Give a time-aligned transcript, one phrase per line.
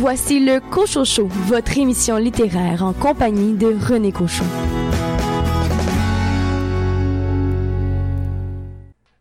[0.00, 4.46] Voici le Cochocho, votre émission littéraire en compagnie de René Cochon.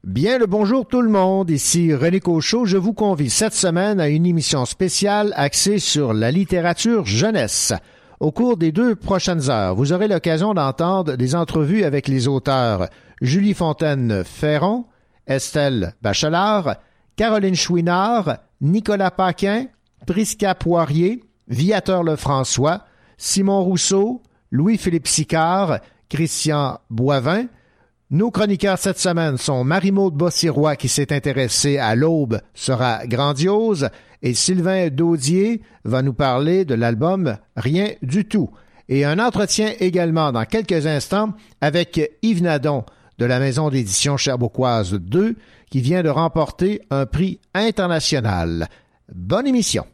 [0.05, 2.63] Bien le bonjour tout le monde, ici René Cochot.
[2.63, 7.73] Je vous convie cette semaine à une émission spéciale axée sur la littérature jeunesse.
[8.21, 12.88] Au cours des deux prochaines heures, vous aurez l'occasion d'entendre des entrevues avec les auteurs
[13.21, 14.86] Julie Fontaine-Ferron,
[15.27, 16.77] Estelle Bachelard,
[17.18, 19.66] Caroline Chouinard, Nicolas Paquin,
[20.05, 22.85] Prisca Poirier, Viateur Lefrançois,
[23.17, 27.45] Simon Rousseau, Louis-Philippe Sicard, Christian Boivin.
[28.12, 33.89] Nos chroniqueurs cette semaine sont Marie-Maude Bossirois qui s'est intéressée à l'aube sera grandiose
[34.23, 38.50] et Sylvain Daudier va nous parler de l'album Rien du tout.
[38.88, 42.84] Et un entretien également dans quelques instants avec Yves Nadon
[43.20, 45.36] de la maison d'édition Cherbourgoise 2
[45.70, 48.67] qui vient de remporter un prix international.
[49.13, 49.86] Bonne émission.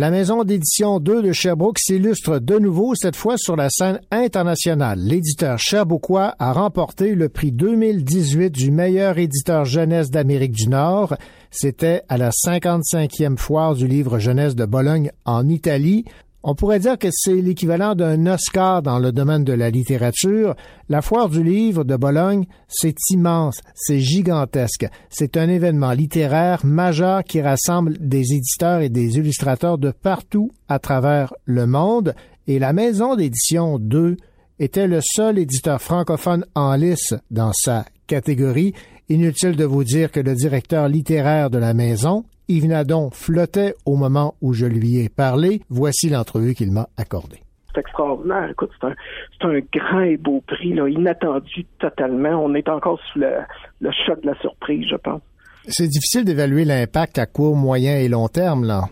[0.00, 5.00] La maison d'édition 2 de Sherbrooke s'illustre de nouveau, cette fois sur la scène internationale.
[5.00, 11.16] L'éditeur Sherbrookeois a remporté le prix 2018 du meilleur éditeur jeunesse d'Amérique du Nord.
[11.50, 16.04] C'était à la 55e foire du livre jeunesse de Bologne en Italie.
[16.50, 20.54] On pourrait dire que c'est l'équivalent d'un Oscar dans le domaine de la littérature.
[20.88, 24.86] La foire du livre de Bologne, c'est immense, c'est gigantesque.
[25.10, 30.78] C'est un événement littéraire majeur qui rassemble des éditeurs et des illustrateurs de partout à
[30.78, 32.14] travers le monde.
[32.46, 34.16] Et la maison d'édition 2
[34.58, 38.72] était le seul éditeur francophone en lice dans sa catégorie.
[39.10, 43.96] Inutile de vous dire que le directeur littéraire de la maison, Yves Nadon flottait au
[43.96, 45.60] moment où je lui ai parlé.
[45.68, 47.42] Voici l'entrevue qu'il m'a accordée.
[47.74, 48.48] C'est extraordinaire.
[48.50, 52.42] Écoute, c'est un, grand et beau prix, là, inattendu totalement.
[52.42, 55.20] On est encore sous le, choc de la surprise, je pense.
[55.64, 58.84] C'est difficile d'évaluer l'impact à court, moyen et long terme, là.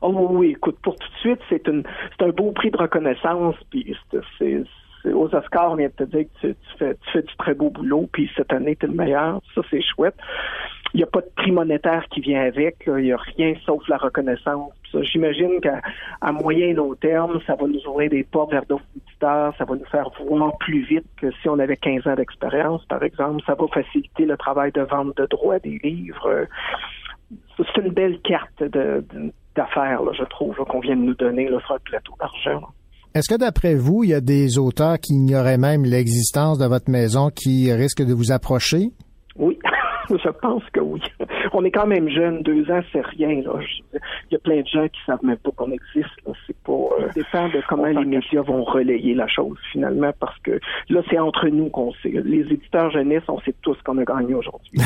[0.00, 3.96] Oh oui, écoute, pour tout de suite, c'est un beau prix de reconnaissance, puis
[4.38, 4.62] c'est,
[5.12, 7.70] aux Oscars, on vient de te dire que tu, fais, tu fais du très beau
[7.70, 9.40] boulot, puis cette année, tu es le meilleur.
[9.54, 10.16] Ça, c'est chouette.
[10.94, 12.76] Il n'y a pas de prix monétaire qui vient avec.
[12.86, 14.72] Il n'y a rien sauf la reconnaissance.
[15.00, 15.80] J'imagine qu'à
[16.32, 19.54] moyen et long terme, ça va nous ouvrir des portes vers d'autres éditeurs.
[19.56, 23.02] Ça va nous faire voir plus vite que si on avait 15 ans d'expérience, par
[23.02, 23.42] exemple.
[23.46, 26.46] Ça va faciliter le travail de vente de droits des livres.
[27.56, 28.62] C'est une belle carte
[29.56, 32.68] d'affaires, je trouve, qu'on vient de nous donner là, sur le plateau d'argent.
[33.14, 36.90] Est-ce que d'après vous, il y a des auteurs qui ignoraient même l'existence de votre
[36.90, 38.90] maison qui risquent de vous approcher?
[39.36, 39.58] Oui.
[40.10, 41.00] Je pense que oui.
[41.52, 43.42] On est quand même jeune, deux ans, c'est rien.
[43.42, 43.60] Là.
[43.92, 46.10] Il y a plein de gens qui savent même pas qu'on existe.
[46.46, 46.72] C'est pas.
[46.72, 51.18] Euh, dépend de comment les médias vont relayer la chose finalement, parce que là, c'est
[51.18, 52.12] entre nous qu'on sait.
[52.24, 54.80] Les éditeurs jeunesse, on sait tous qu'on a gagné aujourd'hui.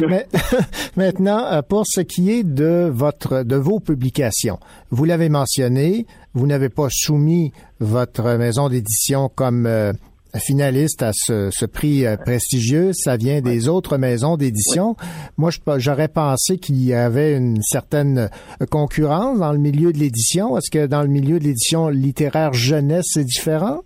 [0.96, 4.58] maintenant, euh, pour ce qui est de votre, de vos publications,
[4.90, 9.92] vous l'avez mentionné, vous n'avez pas soumis votre maison d'édition comme euh,
[10.38, 12.92] finaliste à ce, prix euh, prestigieux.
[12.92, 14.96] Ça vient des autres maisons d'édition.
[15.36, 18.18] Moi, j'aurais pensé qu'il y avait une certaine
[18.62, 20.56] euh, concurrence dans le milieu de l'édition.
[20.56, 23.80] Est-ce que dans le milieu de l'édition littéraire jeunesse, c'est différent?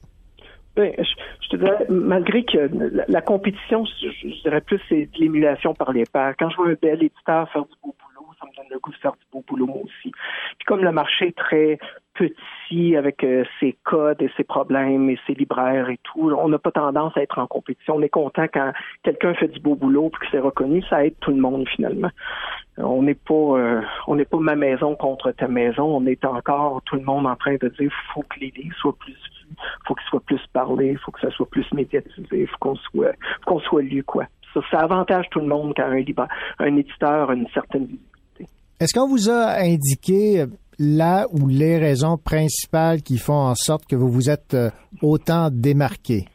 [0.76, 2.71] Ben, je, te dirais, malgré que
[3.09, 6.35] la, compétition, je, dirais plus, c'est de l'émulation par les pairs.
[6.38, 8.93] Quand je vois un bel éditeur faire du beau boulot, ça me donne le goût
[8.93, 10.12] de faire du beau boulot moi aussi.
[10.12, 11.78] Puis comme le marché est très
[12.19, 16.31] petit avec euh, ses codes et ses problèmes et ses libraires et tout.
[16.31, 17.97] On n'a pas tendance à être en compétition.
[17.97, 18.73] On est content quand
[19.03, 20.83] quelqu'un fait du beau boulot et que c'est reconnu.
[20.91, 22.11] Ça aide tout le monde finalement.
[22.77, 25.85] On n'est pas, euh, on n'est pas ma maison contre ta maison.
[25.85, 28.97] On est encore tout le monde en train de dire faut que les livres soient
[28.99, 29.17] plus
[29.87, 33.13] faut qu'ils soient plus parlés, faut que ça soit plus médiatisé, faut qu'on soit,
[33.45, 34.27] faut qu'on soit lu quoi.
[34.71, 38.47] Ça, avantage tout le monde quand un éditeur a une certaine visibilité.
[38.81, 40.45] Est-ce qu'on vous a indiqué
[40.79, 44.71] là ou les raisons principales qui font en sorte que vous vous êtes euh,
[45.03, 46.27] autant démarqué?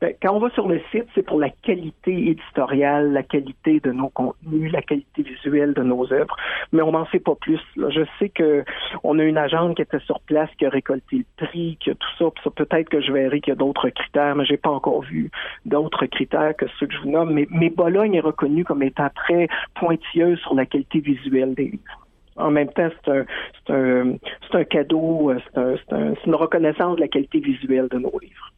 [0.00, 3.90] Ben, quand on va sur le site, c'est pour la qualité éditoriale, la qualité de
[3.90, 6.36] nos contenus, la qualité visuelle de nos œuvres,
[6.70, 7.58] mais on n'en sait pas plus.
[7.76, 8.64] Je sais que
[9.02, 11.94] on a une agente qui était sur place, qui a récolté le prix, qui a
[11.96, 12.26] tout ça.
[12.44, 15.32] ça Peut-être que je verrai qu'il y a d'autres critères, mais j'ai pas encore vu
[15.64, 17.32] d'autres critères que ceux que je vous nomme.
[17.32, 22.07] Mais, mais Bologne est reconnue comme étant très pointilleuse sur la qualité visuelle des livres
[22.38, 23.24] en même temps, c'est un,
[23.66, 24.16] c'est un,
[24.50, 27.88] c'est un cadeau, euh, c'est, un, c'est, un, c'est une reconnaissance de la qualité visuelle
[27.90, 28.52] de nos livres.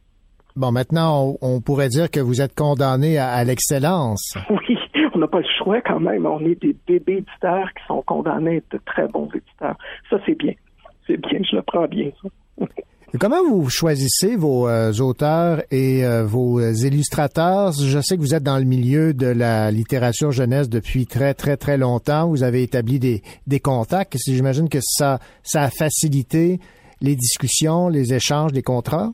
[0.55, 4.37] Bon, maintenant, on, pourrait dire que vous êtes condamné à, l'excellence.
[4.49, 4.77] Oui,
[5.13, 6.25] on n'a pas le choix quand même.
[6.25, 9.75] On est des bébés éditeurs qui sont condamnés à être de très bons éditeurs.
[10.09, 10.53] Ça, c'est bien.
[11.07, 12.11] C'est bien, je le prends bien.
[12.21, 12.65] Ça.
[13.19, 17.73] Comment vous choisissez vos euh, auteurs et euh, vos illustrateurs?
[17.73, 21.57] Je sais que vous êtes dans le milieu de la littérature jeunesse depuis très, très,
[21.57, 22.29] très longtemps.
[22.29, 24.15] Vous avez établi des, des contacts.
[24.25, 26.59] J'imagine que ça, ça a facilité
[27.01, 29.09] les discussions, les échanges, les contrats?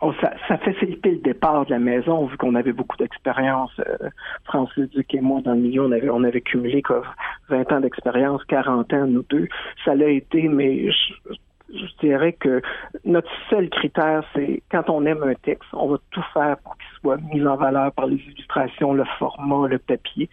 [0.00, 3.70] Oh, ça, ça facilitait le départ de la maison, vu qu'on avait beaucoup d'expérience.
[3.80, 4.08] Euh,
[4.44, 7.02] Francis Duc et moi, dans le milieu, on avait, on avait cumulé quoi,
[7.50, 9.46] 20 ans d'expérience, 40 ans, nous deux.
[9.84, 11.34] Ça l'a été, mais je,
[11.72, 12.60] je dirais que
[13.04, 17.00] notre seul critère, c'est quand on aime un texte, on va tout faire pour qu'il
[17.00, 20.28] soit mis en valeur par les illustrations, le format, le papier.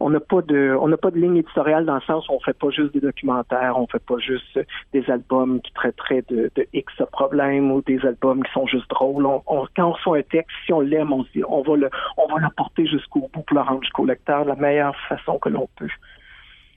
[0.00, 2.40] On n'a pas de, on n'a pas de ligne éditoriale dans le sens où on
[2.40, 4.58] fait pas juste des documentaires, on fait pas juste
[4.92, 9.26] des albums qui traiteraient de, X problèmes ou des albums qui sont juste drôles.
[9.26, 9.42] On,
[9.76, 12.26] quand on reçoit un texte, si on l'aime, on se dit, on va le, on
[12.26, 15.68] va l'apporter jusqu'au bout pour le rendre jusqu'au lecteur de la meilleure façon que l'on
[15.76, 15.88] peut.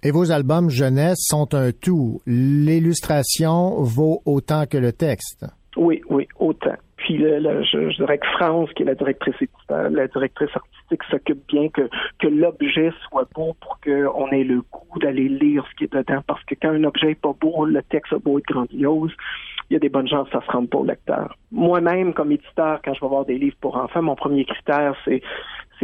[0.05, 2.19] Et vos albums jeunesse sont un tout.
[2.27, 5.45] L'illustration vaut autant que le texte.
[5.77, 6.75] Oui, oui, autant.
[6.97, 9.35] Puis je, dirais que France, qui est la directrice
[9.69, 14.99] la directrice artistique, s'occupe bien que, que l'objet soit beau pour qu'on ait le goût
[14.99, 16.21] d'aller lire ce qui est dedans.
[16.27, 19.11] Parce que quand un objet est pas beau, le texte a beau être grandiose,
[19.69, 21.37] il y a des bonnes chances que ça se rende pas au lecteur.
[21.51, 25.21] Moi-même, comme éditeur, quand je vais voir des livres pour enfants, mon premier critère, c'est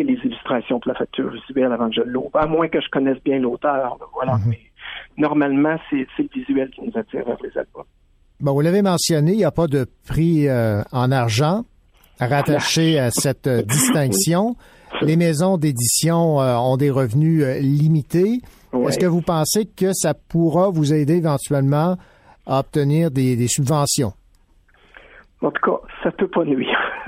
[0.03, 2.35] les illustrations pour la facture visuelle avant que je l'ouvre.
[2.35, 4.37] À moins que je connaisse bien l'auteur, voilà.
[4.37, 4.43] Mhm.
[4.49, 4.59] Mais
[5.17, 7.85] normalement, c'est le visuel qui nous attire vers les albums.
[8.39, 11.65] Bon, vous l'avez mentionné, il n'y a pas de prix euh, en argent
[12.19, 14.55] rattaché à cette euh, distinction.
[15.01, 18.41] Les maisons d'édition euh, ont des revenus limités.
[18.87, 21.97] Est-ce que vous pensez que ça pourra vous aider éventuellement
[22.45, 24.13] à obtenir des, subventions?
[25.41, 26.77] En tout cas, ça peut pas nuire.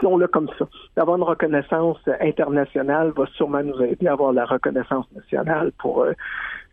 [0.00, 0.66] Disons-le comme ça.
[0.96, 6.06] D'avoir une reconnaissance internationale va sûrement nous aider à avoir la reconnaissance nationale pour,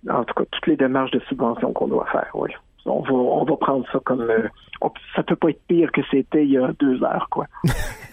[0.09, 2.29] en tout cas, toutes les démarches de subvention qu'on doit faire.
[2.35, 2.51] Oui
[2.85, 4.47] on va, on va prendre ça comme euh,
[5.15, 7.45] ça peut pas être pire que c'était il y a deux heures, quoi.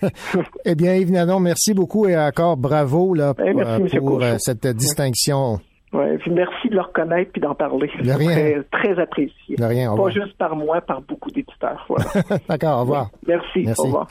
[0.64, 5.60] eh bien, Yves Nanon, merci beaucoup et encore bravo là, eh, pour, euh, cette distinction.
[5.92, 7.90] Ouais, puis merci de le reconnaître puis d'en parler.
[8.02, 8.30] De rien.
[8.30, 9.56] Très, très apprécié.
[9.56, 11.86] De rien, Pas juste par moi, par beaucoup d'éditeurs.
[11.88, 12.38] Voilà.
[12.48, 13.10] D'accord, au revoir.
[13.26, 14.08] Merci, merci, au revoir.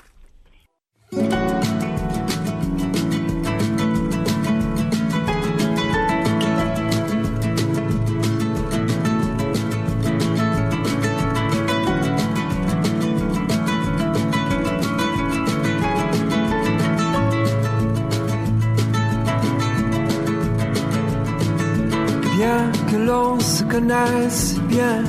[23.67, 25.03] L'on se connaisse bien,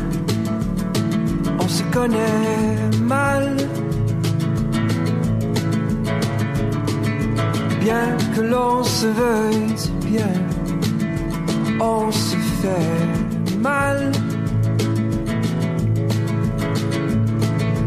[1.61, 3.57] on se connaît mal.
[7.81, 9.75] Bien que l'on se veuille
[10.05, 10.33] bien,
[11.81, 14.13] on se fait mal.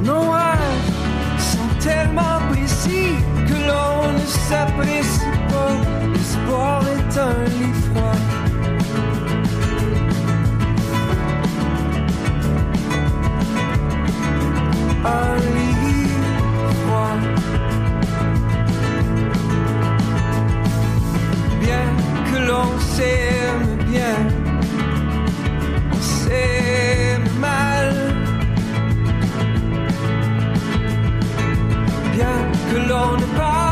[0.03, 0.89] Nos rêves
[1.37, 3.15] sont tellement précis
[3.47, 5.75] que l'on ne s'apprécie pas.
[6.13, 7.71] L'espoir est un lit.
[21.59, 21.89] Bien
[22.31, 24.17] que l'on s'aime bien,
[25.91, 27.95] on s'aime mal.
[32.13, 32.37] Bien
[32.69, 33.70] que l'on ne parle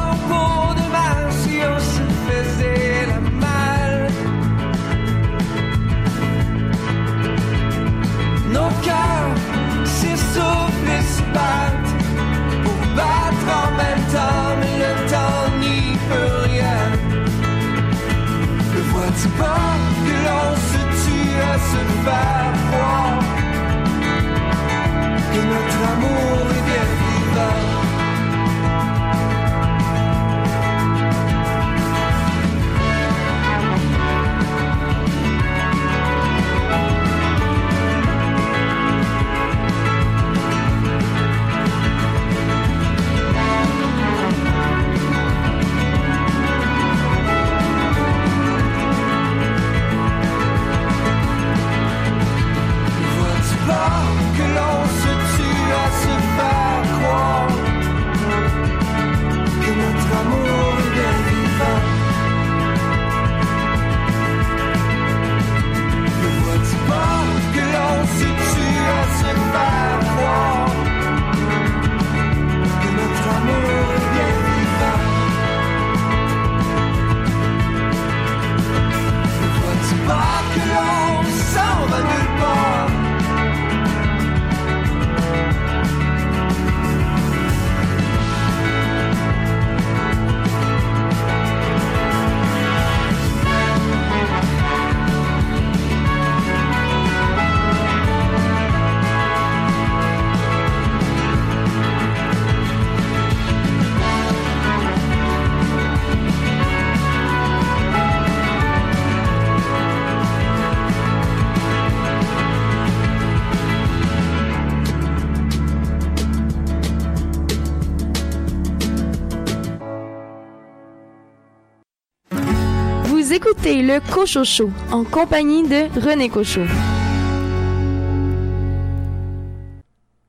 [123.75, 126.31] le en compagnie de René.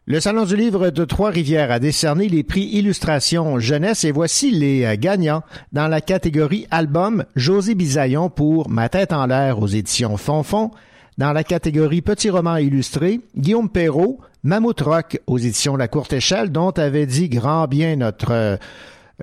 [0.04, 4.84] Le Salon du Livre de Trois-Rivières a décerné les prix Illustration Jeunesse et voici les
[4.84, 5.42] euh, gagnants
[5.72, 10.70] dans la catégorie Album José Bisaillon pour Ma tête en l'air aux éditions Fonfon,
[11.16, 16.52] Dans la catégorie Petit roman illustré, Guillaume Perrault, Mammouth Rock aux éditions La Courte Échelle,
[16.52, 18.56] dont avait dit grand bien notre euh,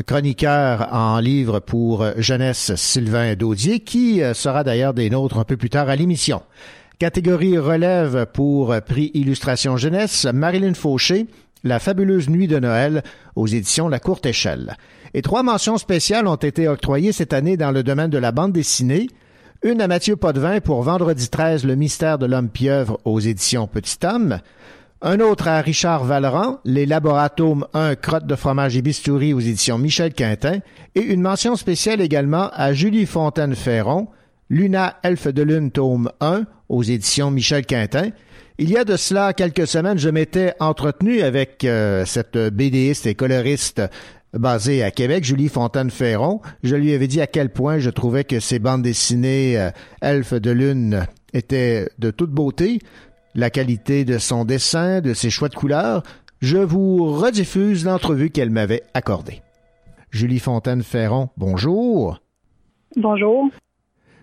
[0.06, 5.58] chroniqueur en livre pour jeunesse Sylvain Daudier, qui euh, sera d'ailleurs des nôtres un peu
[5.58, 6.42] plus tard à l'émission.
[7.00, 11.28] Catégorie relève pour prix illustration jeunesse, Marilyn Fauché,
[11.64, 13.04] La fabuleuse nuit de Noël
[13.36, 14.78] aux éditions La Courte Échelle.
[15.14, 18.54] Et trois mentions spéciales ont été octroyées cette année dans le domaine de la bande
[18.54, 19.08] dessinée.
[19.64, 23.98] Une à Mathieu Potvin pour Vendredi 13, Le mystère de l'homme pieuvre aux éditions Petit
[24.06, 24.40] Homme.
[25.04, 29.78] Un autre à Richard Vallerand, Les Laboratomes 1, Crotte de fromage et bistouri aux éditions
[29.78, 30.58] Michel Quintin.
[30.96, 34.08] Et une mention spéciale également à Julie Fontaine-Ferron,
[34.50, 38.10] Luna Elfe de Lune, tome 1 aux éditions Michel Quintin.
[38.58, 43.14] Il y a de cela quelques semaines, je m'étais entretenu avec euh, cette BDiste et
[43.14, 43.84] coloriste
[44.34, 46.42] basée à Québec, Julie Fontaine-Ferron.
[46.64, 50.52] Je lui avais dit à quel point je trouvais que ses bandes dessinées euh, de
[50.52, 52.80] Lune étaient de toute beauté,
[53.38, 56.02] la qualité de son dessin, de ses choix de couleurs.
[56.42, 59.42] Je vous rediffuse l'entrevue qu'elle m'avait accordée.
[60.10, 62.20] Julie Fontaine-Ferron, bonjour.
[62.96, 63.50] Bonjour.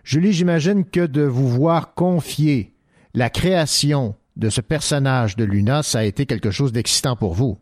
[0.02, 2.72] Julie, j'imagine que de vous voir confier
[3.14, 7.56] la création de ce personnage de Luna, ça a été quelque chose d'excitant pour vous.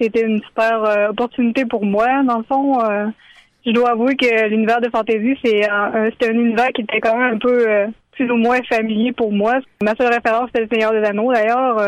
[0.00, 2.22] C'était une super euh, opportunité pour moi.
[2.22, 3.06] Dans le fond, euh,
[3.66, 7.34] je dois avouer que l'univers de fantasy, c'est un, un univers qui était quand même
[7.34, 7.86] un peu euh,
[8.16, 9.58] plus ou moins familier pour moi.
[9.82, 11.80] Ma seule référence, c'était le Seigneur des Anneaux, d'ailleurs.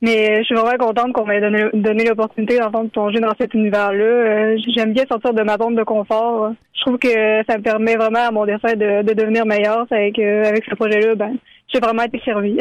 [0.00, 4.56] mais je suis vraiment contente qu'on m'ait donné, l'opportunité de plonger dans cet univers-là.
[4.74, 6.52] J'aime bien sortir de ma zone de confort.
[6.74, 9.86] Je trouve que ça me permet vraiment à mon dessin de, de devenir meilleur.
[9.90, 11.36] Avec, avec ce projet-là, ben,
[11.72, 12.56] j'ai vraiment été servie.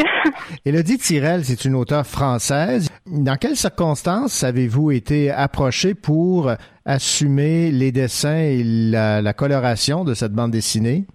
[0.66, 2.90] Elodie Tirel, c'est une auteure française.
[3.06, 6.52] Dans quelles circonstances avez-vous été approchée pour
[6.86, 11.06] assumer les dessins et la, coloration de cette bande dessinée?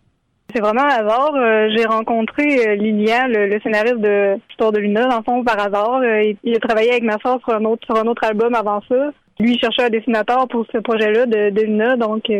[0.54, 1.34] C'est vraiment un hasard.
[1.34, 5.58] Euh, j'ai rencontré euh, Lilian, le, scénariste de Histoire de Luna, dans le fond, par
[5.58, 6.00] hasard.
[6.02, 8.80] Euh, il, a travaillé avec ma soeur sur un autre sur un autre album avant
[8.88, 9.12] ça.
[9.40, 12.30] Lui, il cherchait un dessinateur pour ce projet-là de, de Luna, donc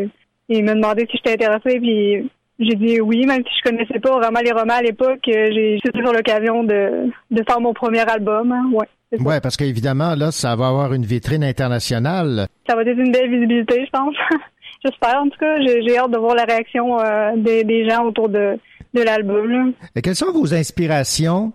[0.48, 4.18] il m'a demandé si j'étais intéressée, puis j'ai dit oui, même si je connaissais pas
[4.18, 5.20] vraiment les romans à l'époque.
[5.28, 8.52] Euh, j'ai toujours l'occasion de, de faire mon premier album.
[8.52, 8.70] Hein.
[8.72, 8.86] Ouais.
[9.20, 12.46] Ouais, parce qu'évidemment, là, ça va avoir une vitrine internationale.
[12.66, 14.14] Ça va être une belle visibilité, je pense.
[14.84, 15.60] J'espère, en tout cas.
[15.60, 18.58] J'ai hâte de voir la réaction euh, des, des, gens autour de,
[18.94, 19.72] de l'album.
[19.94, 21.52] Et quelles sont vos inspirations?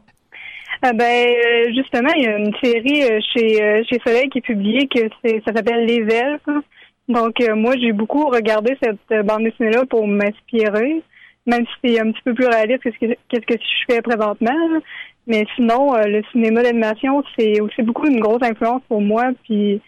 [0.86, 1.28] Euh, ben,
[1.76, 3.02] justement, il y a une série
[3.34, 6.63] chez, chez Soleil qui est publiée que ça s'appelle Les Elfes.
[7.08, 11.02] Donc, euh, moi, j'ai beaucoup regardé cette euh, bande dessinée-là pour m'inspirer,
[11.46, 14.02] même si c'est un petit peu plus réaliste que ce que, ce que je fais
[14.02, 14.82] présentement.
[15.26, 19.32] Mais sinon, euh, le cinéma d'animation, c'est aussi beaucoup une grosse influence pour moi.
[19.44, 19.82] Puis,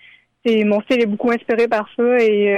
[0.45, 2.17] c'est mon style est beaucoup inspiré par ça.
[2.19, 2.56] Et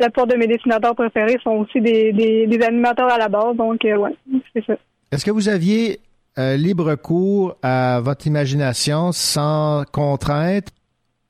[0.00, 3.56] la plupart de mes dessinateurs préférés sont aussi des, des, animateurs à la base.
[3.56, 4.16] Donc, ouais,
[4.52, 4.74] c'est ça.
[5.12, 6.00] Est-ce que vous aviez
[6.36, 10.68] libre cours à votre imagination sans contrainte?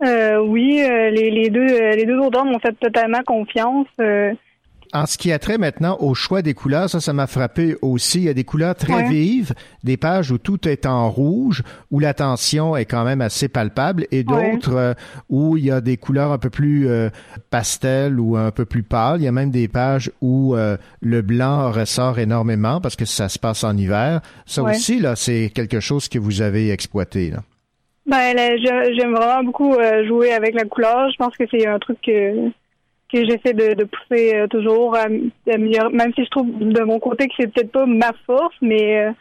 [0.02, 3.86] Euh, oui, euh, les, les, deux euh, les deux auteurs m'ont fait totalement confiance.
[4.92, 8.18] En ce qui a trait maintenant au choix des couleurs, ça, ça m'a frappé aussi.
[8.18, 12.00] Il y a des couleurs très vives, des pages où tout est en rouge, où
[12.00, 14.96] la tension est quand même assez palpable, et d'autres
[15.28, 16.88] où il y a des couleurs un peu plus
[17.50, 19.20] pastel ou un peu plus pâles.
[19.20, 20.56] Il y a même des pages où
[21.00, 24.20] le blanc ressort énormément parce que ça se passe en hiver.
[24.46, 27.30] Ça aussi, là, c'est quelque chose que vous avez exploité.
[27.30, 27.38] Là.
[28.06, 31.10] Ben, j'aime vraiment beaucoup euh, jouer avec la couleur.
[31.12, 32.50] Je pense que c'est un truc que
[33.12, 37.34] que j'essaie de, pousser euh, toujours à, même si je trouve de mon côté que
[37.38, 39.12] c'est peut-être pas ma force, mais euh,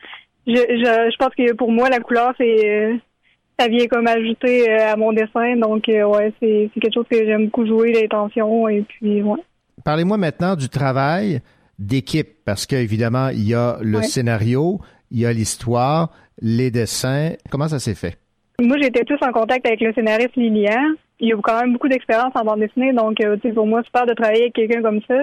[0.47, 2.99] je, je, pense que pour moi la couleur c'est
[3.59, 7.65] ça vient comme ajouter à mon dessin, donc ouais c'est quelque chose que j'aime beaucoup
[7.65, 9.39] jouer les tensions et puis ouais.
[9.83, 11.41] Parlez-moi maintenant du travail
[11.77, 14.79] d'équipe parce qu'évidemment il y a le scénario,
[15.11, 17.33] il y a l'histoire, les dessins.
[17.49, 18.17] Comment ça s'est fait?
[18.61, 20.95] Moi, j'étais plus en contact avec le scénariste Lilian.
[21.19, 24.13] Il a quand même beaucoup d'expérience en bande dessinée, donc euh, pour moi, super de
[24.13, 25.15] travailler avec quelqu'un comme ça.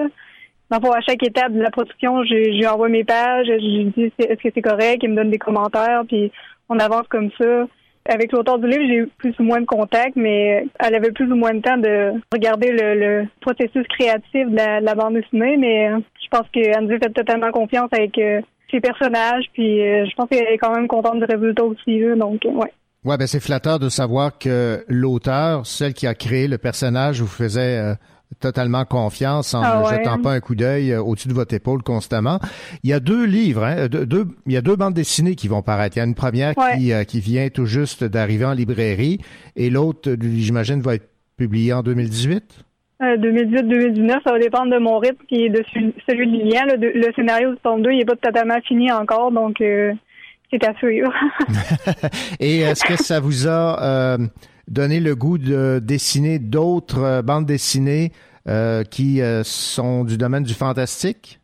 [0.69, 4.49] Donc, à chaque étape de la production, j'ai envoie mes pages, j'ai dit est-ce que
[4.53, 6.31] c'est correct, il me donne des commentaires, puis
[6.69, 7.65] on avance comme ça.
[8.09, 11.29] Avec l'auteur du livre, j'ai eu plus ou moins de contact, mais elle avait plus
[11.31, 15.57] ou moins de temps de regarder le, processus créatif de la, bande dessinée.
[15.57, 20.27] Mais euh, je pense qu'Andy fait totalement confiance avec euh, ses personnages, puis je pense
[20.29, 22.01] qu'elle est quand même contente du résultat aussi.
[22.17, 22.71] donc, ouais.
[23.07, 27.27] Ouais, ben c'est flatteur de savoir que l'auteur, celle qui a créé le personnage, vous
[27.27, 27.93] faisait euh,
[28.41, 31.83] totalement confiance en ah ne jetant pas un coup d'œil euh, au-dessus de votre épaule
[31.83, 32.41] constamment.
[32.83, 35.61] Il y a deux livres, hein, deux, il y a deux bandes dessinées qui vont
[35.61, 35.95] paraître.
[35.95, 39.19] Il y a une première qui, euh, qui vient tout juste d'arriver en librairie
[39.55, 42.65] et l'autre, j'imagine, va être publiée en 2018.
[42.99, 45.63] 2018-2019, ça va dépendre de mon rythme est de
[46.09, 46.65] celui de Lilian.
[46.65, 49.61] Le, le scénario du tome 2, il n'est pas totalement fini encore, donc
[50.51, 51.13] c'est à suivre.
[52.39, 54.17] Et est-ce que ça vous a euh,
[54.67, 58.11] donné le goût de dessiner d'autres euh, bandes dessinées
[58.47, 61.39] euh, qui sont du domaine du fantastique?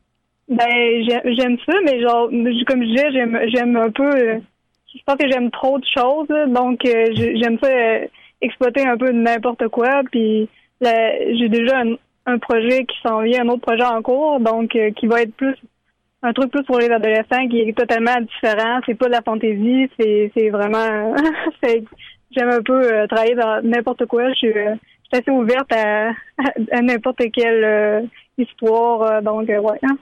[0.47, 0.67] Ben,
[1.07, 2.29] j'aime ça, mais genre,
[2.67, 4.11] comme je disais, j'aime, j'aime un peu.
[4.93, 7.69] je pense que j'aime trop de choses, donc j'aime ça
[8.41, 10.01] exploiter un peu n'importe quoi.
[10.11, 10.47] Puis
[10.81, 11.81] j'ai déjà
[12.25, 15.55] un, projet qui s'en vient, un autre projet en cours, donc qui va être plus
[16.23, 18.79] un truc plus pour les adolescents qui est totalement différent.
[18.85, 21.13] C'est pas de la fantaisie, c'est, vraiment.
[22.31, 24.29] j'aime un peu euh, travailler dans n'importe quoi.
[24.29, 24.75] Je suis, euh,
[25.11, 26.11] assez ouverte à,
[26.81, 28.01] n'importe quelle euh,
[28.37, 29.21] histoire.
[29.21, 29.79] donc, ouais.
[29.83, 29.97] Hein.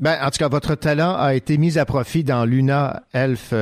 [0.00, 3.54] Ben, en tout cas, votre talent a été mis à profit dans Luna Elf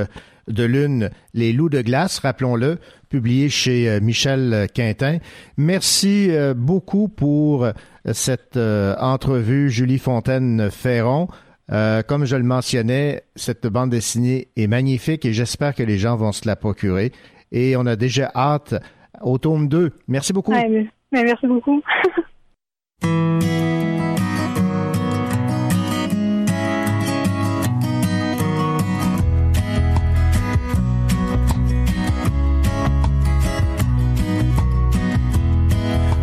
[0.48, 2.78] de Lune, Les Loups de glace, rappelons-le,
[3.10, 5.18] publié chez Michel Quintin.
[5.58, 7.68] Merci beaucoup pour
[8.10, 11.28] cette entrevue, Julie Fontaine-Ferron.
[11.72, 16.16] Euh, comme je le mentionnais, cette bande dessinée est magnifique et j'espère que les gens
[16.16, 17.12] vont se la procurer.
[17.52, 18.74] Et on a déjà hâte
[19.22, 19.92] au tome 2.
[20.08, 20.52] Merci beaucoup.
[21.12, 21.80] merci beaucoup.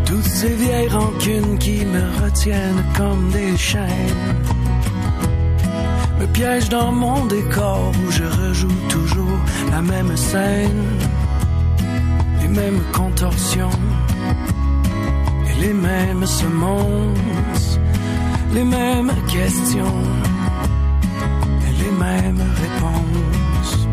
[0.06, 4.57] Toutes ces vieilles rancunes qui me retiennent comme des chaînes
[6.20, 9.40] me piège dans mon décor où je rejoue toujours
[9.72, 10.84] la même scène,
[12.42, 13.78] les mêmes contorsions
[15.50, 17.80] et les mêmes semences,
[18.54, 20.00] les mêmes questions
[21.68, 23.88] et les mêmes réponses.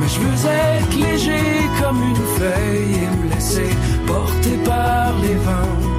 [0.00, 3.70] Mais je veux être léger comme une feuille et me laisser
[4.06, 5.89] porter par les vents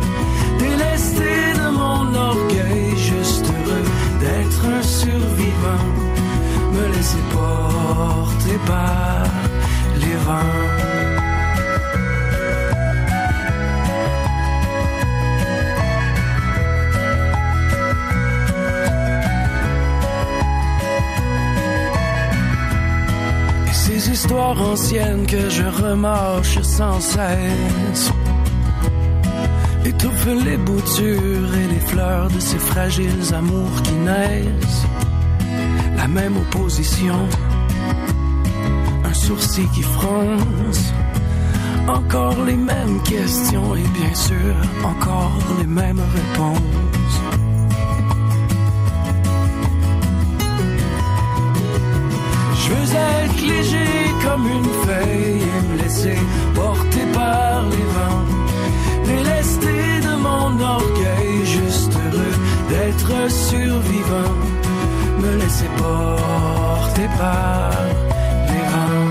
[1.02, 3.84] délesté de mon orgueil, juste heureux
[4.20, 5.86] d'être un survivant,
[6.74, 9.26] me laisser porter par
[10.00, 10.92] les vents.
[24.12, 28.12] Histoires anciennes que je remarche sans cesse
[29.86, 34.86] étouffe les boutures et les fleurs de ces fragiles amours qui naissent.
[35.98, 37.16] La même opposition,
[39.04, 40.94] un sourcil qui fronce.
[41.88, 47.16] Encore les mêmes questions et bien sûr encore les mêmes réponses.
[52.56, 53.88] Je veux être léger
[54.24, 56.18] comme une feuille et me laisser
[56.54, 58.41] porter par les vents
[59.42, 62.36] Délesté de mon orgueil, juste heureux
[62.70, 64.36] d'être survivant,
[65.20, 67.72] me laisser porter par
[68.50, 69.08] les vents.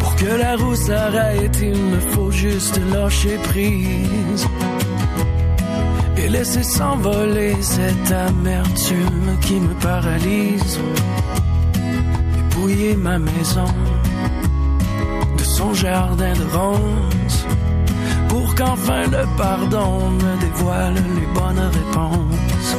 [0.00, 4.48] Pour que la roue s'arrête, il me faut juste lâcher prise
[6.30, 10.78] laisser s'envoler cette amertume qui me paralyse.
[12.34, 13.66] Dépouiller ma maison
[15.36, 17.44] de son jardin de ronces
[18.28, 22.76] pour qu'enfin le pardon me dévoile les bonnes réponses.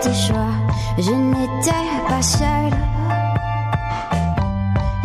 [0.00, 0.54] Tes choix.
[0.98, 2.78] Je n'étais pas seule.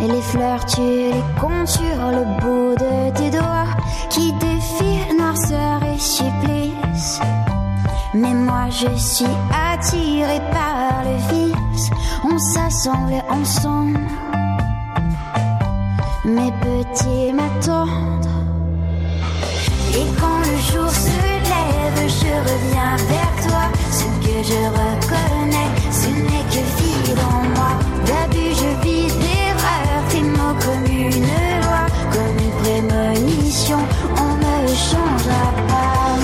[0.00, 3.72] Et les fleurs, tu les comptes sur le bout de tes doigts
[4.10, 7.20] qui défient noirceur et supplice.
[8.14, 9.36] Mais moi, je suis
[9.72, 11.90] attirée par le vice.
[12.24, 14.00] On s'assemble ensemble
[16.24, 18.26] mes petits m'attendent
[19.92, 21.33] Et quand le jour se
[22.08, 23.64] je reviens vers toi.
[23.90, 27.72] Ce que je reconnais, ce n'est que vide en moi.
[28.06, 31.26] D'abus, je vis d'erreurs, tes mots comme une
[31.62, 33.78] loi, comme une prémonition.
[34.16, 36.18] On ne changera pas.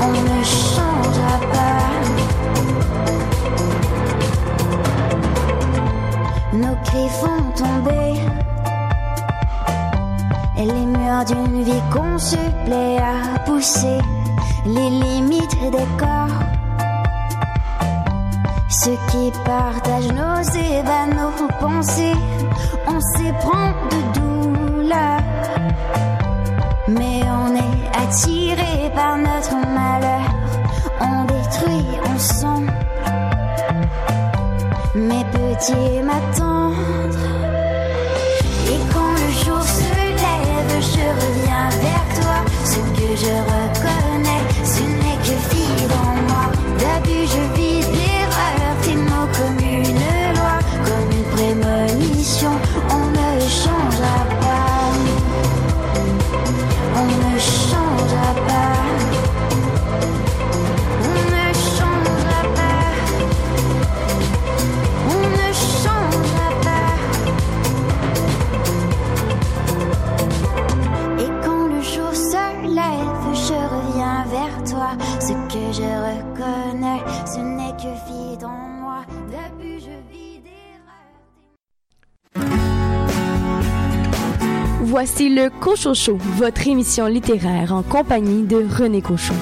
[0.00, 1.82] On ne changera pas.
[6.52, 8.20] Nos cris font tomber
[10.64, 13.98] les murs d'une vie qu'on se plaît à pousser,
[14.64, 16.38] les limites des corps.
[18.68, 22.14] Ceux qui partagent nos ébats, nos pensées,
[22.86, 25.20] on s'éprend de douleur.
[26.88, 30.26] Mais on est attiré par notre malheur,
[31.00, 32.66] on détruit, on sent.
[34.94, 37.01] Mes petits m'attendent.
[40.82, 42.38] Je reviens vers toi.
[42.64, 46.46] Ce que je reconnais, ce n'est que vide en moi.
[46.78, 47.61] D'abus, je vis
[84.92, 89.32] Voici le Cochocho, votre émission littéraire en compagnie de René Cochon.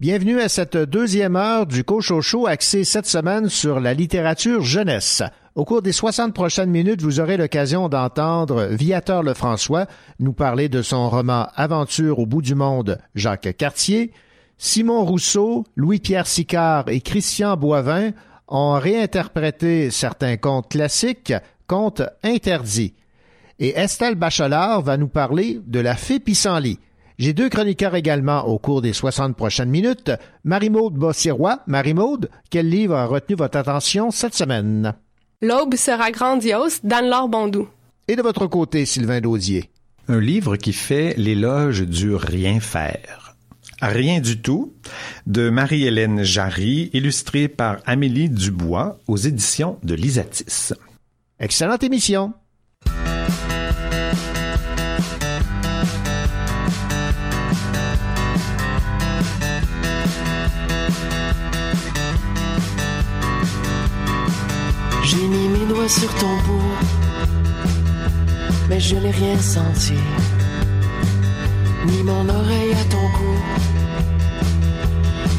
[0.00, 5.22] Bienvenue à cette deuxième heure du Cochocho axée cette semaine sur la littérature jeunesse.
[5.54, 9.84] Au cours des 60 prochaines minutes, vous aurez l'occasion d'entendre Viateur Lefrançois
[10.18, 14.12] nous parler de son roman Aventure au bout du monde, Jacques Cartier.
[14.56, 18.12] Simon Rousseau, Louis-Pierre Sicard et Christian Boivin
[18.52, 21.32] ont réinterprété certains contes classiques,
[21.66, 22.94] contes interdits.
[23.58, 26.78] Et Estelle Bachelard va nous parler de la fée Pissenlit.
[27.18, 30.12] J'ai deux chroniqueurs également au cours des 60 prochaines minutes.
[30.44, 31.60] Marie-Maude Bossirois.
[31.66, 34.94] Marie-Maude, quel livre a retenu votre attention cette semaine?
[35.40, 37.68] L'aube sera grandiose d'Anne-Laure Bondou.
[38.06, 39.70] Et de votre côté, Sylvain Daudier?
[40.08, 43.31] Un livre qui fait l'éloge du rien faire.
[43.84, 44.74] Rien du tout,
[45.26, 50.72] de Marie-Hélène Jarry, illustré par Amélie Dubois aux éditions de l'Isatis.
[51.40, 52.32] Excellente émission.
[65.02, 66.62] J'ai mis mes doigts sur ton bout,
[68.68, 69.94] mais je n'ai rien senti,
[71.86, 73.71] ni mon oreille à ton cou.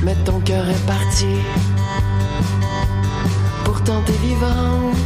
[0.03, 1.37] Mais ton cœur est parti,
[3.63, 4.97] pourtant t'es vivante.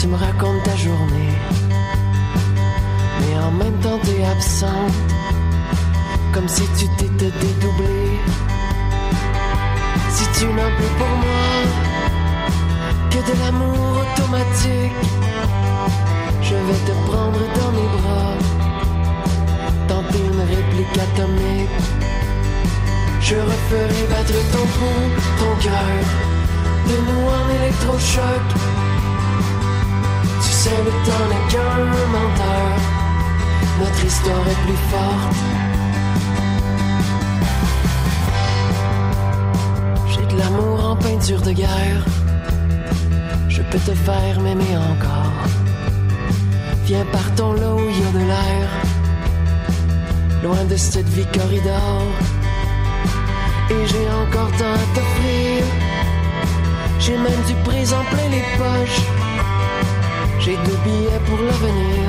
[0.00, 1.34] Tu me racontes ta journée,
[3.20, 4.92] mais en même temps t'es absente,
[6.32, 8.18] comme si tu t'étais dédoublée.
[10.10, 11.92] Si tu n'as plus pour moi
[13.10, 14.92] que de l'amour automatique.
[16.42, 18.34] Je vais te prendre dans mes bras,
[19.88, 22.01] tenter une réplique atomique.
[23.22, 26.02] Je referai battre ton pouls, ton cœur,
[26.88, 28.46] de nous en électrochoc.
[30.42, 31.84] Tu sais, le temps n'est qu'un
[32.16, 32.72] menteur,
[33.78, 35.36] notre histoire est plus forte.
[40.10, 42.04] J'ai de l'amour en peinture de guerre.
[43.48, 45.32] Je peux te faire m'aimer encore.
[46.86, 48.68] Viens partons là où il y a de l'air.
[50.42, 52.02] Loin de cette vie corridor.
[53.70, 55.64] Et j'ai encore tant à t'offrir.
[56.98, 59.02] J'ai même du présent plein les poches.
[60.38, 62.08] J'ai deux billets pour l'avenir.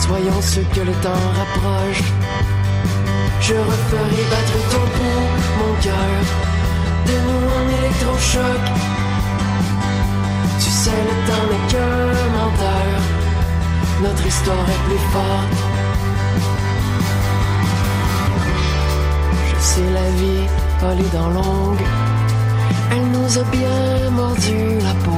[0.00, 2.04] Soyons ceux que le temps rapproche.
[3.40, 5.28] Je referai battre ton pouls,
[5.60, 6.20] mon cœur.
[7.06, 8.62] De nous en électrochoc.
[10.62, 13.00] Tu sais, le temps n'est qu'un menteur.
[14.02, 15.67] Notre histoire est plus forte.
[19.78, 20.46] La vie,
[20.80, 21.86] pas les dents longues.
[22.90, 25.12] Elle nous a bien mordu la peau.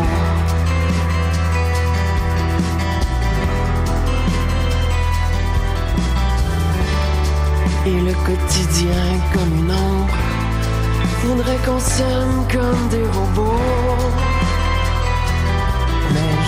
[7.87, 10.15] Et le quotidien comme une ombre
[11.25, 14.11] voudrait qu'on s'aime comme des robots.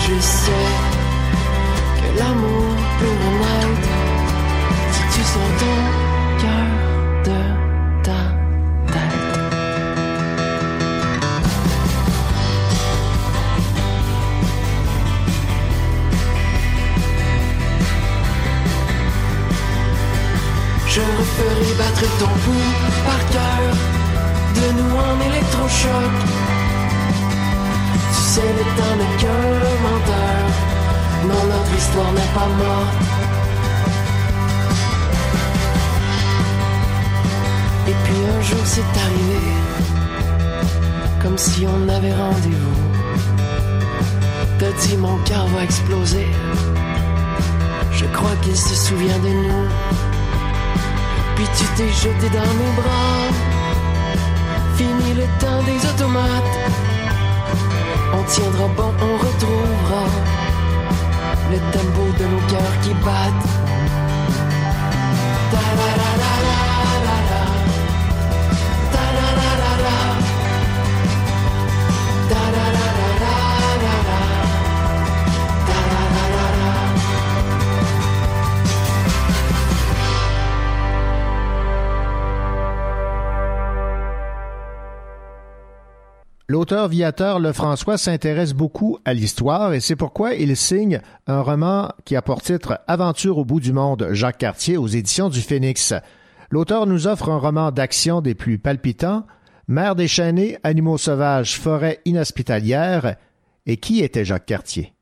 [0.05, 0.69] Je sais
[1.97, 3.89] que l'amour peut renaître
[4.91, 6.92] si tu sens ton cœur
[22.19, 22.73] ton pouls
[23.05, 23.61] par cœur
[24.55, 26.13] de nous en électrochoc.
[28.13, 29.43] Tu sais, le temps n'est qu'un
[29.85, 30.41] menteur.
[31.27, 33.13] Non, notre histoire n'est pas morte.
[37.87, 39.41] Et puis un jour c'est arrivé,
[41.21, 42.81] comme si on avait rendez-vous.
[44.57, 46.27] T'as dit mon cœur va exploser.
[47.91, 50.12] Je crois qu'il se souvient de nous.
[51.35, 53.27] Puis tu t'es jeté dans mes bras.
[54.75, 56.57] Fini le temps des automates.
[58.13, 60.03] On tiendra bon, on retrouvera
[61.51, 63.53] le tempo de nos cœurs qui battent.
[86.53, 92.15] L'auteur Viateur Lefrançois s'intéresse beaucoup à l'histoire et c'est pourquoi il signe un roman qui
[92.15, 95.95] a pour titre Aventure au bout du monde, Jacques Cartier aux éditions du Phénix.
[96.51, 99.25] L'auteur nous offre un roman d'action des plus palpitants,
[99.67, 103.15] Mère déchaînée, animaux sauvages, forêt inhospitalière.
[103.65, 104.93] Et qui était Jacques Cartier?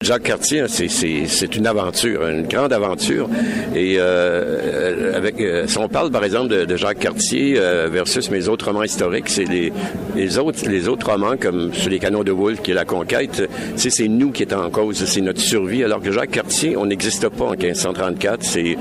[0.00, 3.28] Jacques Cartier, c'est, c'est, une aventure, une grande aventure.
[3.74, 8.46] Et euh, avec, euh, si on parle par exemple de, Jacques Cartier euh, versus mes
[8.46, 9.72] autres romans historiques, c'est les,
[10.14, 13.50] les autres les autres romans comme sur les canons de Wolfe, qui est la conquête.
[13.74, 15.82] C'est, nous qui est en cause, c'est notre survie.
[15.82, 18.44] Alors que Jacques Cartier, on n'existe pas en 1534.
[18.44, 18.76] C'est,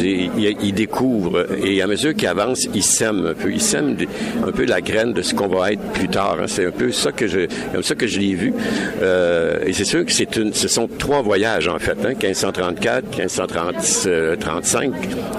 [0.00, 3.96] il, il découvre et à mesure qu'il avance, il sème un peu, il sème
[4.46, 6.38] un peu la graine de ce qu'on va être plus tard.
[6.40, 6.46] hein.
[6.46, 8.54] C'est un peu ça que je, comme ça que je l'ai vu.
[9.02, 14.92] Euh, et c'est sûr que c'est ce sont trois voyages en fait, hein, 1534, 1535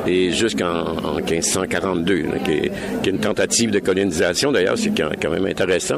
[0.07, 2.71] et jusqu'en en 1542, là, qui, est,
[3.07, 5.97] une tentative de colonisation d'ailleurs, c'est quand, même intéressant.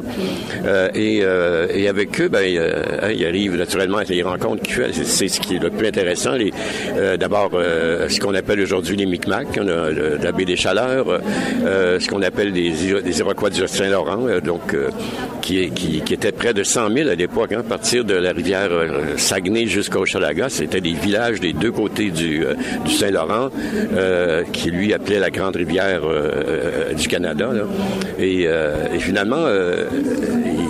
[0.64, 4.62] Euh, et, euh, et avec eux, ben, euh, hein, il arrive naturellement à les rencontres.
[4.92, 6.34] C'est, ce qui est le plus intéressant.
[6.96, 11.20] Euh, d'abord, euh, ce qu'on appelle aujourd'hui les Micmacs, la baie des Chaleurs,
[11.64, 14.88] euh, ce qu'on appelle les, Iro- les Iroquois du Saint-Laurent, euh, donc euh,
[15.40, 18.68] qui, qui, étaient près de 100 000 à l'époque, hein, à partir de la rivière
[18.70, 20.48] euh, Saguenay jusqu'au Chalaga.
[20.48, 22.54] C'était des villages des deux côtés du, euh,
[22.86, 23.50] Saint-Laurent,
[23.94, 26.30] euh, qui lui appelait la grande rivière euh,
[26.90, 27.50] euh, du Canada.
[28.18, 29.84] Et, euh, finalement, euh,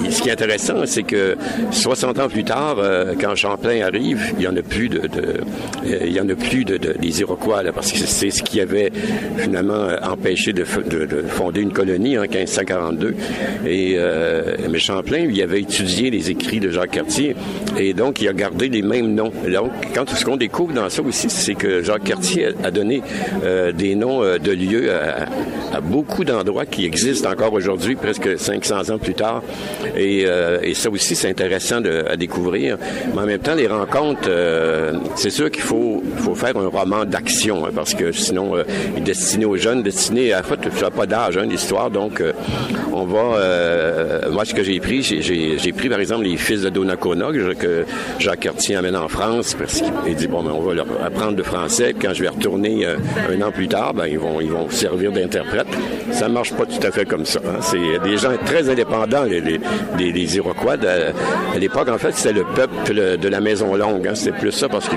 [0.04, 1.36] il- ce qui est intéressant, c'est que
[1.70, 5.98] 60 ans plus tard, euh, quand Champlain arrive, il y en a plus de, euh,
[6.04, 8.60] il y en a plus de, de- des Iroquois là, parce que c'est ce qui
[8.60, 8.92] avait
[9.38, 13.14] finalement euh, empêché de, fonder une colonie en 1542.
[13.66, 17.34] Et euh, mais Champlain, lui, avait étudié les écrits de Jacques Cartier
[17.78, 19.32] et donc il a gardé les mêmes noms.
[19.48, 23.02] Donc, quand ce qu'on découvre dans ça aussi, c'est que Jacques Cartier a, donné
[23.44, 28.90] euh, des noms euh, de lieux à, beaucoup d'endroits qui existent encore aujourd'hui, presque 500
[28.90, 29.42] ans plus tard.
[29.96, 32.76] Et, euh, et ça aussi, c'est intéressant de- à découvrir.
[33.14, 34.28] Mais en même temps, les rencontres,
[35.16, 36.02] c'est sûr qu'il faut,
[36.34, 38.54] faire un roman d'action, hein, parce que sinon,
[38.96, 40.40] il est destiné aux jeunes, destiné à...
[40.40, 41.90] En fait, ça pas d'âge, hein, l'histoire.
[41.90, 42.22] Donc,
[42.92, 44.28] on va...
[44.30, 47.84] moi, ce que j'ai pris, j'ai pris, par exemple, les fils de Donnacona, que, que
[48.18, 51.42] Jacques Cartier amène en France, parce qu'il dit, bon, ben, on va leur apprendre le
[51.42, 52.96] français, quand je vais retourner euh,
[53.30, 54.38] un an plus tard, ben, ils vont,
[54.70, 55.66] servir d'interprète.
[56.12, 57.40] Ça marche pas tout à fait comme ça.
[57.46, 57.58] hein.
[57.60, 60.74] C'est des gens très indépendants, les, les, Iroquois.
[61.54, 64.06] À l'époque, en fait, c'était le peuple de la Maison Longue.
[64.08, 64.14] hein.
[64.14, 64.96] C'était plus ça parce que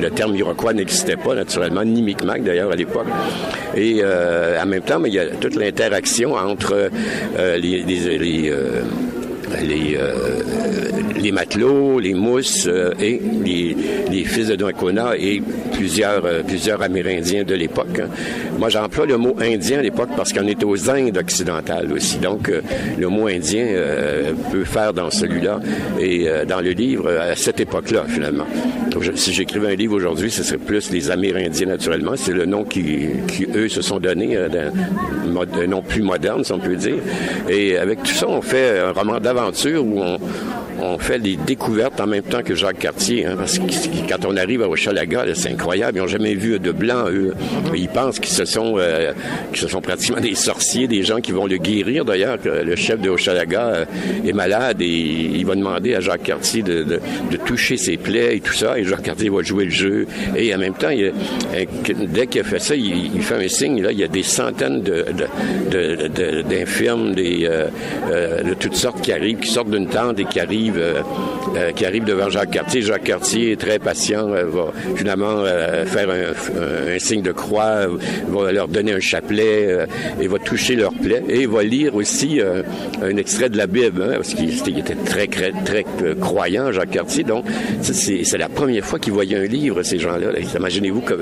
[0.00, 3.06] le terme Iroquois n'existait pas, naturellement, ni Micmac, d'ailleurs, à l'époque.
[3.76, 6.90] Et euh, en même temps, mais il y a toute l'interaction entre
[7.38, 7.82] euh, les...
[7.82, 8.52] les-
[9.62, 10.12] les, euh,
[11.20, 13.76] les matelots, les mousses euh, et les,
[14.10, 15.40] les fils de Donnacona et
[15.72, 18.00] plusieurs, euh, plusieurs Amérindiens de l'époque.
[18.00, 18.08] hein.
[18.58, 22.18] Moi, j'emploie le mot indien à l'époque parce qu'on est aux Indes occidentales aussi.
[22.18, 22.60] Donc, euh,
[22.98, 25.60] le mot indien euh, peut faire dans celui-là
[26.00, 28.46] et dans le livre à cette époque-là, finalement.
[28.90, 32.12] Donc, si j'écrivais un livre aujourd'hui, ce serait plus les Amérindiens, naturellement.
[32.16, 34.38] C'est le nom qui, qui eux, se sont donnés,
[35.26, 36.96] mode- un nom plus moderne, si on peut dire.
[37.48, 39.20] Et avec tout ça, on fait un roman
[39.52, 40.18] 所以我
[40.80, 43.26] on fait des découvertes en même temps que Jacques Cartier.
[43.26, 43.64] Hein, parce que
[44.08, 45.98] quand on arrive à Hochelaga, c'est incroyable.
[45.98, 47.34] Ils n'ont jamais vu de blanc, eux.
[47.74, 49.12] Ils pensent qu'ils euh,
[49.54, 52.04] sont pratiquement des sorciers, des gens qui vont le guérir.
[52.04, 53.84] D'ailleurs, le chef de Hochelaga euh,
[54.26, 57.00] est malade et il va demander à Jacques Cartier de, de-
[57.30, 58.78] de toucher ses plaies et tout ça.
[58.78, 60.06] Et Jacques Cartier va jouer le jeu.
[60.36, 63.86] Et en même temps, dès qu'il a fait ça, il, fait un signe.
[63.90, 67.68] Il y a des centaines de, de- de- de- d'infirmes, euh,
[68.10, 71.02] euh, de toutes sortes qui arrivent, qui sortent d'une tente et qui arrivent, euh,
[71.56, 72.82] euh, qui arrivent devant Jacques Cartier.
[72.82, 75.44] Jacques Cartier est très patient, euh, va finalement
[75.86, 77.86] faire un, signe de croix,
[78.28, 79.86] va leur donner un chapelet
[80.20, 81.22] et va toucher leur plaie.
[81.28, 82.40] Et il va lire aussi
[83.02, 85.84] un extrait de la Bible, hein, parce qu'il était- très, très,
[86.20, 87.24] croyant, Jacques Cartier.
[87.24, 87.44] Donc,
[87.82, 90.32] c'est la première fois qu'il voyait un livre, ces gens-là.
[90.32, 90.38] Là.
[90.56, 91.18] Imaginez-vous que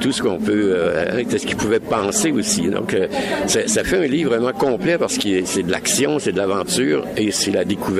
[0.00, 2.62] tout, ce qu'on peut, euh, ce qu'ils pouvaient penser aussi.
[2.68, 2.96] Donc,
[3.46, 7.04] ça, ça fait un livre vraiment complet parce que c'est de l'action, c'est de l'aventure
[7.16, 7.91] et c'est la découverte,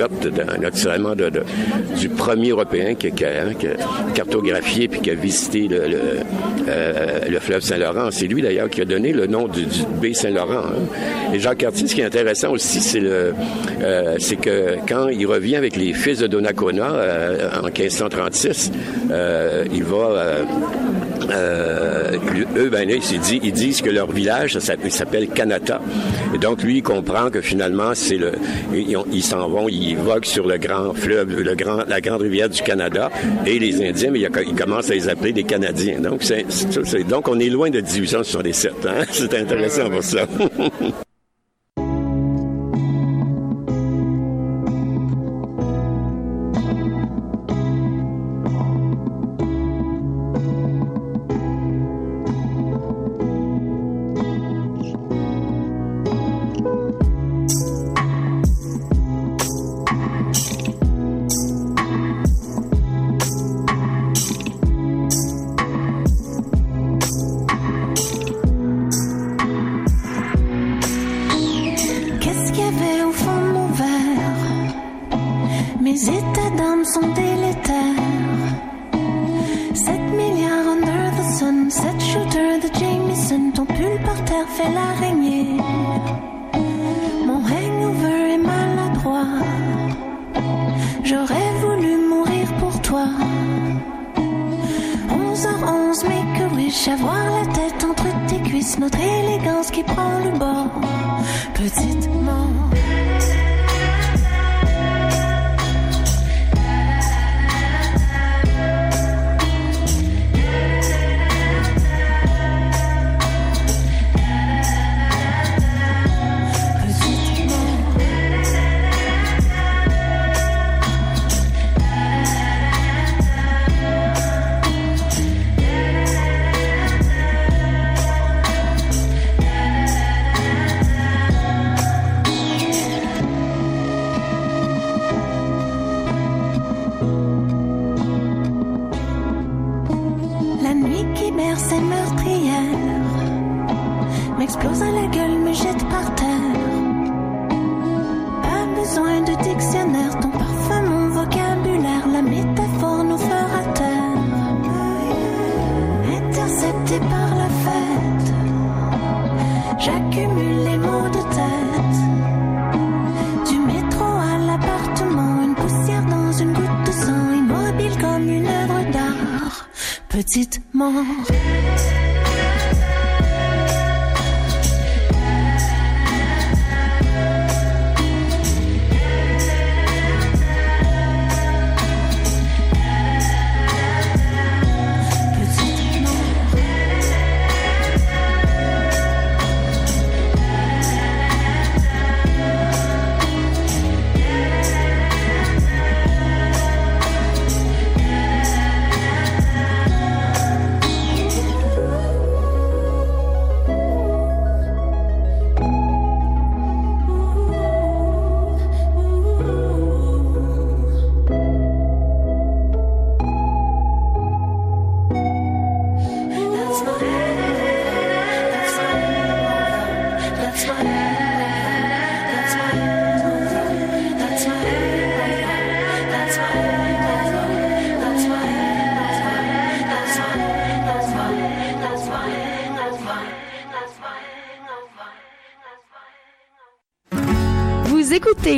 [0.59, 1.13] naturellement,
[1.99, 3.71] du premier Européen qui, qui a, hein, qui a
[4.13, 8.09] cartographié puis qui a visité euh, le fleuve Saint-Laurent.
[8.11, 10.65] C'est lui, d'ailleurs, qui a donné le nom du, du baie Saint-Laurent.
[10.65, 11.33] hein.
[11.33, 13.31] Et Jacques Cartier, ce qui est intéressant aussi, euh,
[14.19, 18.71] c'est que quand il revient avec les fils de Donnacona euh, en 1536,
[19.11, 20.37] euh, il va
[21.31, 22.17] euh,
[22.57, 25.81] eux, ben, ils, ils disent que leur village, ça s'appelle- Kanata.
[26.33, 28.33] Et donc, lui, il comprend que finalement, c'est le,
[28.73, 32.61] ils s'en vont, ils voguent sur le grand fleuve, le grand, la grande rivière du
[32.61, 33.09] Canada.
[33.45, 35.99] Et les Indiens, mais a- ils commencent à les appeler des Canadiens.
[35.99, 36.45] Donc, c'est,
[37.07, 38.73] donc on est loin de 1867.
[38.85, 39.03] Hein?
[39.11, 40.25] C'est intéressant pour ça.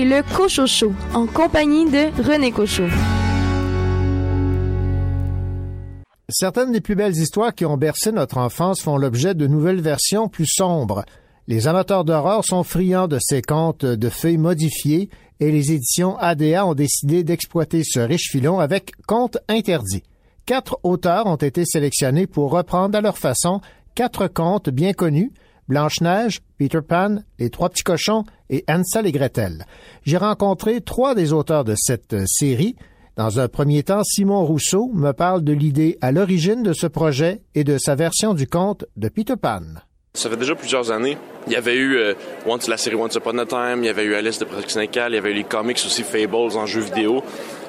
[0.08, 2.84] le Cochocho en compagnie de René Cochot.
[6.30, 10.30] Certaines des plus belles histoires qui ont bercé notre enfance font l'objet de nouvelles versions
[10.30, 11.06] plus sombres.
[11.47, 16.68] Les amateurs d'horreur sont friands de ces contes de feuilles modifiés et les éditions ADA
[16.68, 20.03] ont décidé d'exploiter ce riche filon avec Contes interdits.
[20.45, 23.60] Quatre auteurs ont été sélectionnés pour reprendre à leur façon
[23.95, 25.32] quatre contes bien connus
[25.68, 29.66] Blanche-Neige, Peter Pan, Les Trois Petits Cochons et Hansel et Gretel.
[30.03, 32.76] J'ai rencontré trois des auteurs de cette série.
[33.16, 37.41] Dans un premier temps, Simon Rousseau me parle de l'idée à l'origine de ce projet
[37.55, 39.61] et de sa version du conte de Peter Pan.
[40.13, 41.18] Ça fait déjà plusieurs années.
[41.45, 42.13] Il y avait eu euh,
[42.45, 45.16] Once, la série Once Upon a Time, il y avait eu Alice de Syndicale, il
[45.16, 47.22] y avait eu les comics aussi Fables en jeu vidéo.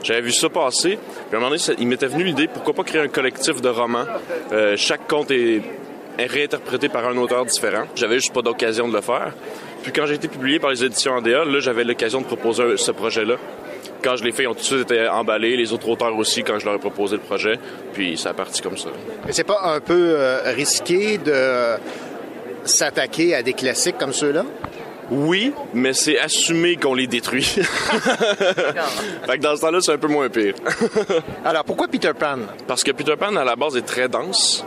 [0.03, 0.97] J'avais vu ça passer.
[0.97, 3.69] Puis à un moment donné, il m'était venu l'idée pourquoi pas créer un collectif de
[3.69, 4.05] romans.
[4.53, 5.61] Euh, chaque conte est
[6.19, 7.85] réinterprété par un auteur différent.
[7.95, 9.35] J'avais juste pas d'occasion de le faire.
[9.83, 12.91] Puis quand j'ai été publié par les éditions ADA, là, j'avais l'occasion de proposer ce
[12.91, 13.37] projet-là.
[14.03, 16.43] Quand je l'ai fait, ils ont tout de suite été emballés, les autres auteurs aussi,
[16.43, 17.59] quand je leur ai proposé le projet.
[17.93, 18.89] Puis ça a parti comme ça.
[19.27, 21.77] Mais c'est pas un peu euh, risqué de
[22.65, 24.45] s'attaquer à des classiques comme ceux-là?
[25.11, 27.45] Oui, mais c'est assumé qu'on les détruit.
[27.45, 30.55] fait que dans ce temps-là, c'est un peu moins pire.
[31.45, 32.39] Alors, pourquoi Peter Pan?
[32.67, 34.65] Parce que Peter Pan, à la base, est très dense.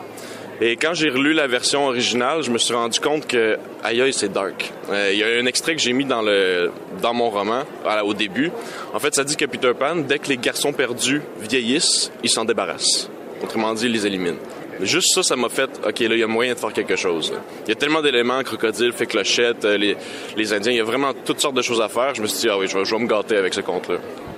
[0.62, 4.12] Et quand j'ai relu la version originale, je me suis rendu compte que, aïe aïe,
[4.12, 4.74] c'est dark.
[4.92, 7.64] Euh, Il y a un extrait que j'ai mis dans, le, dans mon roman,
[8.04, 8.52] au début.
[8.94, 12.44] En fait, ça dit que Peter Pan, dès que les garçons perdus vieillissent, ils s'en
[12.44, 13.10] débarrassent.
[13.42, 14.38] Autrement dit, ils les éliminent.
[14.82, 17.34] Juste ça, ça m'a fait, OK, là, il y a moyen de faire quelque chose.
[17.66, 19.96] Il y a tellement d'éléments, crocodile, fait clochette, euh, les,
[20.38, 22.16] les Indiens, il y a vraiment toutes sortes de choses à faire.
[22.16, 23.96] Je me suis dit, ah oui, je vais, je vais me gâter avec ce conte-là.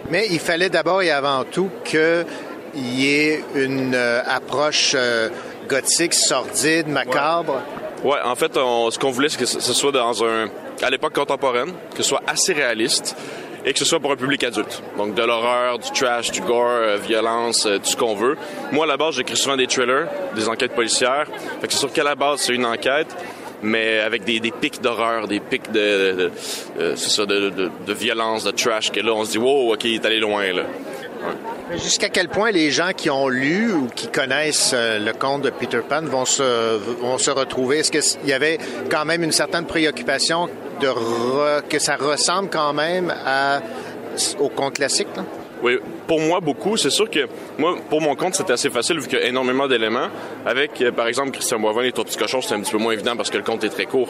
[0.09, 2.25] Mais il fallait d'abord et avant tout qu'il
[2.75, 5.29] y ait une euh, approche euh,
[5.75, 7.61] gothique, sordide, macabre.
[8.03, 10.49] Ouais, en fait, on- ce qu'on voulait, c'est que ce soit dans un,
[10.81, 13.15] à l'époque contemporaine, que ce soit assez réaliste
[13.63, 14.81] et que ce soit pour un public adulte.
[14.97, 18.35] Donc de l'horreur, du trash, du gore, euh, violence, euh, tout ce qu'on veut.
[18.71, 21.27] Moi, à la base, j'écris souvent des thrillers, des enquêtes policières.
[21.61, 23.15] Fait que c'est sûr qu'à la base, c'est une enquête,
[23.61, 26.31] mais avec des, des pics d'horreur, des pics de, de, de-
[26.79, 30.05] euh, ça, de violence, de trash, que là, on se dit, wow, OK, il est
[30.05, 30.63] allé loin, là.
[31.73, 35.49] Jusqu'à quel point les gens qui ont lu ou qui connaissent euh, le conte de
[35.49, 37.79] Peter Pan vont se, vont se retrouver?
[37.79, 38.57] Est-ce qu'il y avait
[38.89, 40.49] quand même une certaine préoccupation
[40.81, 43.13] de que ça ressemble quand même
[44.39, 45.07] au conte classique?
[45.63, 46.75] Oui, pour moi, beaucoup.
[46.77, 49.67] C'est sûr que moi, pour mon compte, c'était assez facile vu qu'il y a énormément
[49.67, 50.07] d'éléments.
[50.45, 52.93] Avec, euh, par exemple, Christian Boivin, Les Trois Petits Cochons, c'était un petit peu moins
[52.93, 54.09] évident parce que le compte est très court.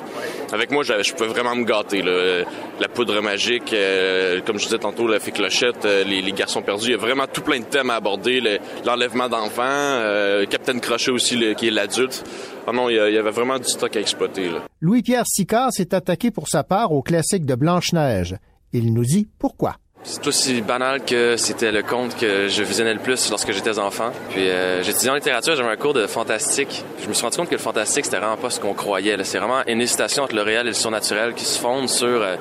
[0.54, 2.02] Avec moi, je pouvais vraiment me gâter.
[2.02, 2.43] là.
[2.80, 6.86] La poudre magique, euh, comme je disais tantôt, la fée clochette, euh, les, garçons perdus.
[6.88, 8.39] Il y a vraiment tout plein de thèmes à aborder.
[8.39, 10.02] Le- L'enlèvement d'enfants,
[10.49, 12.24] Captain Crochet aussi, qui est l'adulte.
[12.68, 14.49] Ah non, il y, avait vraiment du stock à exploiter.
[14.80, 18.38] Louis-Pierre Sicard s'est attaqué pour sa part au classique de Blanche-Neige.
[18.72, 19.76] Il nous dit pourquoi.
[20.04, 24.12] C'est aussi banal que c'était le conte que je visionnais le plus lorsque j'étais enfant.
[24.32, 26.84] Puis euh, j'étudiais en littérature, j'avais un cours de fantastique.
[27.04, 29.16] Je me suis rendu compte que le fantastique, c'était vraiment pas ce qu'on croyait.
[29.24, 32.36] C'est vraiment une hésitation entre le réel et le surnaturel qui se fonde sur euh,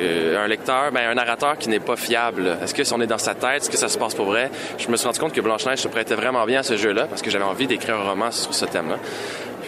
[0.00, 2.56] euh, un lecteur, ben, un narrateur qui n'est pas fiable.
[2.62, 4.50] Est-ce que si on est dans sa tête, est-ce que ça se passe pour vrai?
[4.78, 7.22] Je me suis rendu compte que Blanche-Neige se prêtait vraiment bien à ce jeu-là parce
[7.22, 8.96] que j'avais envie d'écrire un roman sur ce thème-là.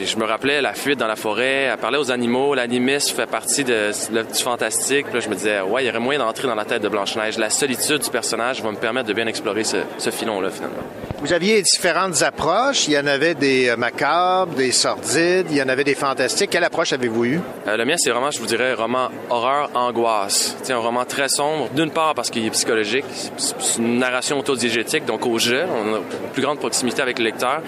[0.01, 3.27] Puis je me rappelais la fuite dans la forêt, elle parlait aux animaux, l'animisme fait
[3.27, 5.05] partie de, du fantastique.
[5.05, 6.89] Puis là, je me disais, ouais, il y aurait moyen d'entrer dans la tête de
[6.89, 7.37] Blanche-Neige.
[7.37, 10.79] La solitude du personnage va me permettre de bien explorer ce, ce filon-là, finalement.
[11.19, 12.89] Vous aviez différentes approches.
[12.89, 16.49] Il y en avait des euh, macabres, des sordides, il y en avait des fantastiques.
[16.49, 17.41] Quelle approche avez-vous eue?
[17.67, 20.57] Euh, le mien, c'est vraiment, je vous dirais, roman horreur, angoisse.
[20.63, 23.05] C'est un roman très sombre, d'une part parce qu'il est psychologique,
[23.37, 27.27] c'est une narration autodiégétique, donc au jeu, on a une plus grande proximité avec le
[27.27, 27.61] lecteur.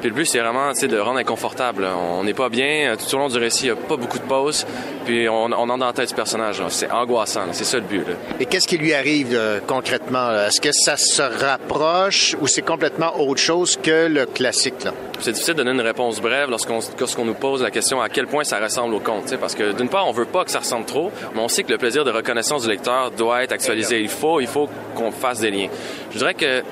[0.00, 1.79] Puis le but, c'est vraiment de rendre inconfortable.
[1.88, 4.24] On n'est pas bien, tout au long du récit, il n'y a pas beaucoup de
[4.24, 4.66] pauses,
[5.04, 6.62] puis on, on entre dans la tête du personnage.
[6.68, 8.06] C'est angoissant, c'est ça le but.
[8.06, 8.14] là.
[8.38, 10.30] Et qu'est-ce qui lui arrive euh, concrètement?
[10.32, 14.84] Est-ce que ça se rapproche ou c'est complètement autre chose que le classique?
[14.84, 14.92] Là?
[15.20, 18.26] C'est difficile de donner une réponse brève lorsqu'on lorsqu'on nous pose la question à quel
[18.26, 19.36] point ça ressemble au conte.
[19.36, 21.70] Parce que d'une part, on veut pas que ça ressemble trop, mais on sait que
[21.70, 24.00] le plaisir de reconnaissance du lecteur doit être actualisé.
[24.00, 25.68] Il faut, il faut qu'on fasse des liens.
[26.12, 26.62] Je dirais que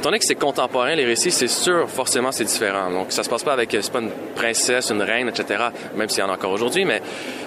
[0.00, 2.90] Étant donné que c'est contemporain, les récits, c'est sûr, forcément, c'est différent.
[2.90, 6.20] Donc, ça se passe pas avec, c'est pas une princesse, une reine, etc., même s'il
[6.20, 7.02] y en a encore aujourd'hui, mais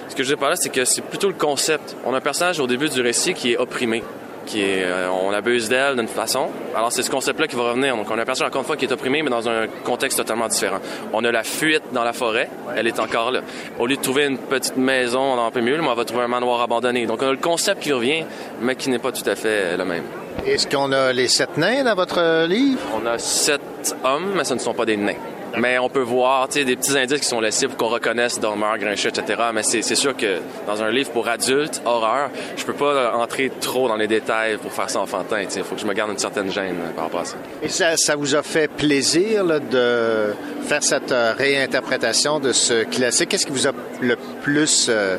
[0.08, 1.96] ce que je veux dire par là, c'est que c'est plutôt le concept.
[2.04, 4.04] On a un personnage au début du récit qui est opprimé,
[4.46, 6.46] qui est, euh, on abuse d'elle d'une façon.
[6.76, 7.96] Alors, c'est ce concept-là qui va revenir.
[7.96, 10.18] Donc, on a un personnage, encore une fois, qui est opprimé, mais dans un contexte
[10.18, 10.78] totalement différent.
[11.12, 13.40] On a la fuite dans la forêt, elle est encore là.
[13.80, 16.28] Au lieu de trouver une petite maison, on en peut mieux, on va trouver un
[16.28, 17.04] manoir abandonné.
[17.06, 18.24] Donc, on a le concept qui revient,
[18.60, 20.04] mais qui n'est pas tout à fait le même.
[20.46, 22.80] Est-ce qu'on a les sept nains dans votre euh, livre?
[22.94, 25.16] On a sept hommes, mais ce ne sont pas des nains.
[25.56, 29.10] Mais on peut voir des petits indices qui sont laissés pour qu'on reconnaisse Dormeur, Grincheux,
[29.10, 29.40] etc.
[29.54, 33.88] Mais c'est sûr que dans un livre pour adultes, horreur, je peux pas entrer trop
[33.88, 35.42] dans les détails pour faire ça enfantin.
[35.42, 37.36] Il faut que je me garde une certaine gêne euh, par rapport à ça.
[37.62, 42.84] Et ça, ça vous a fait plaisir là, de faire cette euh, réinterprétation de ce
[42.84, 43.28] classique?
[43.28, 45.18] Qu'est-ce qui vous a le plus euh,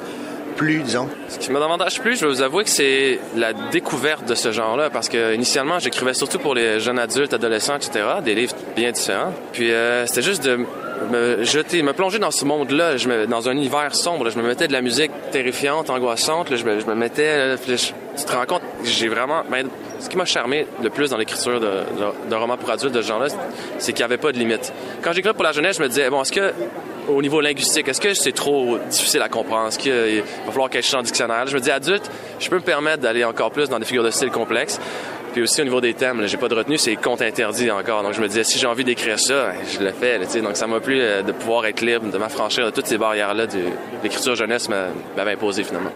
[0.55, 1.09] plu, disons?
[1.29, 4.51] Ce qui m'a davantage plu, je vais vous avouer que c'est la découverte de ce
[4.51, 8.91] genre-là, parce que initialement, j'écrivais surtout pour les jeunes adultes, adolescents, etc., des livres bien
[8.91, 9.33] différents.
[9.51, 10.65] Puis euh, c'était juste de
[11.11, 14.29] me jeter, me plonger dans ce monde-là, je me- dans un univers sombre.
[14.29, 16.49] Je me mettais de la musique terrifiante, angoissante.
[16.49, 17.75] là, je, me, je me mettais, je-
[18.17, 19.67] tu te rends compte, j'ai vraiment, ben,
[19.99, 21.69] ce qui m'a charmé le plus dans l'écriture de,
[22.29, 23.27] de, romans pour adultes de ce genre-là,
[23.77, 24.71] c'est qu'il n'y avait pas de limite.
[25.01, 26.53] Quand j'écrivais pour la jeunesse, je me disais, bon, est-ce que
[27.07, 29.67] au niveau linguistique, est-ce que c'est trop difficile à comprendre?
[29.67, 31.45] Est-ce qu'il va falloir que je en dictionnaire?
[31.47, 34.09] Je me dis, adulte, je peux me permettre d'aller encore plus dans des figures de
[34.11, 34.79] style complexes.
[35.35, 38.03] Puis aussi au niveau des thèmes, j'ai pas de retenue, c'est compte interdit encore.
[38.03, 40.17] Donc je me disais, si j'ai envie d'écrire ça, je le fais.
[40.17, 42.97] là, donc ça m'a plu euh, de pouvoir être libre, de m'affranchir de toutes ces
[42.97, 43.59] barrières-là de
[44.01, 45.89] l'écriture jeunesse m'a- m'avait imposé finalement.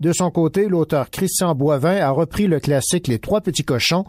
[0.00, 4.06] De son côté, l'auteur Christian Boivin a repris le classique Les Trois Petits Cochons.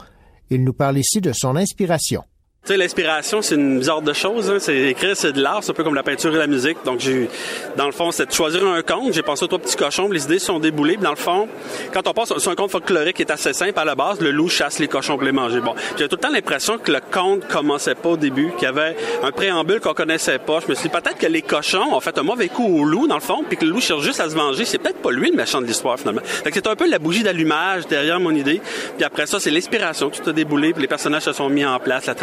[0.49, 2.23] Il nous parle ici de son inspiration.
[2.65, 4.51] Tu sais, l'inspiration, c'est une bizarre de choses.
[4.51, 4.57] Hein.
[4.59, 6.77] C'est écrire, c'est de l'art, c'est un peu comme la peinture et la musique.
[6.83, 7.29] Donc, j'ai,
[7.77, 9.13] dans le fond, c'est de choisir un conte.
[9.13, 10.11] J'ai pensé aux trois petits cochons.
[10.11, 10.97] Les idées sont déboulées.
[10.97, 11.47] Dans le fond,
[11.93, 14.31] quand on passe sur un conte folklorique qui est assez simple à la base, le
[14.31, 15.61] loup chasse les cochons pour les manger.
[15.61, 18.67] Bon, j'ai tout le temps l'impression que le conte commençait pas au début, qu'il y
[18.67, 20.59] avait un préambule qu'on connaissait pas.
[20.59, 23.07] Je me suis dit peut-être que les cochons ont fait un mauvais coup au loup
[23.07, 24.65] dans le fond, puis que le loup cherche juste à se venger.
[24.65, 26.21] C'est peut-être pas lui le méchant de l'histoire finalement.
[26.23, 28.61] Fait que c'est un peu la bougie d'allumage derrière mon idée.
[28.97, 30.09] Puis après ça, c'est l'inspiration.
[30.09, 32.15] Tout a déboulé, puis les personnages se sont mis en place, la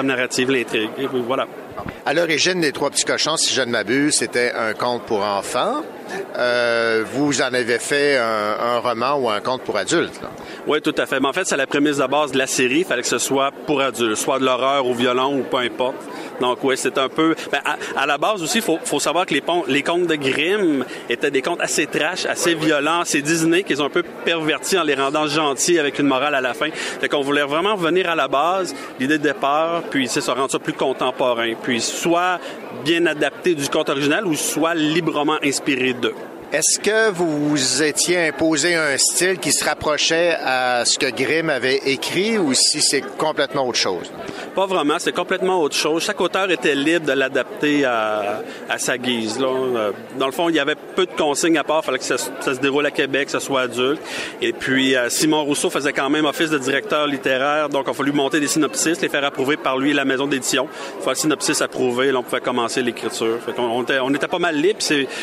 [1.27, 1.47] voilà.
[2.05, 5.83] À l'origine des Trois Petits Cochons, si je ne m'abuse, c'était un conte pour enfants.
[6.39, 10.21] Euh, vous en avez fait un, un roman ou un conte pour adultes.
[10.23, 10.29] là.
[10.67, 11.21] Oui, tout à fait.
[11.21, 12.81] Mais en fait, c'est la prémisse de base de la série.
[12.81, 15.97] Il fallait que ce soit pour adultes, soit de l'horreur ou violent ou peu importe.
[16.41, 17.35] Donc oui, c'est un peu.
[17.51, 20.07] Ben, à, à la base aussi, il faut, faut savoir que les, pon- les contes
[20.07, 24.03] de Grimm étaient des contes assez trash, assez violents, assez Disney, qu'ils ont un peu
[24.03, 26.69] pervertis en les rendant gentils avec une morale à la fin.
[26.73, 30.51] Fait qu'on voulait vraiment revenir à la base, l'idée de départ, puis c'est se rendre
[30.51, 32.39] ça plus contemporain, puis soit
[32.85, 36.15] bien adapté du conte original ou soit librement inspiré d'eux.
[36.57, 41.83] Est-ce que vous étiez imposé un style qui se rapprochait à ce que Grimm avait
[41.85, 44.11] écrit ou si c'est complètement autre chose?
[44.55, 46.03] Pas vraiment, c'est complètement autre chose.
[46.05, 48.41] Chaque auteur était libre de l'adapter à,
[48.71, 49.39] à sa guise.
[49.39, 49.49] Là.
[49.49, 51.81] Euh, Dans le fond, il y avait peu de consignes à part.
[51.83, 54.01] Il fallait que ça, se- ça déroule à Québec, que ce soit adulte.
[54.41, 57.69] Et puis, euh, Simon Rousseau faisait quand même office de directeur littéraire.
[57.69, 60.27] Donc, il a fallu monter des synopsis, les faire approuver par lui et la maison
[60.27, 60.71] d'édition.
[60.97, 63.41] Une fois le synopsis approuvé, là, on pouvait commencer l'écriture.
[63.55, 64.79] Qu'on on était, on était pas mal libre.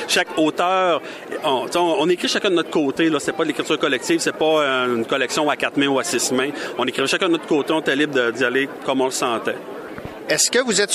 [0.08, 1.02] Chaque auteur,
[1.44, 3.10] on, écrit chacun de notre côté.
[3.10, 3.20] Là.
[3.20, 6.04] C'est pas de l'écriture collective, c'est pas euh, une collection à quatre mains ou à
[6.04, 6.50] six mains.
[6.78, 9.56] On écrivait chacun de notre côté, on était libre d'y aller comme on le sentait.
[10.30, 10.94] Est-ce que vous êtes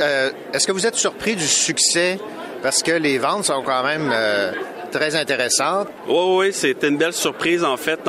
[0.00, 0.30] euh,
[0.66, 2.18] que vous êtes surpris du succès?
[2.62, 4.52] Parce que les ventes sont quand même euh,
[4.90, 5.88] très intéressantes?
[6.08, 8.00] Oui, oui, c'était une belle surprise en fait.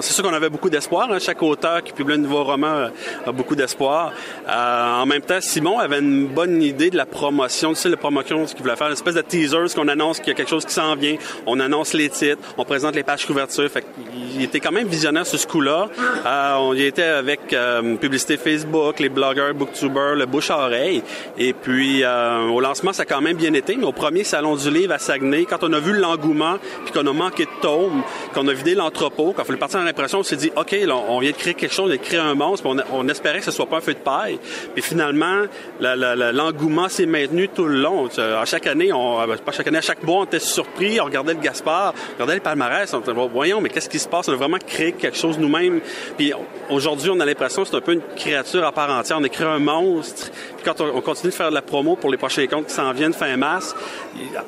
[0.00, 1.08] C'est sûr qu'on avait beaucoup d'espoir.
[1.12, 1.18] hein.
[1.20, 2.88] Chaque auteur qui publie un nouveau roman euh,
[3.26, 4.12] a beaucoup d'espoir.
[4.48, 7.70] Euh, en même temps, Simon avait une bonne idée de la promotion.
[7.70, 10.18] Tu sais, la promotion, ce qu'il voulait faire, une espèce de teaser, ce qu'on annonce
[10.18, 11.16] qu'il y a quelque chose qui s'en vient.
[11.46, 13.68] On annonce les titres, on présente les pages couverture.
[13.70, 13.84] Fait
[14.32, 15.88] qu'il était quand même visionnaire sur ce coup-là.
[16.26, 21.02] Euh, on était avec euh, publicité Facebook, les blogueurs, booktubers, le bouche à oreille.
[21.38, 23.76] Et puis euh, au lancement, ça a quand même bien été.
[23.76, 26.29] Mais au premier salon du livre à Saguenay, quand on a vu l'engouement,
[26.84, 28.02] puis qu'on a manqué de tomes,
[28.34, 30.96] qu'on a vidé l'entrepôt, qu'on a fallu partir en impression, on s'est dit, OK, là,
[30.96, 33.44] on vient de créer quelque chose, de créer un monstre, puis on, on espérait que
[33.44, 34.38] ce soit pas un feu de paille.
[34.74, 35.42] Puis finalement,
[35.80, 38.08] l'engouement s'est maintenu tout le long.
[38.18, 41.04] À chaque année, on, euh, pas chaque année, à chaque mois, on était surpris, on
[41.04, 44.28] regardait le Gaspard, on regardait le palmarès, on était, voyons, mais qu'est-ce qui se passe?
[44.28, 45.80] On a vraiment créé quelque chose nous-mêmes.
[46.16, 49.18] Puis on- aujourd'hui, on a l'impression que c'est un peu une créature à part entière.
[49.20, 50.30] On a créé un monstre.
[50.56, 52.74] Puis quand on, on continue de faire de la promo pour les prochains comptes qui
[52.74, 53.74] s'en viennent fin mars,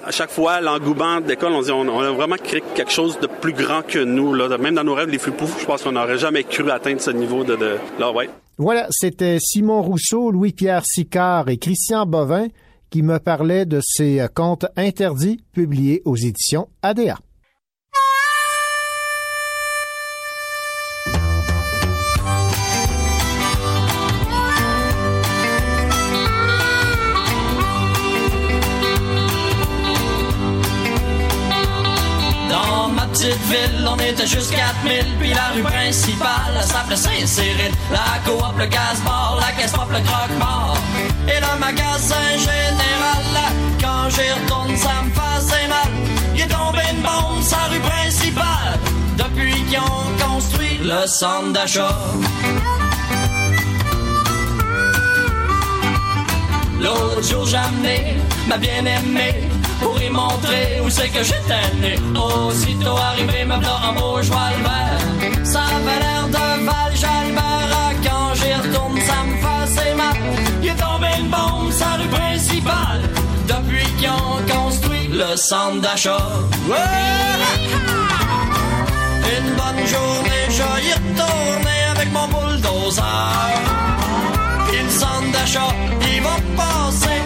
[0.04, 3.52] à chaque fois, l'engouement d'école, on dit, on, a vraiment créé quelque chose de plus
[3.52, 4.36] grand que nous.
[4.58, 7.10] Même dans nos rêves les plus poufs, je pense qu'on n'aurait jamais cru atteindre ce
[7.10, 7.56] niveau de...
[7.98, 8.28] là, ouais.
[8.58, 12.48] Voilà, c'était Simon Rousseau, Louis-Pierre Sicard et Christian Bovin
[12.90, 17.16] qui me parlaient de ces contes interdits publiés aux éditions ADA.
[33.28, 37.72] Ville, on était juste 4000, puis la rue principale, elle s'appelait Saint-Cyril.
[37.90, 40.76] La coop, le gaz-bar, la caisse pop, le croque-mort.
[41.28, 45.88] Et le magasin général, quand j'y retourne, ça me faisait mal.
[46.34, 48.78] Il est tombé une bombe sa rue principale,
[49.16, 51.98] depuis qu'ils ont construit le centre d'achat.
[56.80, 58.16] L'autre jour j'ai amené
[58.48, 59.51] ma bien-aimée
[59.82, 61.94] pour y montrer où c'est que j'étais né.
[62.14, 65.44] Aussitôt arrivé, me en beau joie vert.
[65.44, 67.94] Ça avait l'air de Val Jalbert.
[68.04, 69.34] Quand j'y retourne, ça me
[69.66, 70.16] fait mal.
[70.62, 73.02] Il est tombé une bombe sa rue principale.
[73.48, 76.28] Depuis qu'ils ont construit le centre d'achat.
[79.34, 83.02] Une bonne journée, je y retourner avec mon bulldozer.
[84.68, 85.74] Puis le centre d'achat,
[86.12, 87.20] il va passer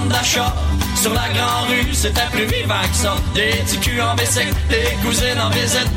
[0.00, 0.54] centre d'achat,
[0.96, 3.14] sur la grande rue, c'était plus vivant que ça.
[3.34, 5.90] Des petits culs en bicycle, des cousines en visite.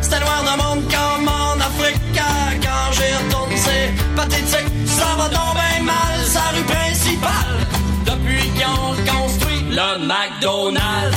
[0.00, 2.00] C'était noir de monde comme en Afrique.
[2.14, 4.68] Quand j'y retourne, c'est pathétique.
[4.86, 7.66] Ça va tomber mal, sa rue principale.
[8.04, 11.16] Depuis qu'ils ont construit le McDonald's.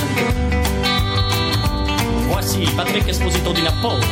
[2.30, 4.05] Voici Patrick Esposito di Napoli.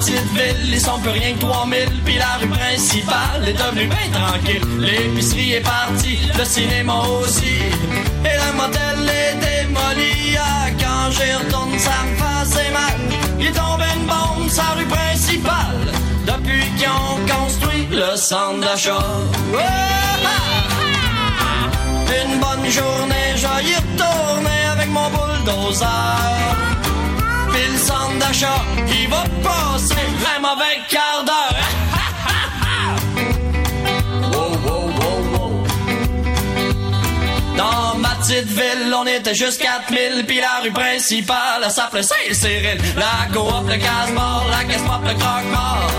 [0.00, 4.08] Petite ville, ils sont plus rien que 3000 Puis la rue principale est devenue bien
[4.12, 4.62] tranquille.
[4.78, 7.56] L'épicerie est partie, le cinéma aussi.
[8.24, 13.00] Et le motel est démoli Ah, Quand j'y retourne, ça me assez mal.
[13.38, 15.86] Il est tombé une bombe sur la rue principale.
[16.26, 19.06] Depuis qu'ils ont construit le centre d'achat.
[22.22, 26.40] Une bonne journée, je y retourner avec mon bulldozer
[27.60, 29.94] puis le centre d'achat, il va passer
[30.36, 31.56] un mauvais quart d'heure.
[37.56, 42.80] Dans ma petite ville, on était juste 4000, puis la rue principale, elle s'appelait Saint-Cyril.
[42.96, 45.90] La coop, le casse-mort, la caisse pop, le croque-mort.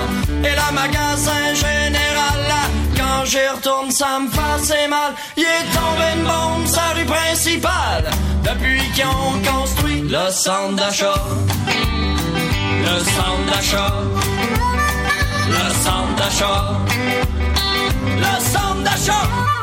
[0.44, 2.64] Et le magasin général, là,
[2.98, 5.14] quand j'y retourne, ça me fait assez mal.
[5.38, 8.10] Il est tombé une bombe la rue principale,
[8.44, 9.81] depuis qu'ils ont construit
[10.12, 11.14] le centre d'achat.
[12.84, 13.94] Le centre d'achat.
[15.48, 16.78] Le centre d'achat.
[18.18, 19.61] Le centre d'achat.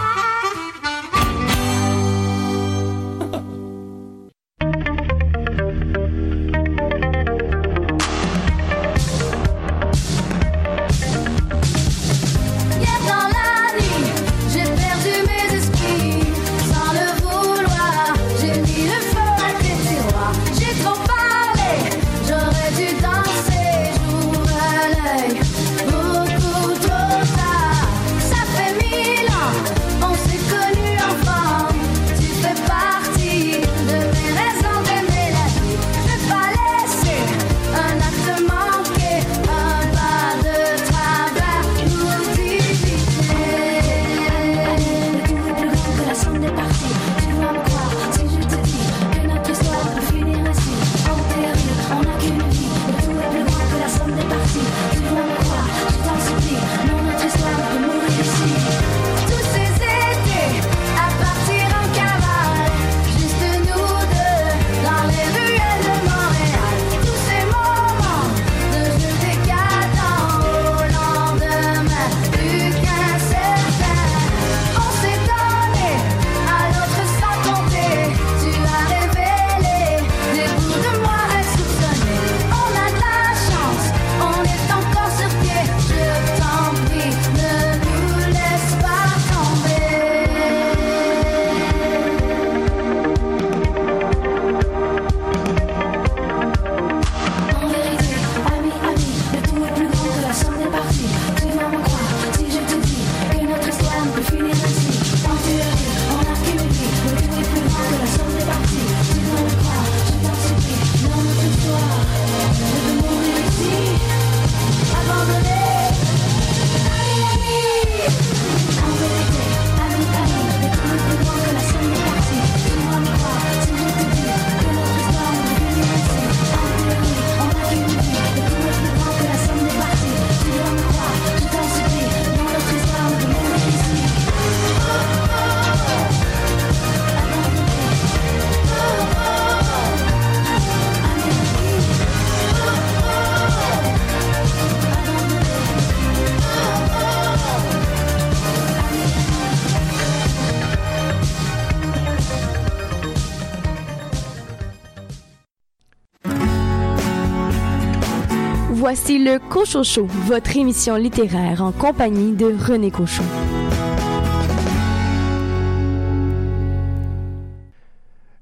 [158.80, 163.24] Voici le Cochocho, votre émission littéraire en compagnie de René Cochon.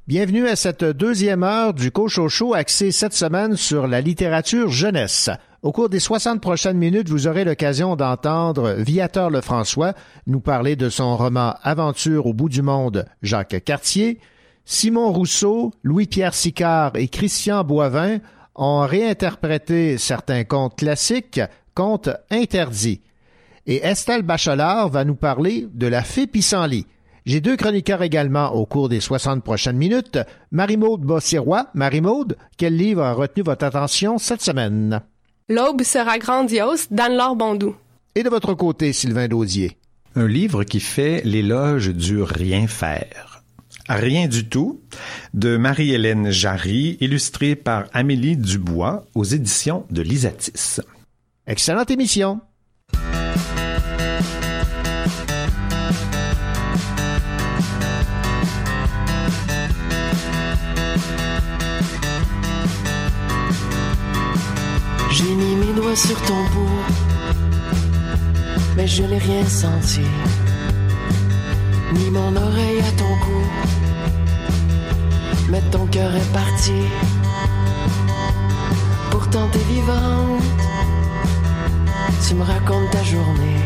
[0.07, 5.31] Bienvenue à cette deuxième heure du Cochocho axée cette semaine sur la littérature jeunesse.
[5.63, 9.95] Au cours des 60 prochaines minutes, vous aurez l'occasion d'entendre Viateur Lefrançois
[10.27, 14.21] nous parler de son roman Aventure au bout du monde, Jacques Cartier.
[14.69, 18.19] Simon Rousseau, Louis-Pierre Sicard et Christian Boivin
[18.57, 21.41] ont réinterprété certains contes classiques,
[21.75, 23.03] contes interdits.
[23.67, 26.87] Et Estelle Bachelard va nous parler de la fée Pissenlit.
[27.27, 30.19] J'ai deux chroniqueurs également au cours des 60 prochaines minutes.
[30.53, 31.67] Marie-Maude Bossirois.
[31.75, 35.01] Marie-Maude, quel livre a retenu votre attention cette semaine?
[35.49, 37.77] L'aube sera grandiose d'Anne-Laure Bondou.
[38.15, 39.77] Et de votre côté, Sylvain Daudier?
[40.15, 43.36] Un livre qui fait l'éloge du rien faire.
[43.89, 44.81] Rien du tout,
[45.33, 50.81] de Marie-Hélène Jarry, illustré par Amélie Dubois aux éditions de Lisatis.
[51.47, 52.41] Excellente émission.
[65.13, 66.83] J'ai mis mes doigts sur ton bout,
[68.77, 70.01] mais je n'ai rien senti,
[71.95, 73.76] ni mon oreille à ton cou.
[75.49, 76.83] Mais ton cœur est parti,
[79.11, 80.43] pourtant t'es vivante.
[82.27, 83.61] Tu me racontes ta journée,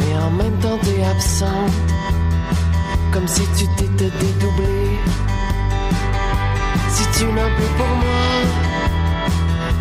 [0.00, 1.72] mais en même temps t'es absente,
[3.12, 4.98] comme si tu t'étais dédoublée.
[6.90, 8.68] Si tu n'as plus pour moi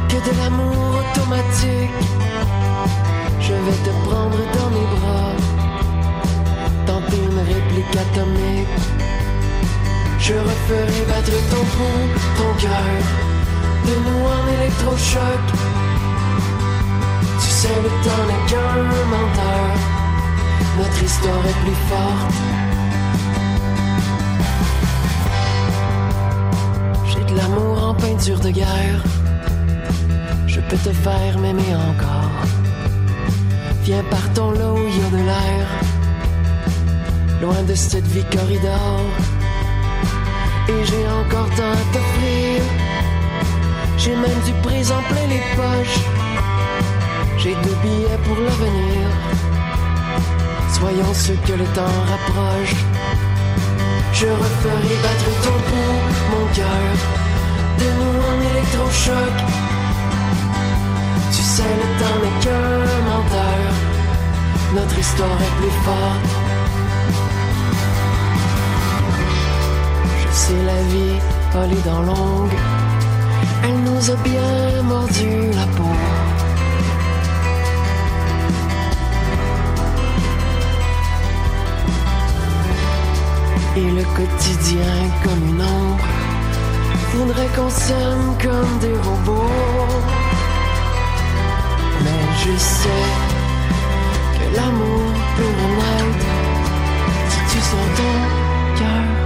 [0.10, 1.92] que de l'amour automatique.
[3.40, 5.32] Je vais te prendre dans mes bras,
[6.86, 9.07] tenter une réplique atomique.
[10.20, 13.02] Je referai battre ton pouls, ton cœur,
[13.88, 15.44] de nous en électrochoc.
[17.42, 18.78] Tu sais, le temps n'est qu'un
[19.14, 19.70] menteur,
[20.80, 22.36] notre histoire est plus forte.
[27.10, 29.04] J'ai de l'amour en peinture de guerre
[30.58, 32.32] je peux te faire m'aimer encore.
[33.84, 35.68] Viens partons là où il de l'air,
[37.42, 39.02] loin de cette vie corridor.
[40.70, 42.62] Et j'ai encore tant à t'offrir.
[43.98, 46.00] J'ai même du présent plein les poches.
[47.38, 49.08] J'ai deux billets pour l'avenir.
[50.74, 52.76] Soyons ceux que le temps rapproche.
[54.14, 56.02] Je referai battre ton pouls,
[56.32, 56.94] mon cœur,
[57.80, 59.36] de nous en électrochoc.
[61.32, 63.72] Tu sais, le temps n'est qu'un menteur.
[64.76, 66.37] Notre histoire est plus forte.
[70.38, 71.20] Sais, la vie
[71.56, 72.60] a les dents longues.
[73.64, 75.96] Elle nous a bien mordu la peau.
[83.78, 86.06] Et le quotidien comme une ombre
[87.14, 90.04] voudrait qu'on s'aime comme des robots.
[92.04, 93.10] Mais je sais
[94.36, 96.30] que l'amour peut renaître
[97.32, 98.14] si tu sens ton
[98.80, 99.17] cœur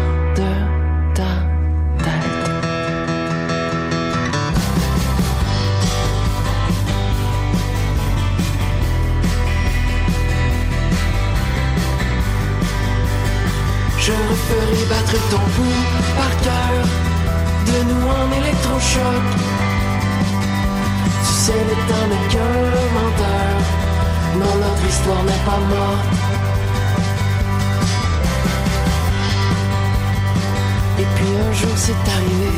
[15.30, 15.86] ton pouls
[16.18, 16.74] par cœur,
[17.68, 19.24] de nous en électrochoc.
[21.26, 22.56] Tu sais, le temps n'est qu'un
[22.98, 23.52] menteur.
[24.40, 26.06] Non, notre histoire n'est pas morte.
[31.00, 32.52] Et puis un jour c'est arrivé,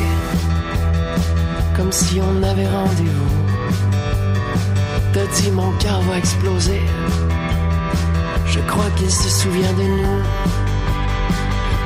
[1.76, 3.34] comme si on avait rendez-vous.
[5.12, 6.82] T'as dit mon cœur va exploser.
[8.46, 10.63] Je crois qu'il se souvient de nous.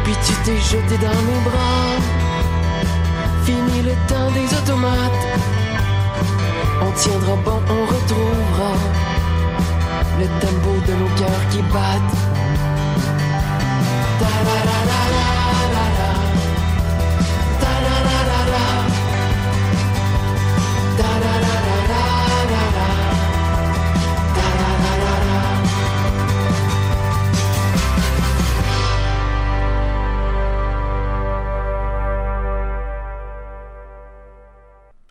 [0.08, 1.98] Puis tu t'es jeté dans mes bras.
[3.44, 5.26] Fini le temps des automates.
[6.80, 8.72] On tiendra bon, on retrouvera
[10.18, 12.38] le tempo de nos cœurs qui battent.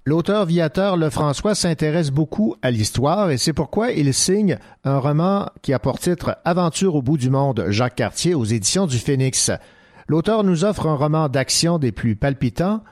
[0.07, 5.73] L'auteur Viateur Lefrançois s'intéresse beaucoup à l'histoire et c'est pourquoi il signe un roman qui
[5.73, 9.51] a pour titre Aventure au bout du monde, Jacques Cartier aux éditions du Phénix.
[10.07, 12.85] L'auteur nous offre un roman d'action des plus palpitants,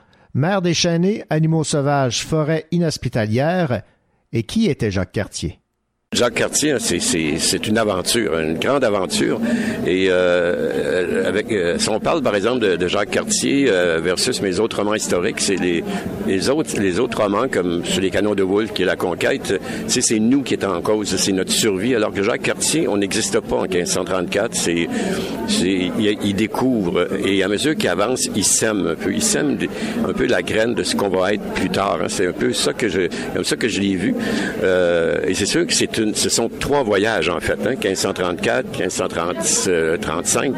[0.62, 3.80] des Chênés, animaux sauvages, forêts inhospitalières.
[4.34, 5.58] Et qui était Jacques Cartier?
[6.16, 9.38] Jacques Cartier, c'est une aventure, une grande aventure.
[9.86, 14.58] Et euh, avec, euh, si on parle par exemple de, Jacques Cartier euh, versus mes
[14.58, 18.72] autres romans historiques, c'est les, autres les autres romans comme sur les canons de Wolfe
[18.72, 21.94] qui est la conquête, c'est nous qui est en cause, c'est notre survie.
[21.94, 24.54] Alors que Jacques Cartier, on n'existe pas en 1534.
[24.54, 24.88] C'est
[25.60, 29.58] il, découvre et à mesure qu'il avance, il sème un peu, il sème
[30.08, 31.98] un peu la graine de ce qu'on va être plus tard.
[32.02, 32.06] Hein.
[32.08, 33.02] C'est un peu ça que je
[33.34, 34.14] comme ça que je l'ai vu.
[34.62, 40.54] et c'est sûr que c'est ce sont trois voyages en fait, hein, 1534, 1535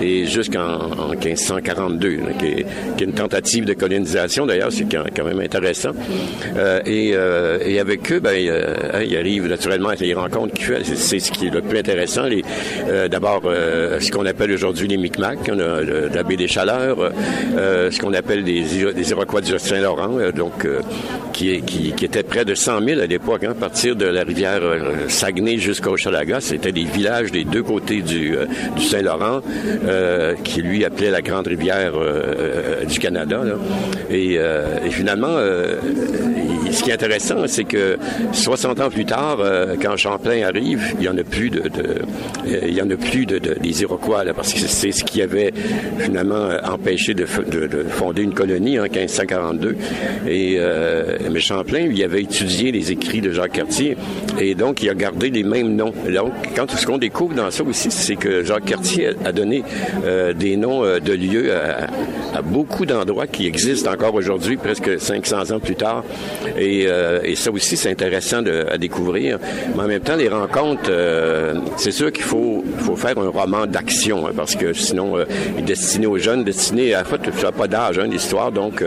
[0.00, 2.66] et jusqu'en 1542, qui, est,
[3.00, 5.90] une tentative de colonisation d'ailleurs, c'est quand même intéressant.
[6.56, 11.30] Euh, et, euh, et, avec eux, ben, euh, il arrive naturellement les rencontres c'est ce
[11.30, 12.24] qui est le plus intéressant.
[12.88, 17.12] Euh, D'abord, euh, ce qu'on appelle aujourd'hui les Micmacs, la baie des Chaleurs,
[17.56, 20.66] ce qu'on appelle des, Iroquois du Saint-Laurent, donc
[21.32, 24.22] qui, qui, qui était près de 100 000 à l'époque, hein, à partir de la
[24.22, 24.60] rivière
[25.08, 28.46] Saguenay jusqu'au Chalaga, c'était des villages des deux côtés du, euh,
[28.78, 29.40] Saint-Laurent,
[29.84, 33.42] euh, qui lui appelait la grande rivière euh, du Canada.
[34.10, 34.38] Et,
[34.90, 35.36] finalement,
[36.70, 37.96] ce qui est intéressant, c'est que
[38.32, 39.38] 60 ans plus tard,
[39.80, 41.62] quand Champlain arrive, il y en a plus de,
[42.46, 45.22] il y en a plus de, de des Iroquois là, parce que c'est ce qui
[45.22, 45.52] avait
[45.98, 49.76] finalement empêché de, de fonder une colonie en 1542.
[50.28, 50.58] Et
[51.30, 53.96] mais Champlain, lui, avait étudié les écrits de Jacques Cartier
[54.38, 55.92] et donc il a gardé les mêmes noms.
[56.08, 59.62] Donc, quand ce qu'on découvre dans ça aussi, c'est que Jacques Cartier a donné
[60.04, 65.50] euh, des noms euh, de lieux à, beaucoup d'endroits qui existent encore aujourd'hui, presque 500
[65.50, 66.04] ans plus tard.
[66.56, 69.38] Et, euh, et ça aussi, c'est intéressant à découvrir.
[69.74, 70.90] Mais en même temps, les rencontres,
[71.76, 72.64] c'est sûr qu'il faut,
[72.96, 75.16] faire un roman d'action, hein, parce que sinon,
[75.56, 77.02] il est destiné aux jeunes, destiné à...
[77.02, 78.84] En fait, n'as pas d'âge, hein, l'histoire, donc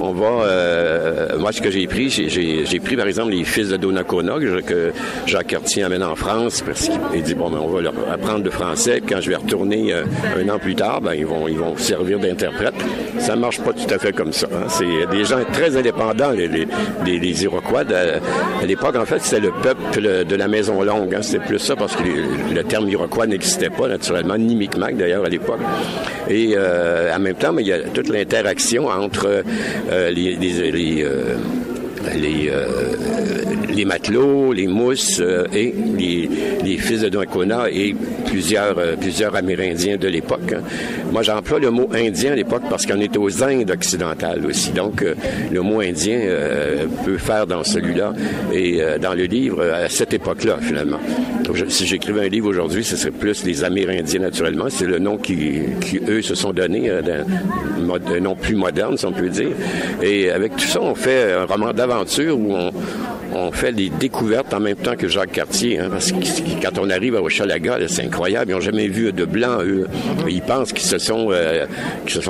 [0.00, 1.36] on va...
[1.38, 4.34] moi, ce que j'ai pris, j'ai pris, par exemple, les fils de Donnacona,
[4.66, 4.92] que
[5.26, 8.50] Jacques Cartier amène en France parce qu'il dit bon ben, on va leur apprendre le
[8.50, 9.02] français.
[9.06, 10.04] Quand je vais retourner euh,
[10.36, 12.74] un an plus tard, ben ils vont servir d'interprète.
[13.18, 14.46] Ça marche pas tout à fait comme ça.
[14.52, 14.66] Hein.
[14.68, 17.82] C'est des gens très indépendants les, les, Iroquois.
[17.82, 21.14] à l'époque en fait c'était le peuple de la Maison Longue.
[21.14, 21.22] Hein.
[21.22, 25.28] C'était plus ça parce que le terme Iroquois n'existait pas naturellement ni Micmac d'ailleurs à
[25.28, 25.60] l'époque.
[26.28, 29.42] Et euh, en même temps, mais il y a toute l'interaction entre
[29.90, 31.06] euh, les,
[32.14, 37.94] les matelots, les mousses euh, et les, fils de Donnacona et
[38.26, 40.52] plusieurs, euh, plusieurs Amérindiens de l'époque.
[40.52, 40.62] Hein.
[41.12, 44.72] Moi, j'emploie le mot indien à l'époque parce qu'on est aux Indes occidentales aussi.
[44.72, 45.04] Donc,
[45.50, 46.20] le mot indien
[47.04, 48.12] peut faire dans celui-là
[48.52, 50.98] et dans le livre à cette époque-là, finalement.
[51.68, 54.66] Si j'écrivais un livre aujourd'hui, ce serait plus les Amérindiens, naturellement.
[54.68, 55.62] C'est le nom qui,
[56.08, 59.50] eux, se sont donnés, d'un nom plus moderne, si on peut dire.
[60.02, 61.95] Et avec tout ça, on fait un roman d'avant
[62.30, 62.72] où on,
[63.36, 65.78] on fait des découvertes en même temps que Jacques Cartier.
[65.78, 66.18] Hein, parce que
[66.62, 68.50] quand on arrive à Hochelaga, c'est incroyable.
[68.50, 69.86] Ils n'ont jamais vu de blanc, eux.
[70.28, 71.66] Ils pensent qu'ils se sont, euh,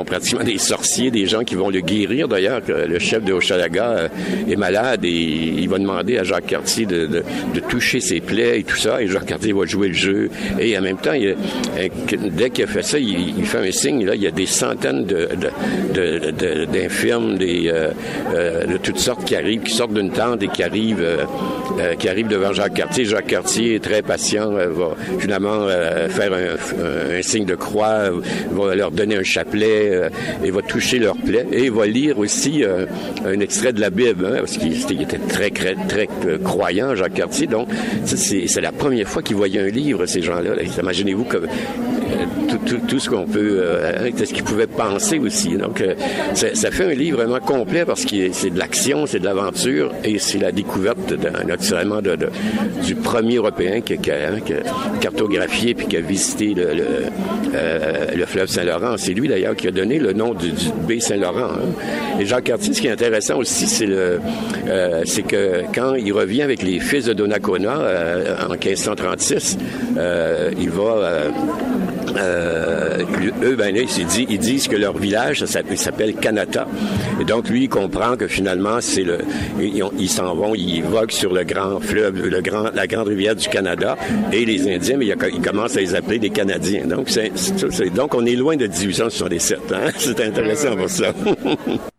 [0.04, 2.28] pratiquement des sorciers, des gens qui vont le guérir.
[2.28, 4.08] D'ailleurs, le chef de Hochelaga euh,
[4.48, 7.22] est malade et il va demander à Jacques Cartier de, de,
[7.54, 9.02] de, toucher ses plaies et tout ça.
[9.02, 10.30] Et Jacques Cartier va jouer le jeu.
[10.58, 11.34] Et en même temps, euh,
[12.32, 14.08] dès qu'il a fait ça, il, fait un signe.
[14.14, 15.28] Il y a des centaines de,
[16.66, 21.24] d'infirmes, euh, de toutes sortes qui arrivent, qui sortent d'une tente et qui arrivent euh,
[21.78, 23.04] euh, qui arrive devant Jacques Cartier.
[23.04, 25.66] Jacques Cartier est très patient, euh, va finalement
[26.08, 28.10] faire un, signe de croix,
[28.52, 30.10] va leur donner un chapelet
[30.44, 31.46] et va toucher leur plaie.
[31.52, 35.50] Et il va lire aussi un extrait de la Bible, hein, parce qu'il était très,
[35.50, 36.08] très, très
[36.42, 37.46] croyant, Jacques Cartier.
[37.46, 37.68] Donc,
[38.04, 40.50] c'est la première fois qu'il voyait un livre, ces gens-là.
[40.80, 41.46] Imaginez-vous comme
[42.66, 45.56] tout, tout, ce qu'on peut, euh, ce qu'ils pouvaient penser aussi.
[45.56, 45.82] Donc,
[46.34, 50.18] ça, fait un livre vraiment complet parce que c'est de l'action, c'est de l'aventure et
[50.18, 51.14] c'est la découverte
[51.46, 52.00] naturellement
[52.82, 54.30] du premier Européen qui, qui, a,
[55.00, 56.86] cartographié puis qui a visité le, le,
[57.54, 58.96] euh, le fleuve Saint-Laurent.
[58.96, 61.50] C'est lui d'ailleurs qui a donné le nom du, du baie Saint-Laurent.
[61.52, 62.20] Hein.
[62.20, 64.18] Et Jacques Cartier, ce qui est intéressant aussi, c'est euh,
[65.28, 69.58] que quand il revient avec les fils de Donnacona euh, en 1536,
[69.96, 71.30] euh, il va
[72.16, 73.02] euh,
[73.42, 76.66] eux, ben là, ils, disent, ils disent que leur village, ça s'appelle Kanata.
[77.20, 79.18] Et donc, lui, il comprend que finalement, c'est le,
[79.60, 83.48] ils s'en vont, ils voguent sur le grand fleuve, le grand, la grande rivière du
[83.48, 83.96] Canada.
[84.32, 86.86] Et les Indiens, mais ils commencent à les appeler des Canadiens.
[86.86, 87.32] Donc, c'est,
[87.94, 89.58] donc on est loin de 1867.
[89.72, 89.90] Hein?
[89.98, 91.12] C'est intéressant pour ça.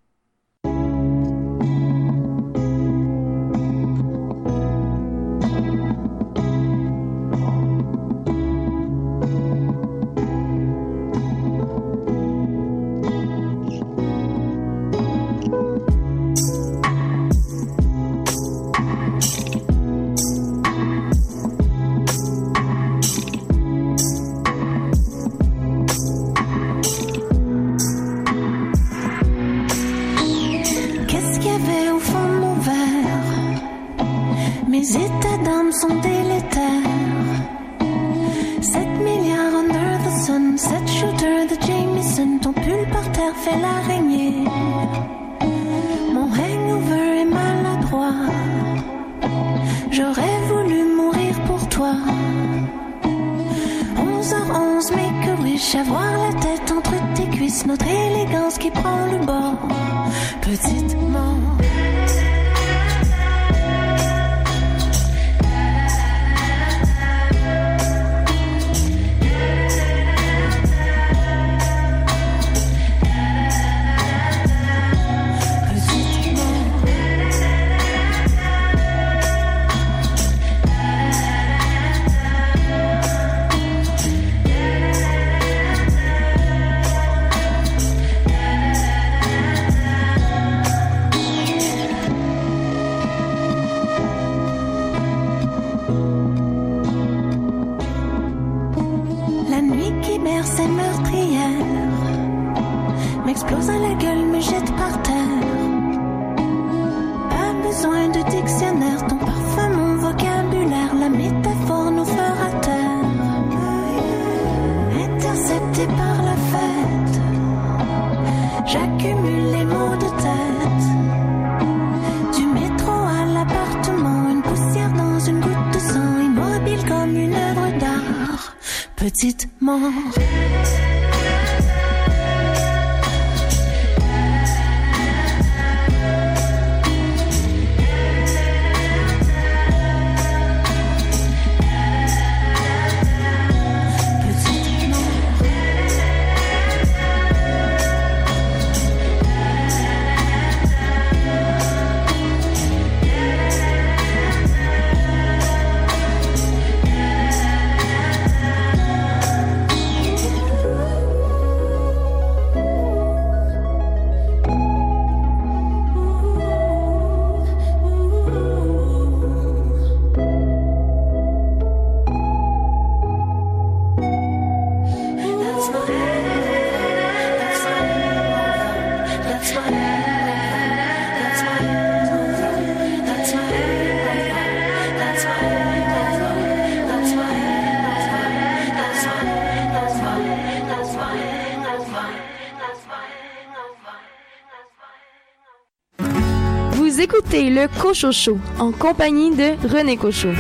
[197.58, 200.36] le Cochocho en compagnie de René Cochot.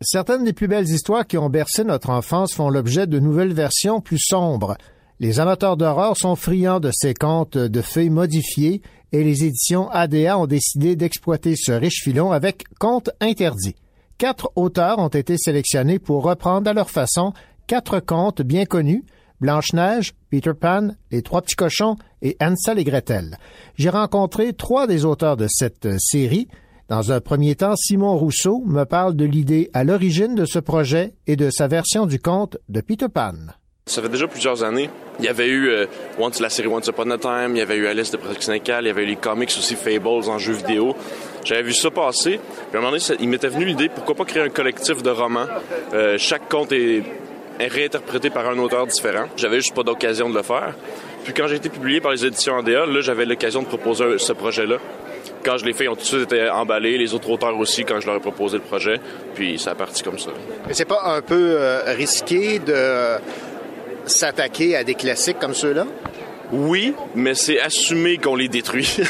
[0.00, 4.00] Certaines des plus belles histoires qui ont bercé notre enfance font l'objet de nouvelles versions
[4.00, 4.78] plus sombres.
[5.20, 8.80] Les amateurs d'horreur sont friands de ces contes de feuilles modifiés
[9.12, 13.76] et les éditions ADA ont décidé d'exploiter ce riche filon avec Contes interdits.
[14.16, 17.34] Quatre auteurs ont été sélectionnés pour reprendre à leur façon
[17.66, 19.04] quatre contes bien connus
[19.40, 23.38] Blanche-Neige, Peter Pan, Les Trois Petits Cochons et Hansel et Gretel.
[23.76, 26.48] J'ai rencontré trois des auteurs de cette euh, série.
[26.88, 31.14] Dans un premier temps, Simon Rousseau me parle de l'idée à l'origine de ce projet
[31.26, 33.32] et de sa version du conte de Peter Pan.
[33.86, 34.88] Ça fait déjà plusieurs années.
[35.18, 35.86] Il y avait eu euh,
[36.18, 38.88] Once, la série Once Upon a Time, il y avait eu Alice de Syndicale, il
[38.88, 40.96] y avait eu les comics aussi Fables en jeu vidéo.
[41.44, 42.40] J'avais vu ça passer.
[42.70, 45.10] Puis à un moment donné, il m'était venu l'idée, pourquoi pas créer un collectif de
[45.10, 45.46] romans?
[45.92, 47.02] Euh, chaque conte est
[47.60, 49.26] réinterprété par un auteur différent.
[49.36, 50.74] J'avais juste pas d'occasion de le faire.
[51.24, 54.32] Puis quand j'ai été publié par les éditions ADA, là, j'avais l'occasion de proposer ce
[54.32, 54.76] projet-là.
[55.42, 57.84] Quand je l'ai fait, ils ont tout de suite été emballés, les autres auteurs aussi,
[57.84, 59.00] quand je leur ai proposé le projet.
[59.34, 60.30] Puis ça a parti comme ça.
[60.66, 63.18] Mais c'est pas un peu euh, risqué de
[64.06, 65.86] s'attaquer à des classiques comme ceux-là?
[66.52, 68.84] Oui, mais c'est assumé qu'on les détruit.
[68.84, 69.04] fait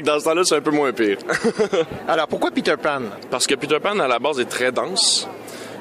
[0.00, 1.18] que dans ce temps-là, c'est un peu moins pire.
[2.08, 3.02] Alors, pourquoi Peter Pan?
[3.30, 5.28] Parce que Peter Pan, à la base, est très dense.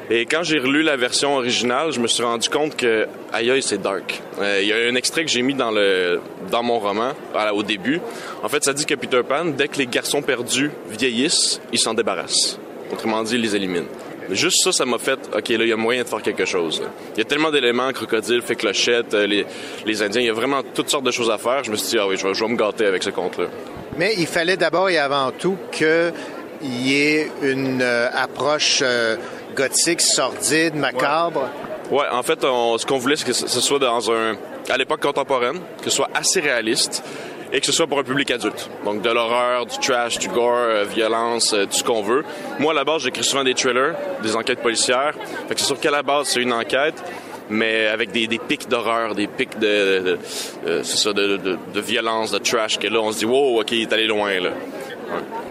[0.10, 3.64] Et quand j'ai relu la version originale, je me suis rendu compte que, aïe aïe,
[3.64, 4.22] c'est dark.
[4.40, 6.22] Euh, Il y a un extrait que j'ai mis dans, le,
[6.52, 7.14] dans mon roman,
[7.53, 7.99] au début.
[8.44, 11.95] En fait, ça dit que Peter Pan, dès que les garçons perdus vieillissent, ils s'en
[11.95, 12.60] débarrassent.
[12.91, 13.88] Autrement dit, ils les éliminent.
[14.30, 16.82] Juste ça, ça m'a fait, OK, là, il y a moyen de faire quelque chose.
[17.15, 19.45] Il y a tellement d'éléments, crocodile, fait clochette, euh, les,
[19.86, 21.64] les Indiens, il y a vraiment toutes sortes de choses à faire.
[21.64, 23.45] Je me suis dit, ah oui, je vais, me gâter avec ce conte-là.
[23.98, 26.11] Mais il fallait d'abord et avant tout qu'il
[26.64, 28.84] y ait une euh, approche
[29.56, 31.49] gothique, sordide, macabre.
[31.91, 34.36] Ouais, en fait, ce qu'on voulait, c'est que ce soit dans un,
[34.69, 37.03] à l'époque contemporaine, que ce soit assez réaliste
[37.53, 38.69] et que ce soit pour un public adulte.
[38.84, 42.23] Donc de l'horreur, du trash, du gore, euh, violence, euh, tout ce qu'on veut.
[42.60, 45.14] Moi, à la base, j'écris souvent des thrillers, des enquêtes policières.
[45.48, 46.95] Fait que c'est sûr qu'à la base, c'est une enquête,
[47.49, 50.19] mais avec des, pics d'horreur, des pics de, de-
[50.65, 53.72] euh, ça, de, de- de violence, de trash, que là, on se dit, wow, ok,
[53.73, 54.49] il est allé loin, là.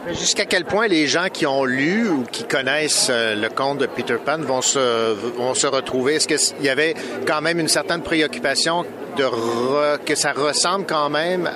[0.08, 3.86] Jusqu'à quel point les gens qui ont lu ou qui connaissent euh, le conte de
[3.86, 6.16] Peter Pan vont se, vont se retrouver?
[6.16, 6.94] Est-ce qu'il y avait
[7.26, 8.84] quand même une certaine préoccupation
[9.16, 11.48] de que ça ressemble quand même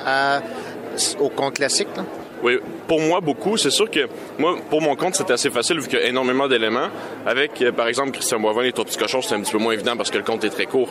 [1.20, 1.88] au conte classique?
[2.42, 3.56] Oui, pour moi, beaucoup.
[3.56, 4.08] C'est sûr que
[4.38, 6.88] moi, pour mon compte, c'était assez facile vu qu'il y a énormément d'éléments.
[7.26, 9.96] Avec, euh, par exemple, Christian Boivin, trois petits cochons, c'était un petit peu moins évident
[9.96, 10.88] parce que le compte est très court.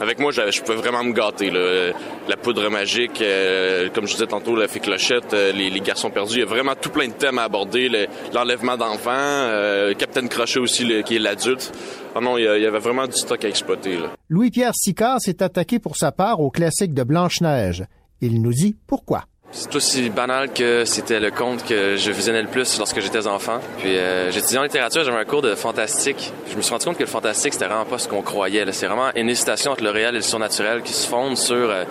[0.00, 1.50] Avec moi, je, pouvais vraiment me gâter.
[1.50, 1.58] là.
[1.58, 1.92] Euh,
[2.28, 6.34] La poudre magique, euh, comme je disais tantôt, la fée clochette, les, garçons perdus.
[6.36, 7.88] Il y a vraiment tout plein de thèmes à aborder.
[7.88, 9.50] Le- L'enlèvement d'enfants,
[9.98, 11.72] Captain Crochet aussi, qui est l'adulte.
[12.14, 13.98] Ah non, il y, avait vraiment du stock à exploiter.
[14.30, 17.84] Louis-Pierre Sicard s'est attaqué pour sa part au classique de Blanche-Neige.
[18.22, 19.24] Il nous dit pourquoi.
[19.52, 23.60] C'est aussi banal que c'était le conte que je visionnais le plus lorsque j'étais enfant.
[23.78, 26.32] Puis euh, j'étudiais en littérature, j'avais un cours de fantastique.
[26.50, 28.64] Je me suis rendu compte que le fantastique, c'était vraiment pas ce qu'on croyait.
[28.72, 31.84] C'est vraiment une hésitation entre le réel et le surnaturel qui se fondent sur euh,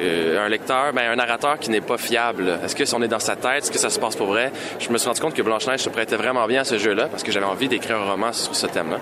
[0.00, 2.58] euh, un lecteur, ben, un narrateur qui n'est pas fiable.
[2.64, 4.50] Est-ce que si on est dans sa tête, est-ce que ça se passe pour vrai?
[4.78, 7.22] Je me suis rendu compte que Blanche-Neige se prêtait vraiment bien à ce jeu-là parce
[7.22, 8.98] que j'avais envie d'écrire un roman sur ce thème-là.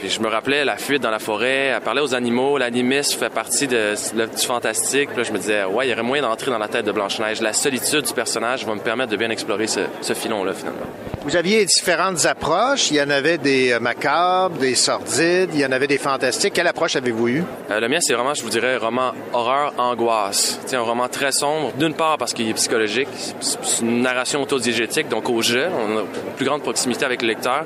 [0.00, 3.28] Puis je me rappelais la fuite dans la forêt, elle parlait aux animaux, l'animisme fait
[3.28, 5.08] partie de, le- du fantastique.
[5.10, 6.92] Puis là, je me disais, ouais, il y aurait moyen d'entrer dans la tête de
[6.92, 7.40] Blanche-Neige.
[7.42, 10.86] La solitude du personnage va me permettre de bien explorer ce, ce filon-là, finalement.
[11.22, 12.90] Vous aviez différentes approches.
[12.90, 16.54] Il y en avait des euh, macabres, des sordides, il y en avait des fantastiques.
[16.54, 17.44] Quelle approche avez-vous eue?
[17.70, 20.58] Euh, le mien, c'est vraiment, je vous dirais, roman horreur, angoisse.
[20.64, 23.08] C'est un roman très sombre, d'une part parce qu'il est psychologique,
[23.40, 26.06] c'est une narration autodiégétique, donc au jeu, on a une
[26.36, 27.64] plus grande proximité avec le lecteur.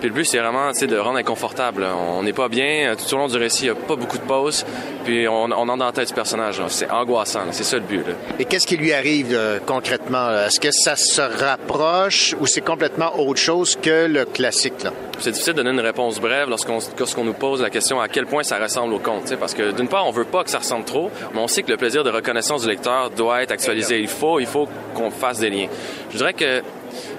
[0.00, 1.75] Puis le but, c'est vraiment de rendre inconfortable.
[1.84, 4.22] On n'est pas bien, tout au long du récit, il n'y a pas beaucoup de
[4.22, 4.64] pauses,
[5.04, 6.60] puis on, on entre dans la tête du personnage.
[6.68, 8.06] C'est angoissant, c'est ça le but.
[8.06, 8.14] là.
[8.38, 10.30] Et qu'est-ce qui lui arrive euh, concrètement?
[10.46, 14.82] Est-ce que ça se rapproche ou c'est complètement autre chose que le classique?
[14.82, 14.92] Là?
[15.18, 18.26] C'est difficile de donner une réponse brève lorsqu'on lorsqu'on nous pose la question à quel
[18.26, 19.34] point ça ressemble au conte.
[19.36, 21.70] Parce que d'une part, on veut pas que ça ressemble trop, mais on sait que
[21.70, 24.00] le plaisir de reconnaissance du lecteur doit être actualisé.
[24.00, 25.68] Il faut, il faut qu'on fasse des liens.
[26.10, 26.62] Je dirais que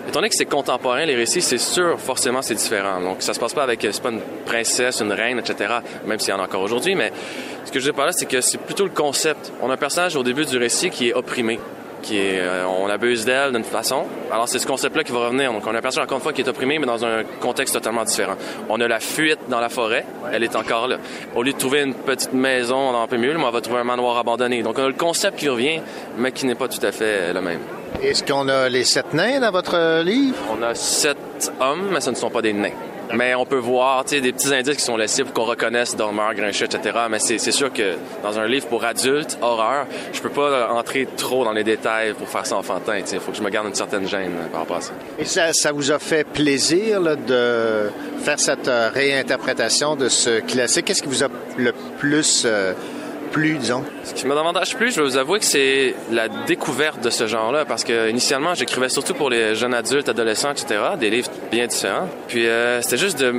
[0.08, 3.02] Étant donné que c'est contemporain, les récits, c'est sûr, forcément, c'est différent.
[3.02, 5.76] Donc, ça se passe pas avec, euh, c'est pas une princesse, une reine, etc.,
[6.06, 7.12] même s'il y en a encore aujourd'hui, mais
[7.66, 9.52] ce que je veux dire par là, c'est que c'est plutôt le concept.
[9.62, 11.60] On a un personnage au début du récit qui est opprimé,
[12.04, 14.06] qui est, euh, on abuse d'elle d'une façon.
[14.32, 15.52] Alors, c'est ce concept-là qui va revenir.
[15.52, 17.74] Donc, on a un personnage, encore une fois, qui est opprimé, mais dans un contexte
[17.74, 18.36] totalement différent.
[18.70, 21.00] On a la fuite dans la forêt, elle est encore là.
[21.36, 24.64] Au lieu de trouver une petite maison dans mieux, on va trouver un manoir abandonné.
[24.64, 25.82] Donc, on a le concept qui revient,
[26.18, 27.60] mais qui n'est pas tout à fait le même.
[28.02, 30.38] Est-ce qu'on a les sept nains dans votre euh, livre?
[30.52, 31.18] On a sept
[31.60, 32.72] hommes, mais ce ne sont pas des nains.
[33.14, 36.66] Mais on peut voir des petits indices qui sont laissés pour qu'on reconnaisse Dormeur, Grincheux,
[36.66, 36.98] etc.
[37.10, 41.46] Mais c'est sûr que dans un livre pour adultes, horreur, je peux pas entrer trop
[41.46, 42.98] dans les détails pour faire ça enfantin.
[42.98, 44.94] Il faut que je me garde une certaine gêne euh, par rapport à ça.
[45.20, 47.90] Et ça, ça vous a fait plaisir là, de
[48.20, 50.86] faire cette euh, réinterprétation de ce classique?
[50.86, 52.74] Qu'est-ce qui vous a le plus euh,
[53.38, 53.84] plu, disons?
[54.04, 57.28] Ce qui m'a davantage plu, je vais vous avouer que c'est la découverte de ce
[57.28, 61.68] genre-là, parce que initialement, j'écrivais surtout pour les jeunes adultes, adolescents, etc., des livres bien
[61.68, 62.10] différents.
[62.28, 63.36] Puis euh, c'était juste de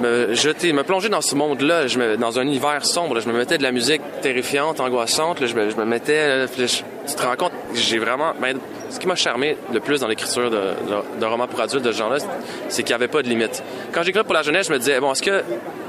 [0.00, 3.20] me jeter, me plonger dans ce monde-là, je me, dans un univers sombre.
[3.20, 5.40] je me mettais de la musique terrifiante, angoissante.
[5.40, 8.58] là, je, me, je me mettais, tu te rends compte, j'ai vraiment, ben,
[8.90, 11.92] ce qui m'a charmé le plus dans l'écriture de- de- d'un roman pour adultes de
[11.92, 12.18] ce genre-là,
[12.68, 13.62] c'est qu'il n'y avait pas de limite.
[13.92, 15.42] Quand j'écrivais pour la jeunesse, je me disais, bon, est-ce que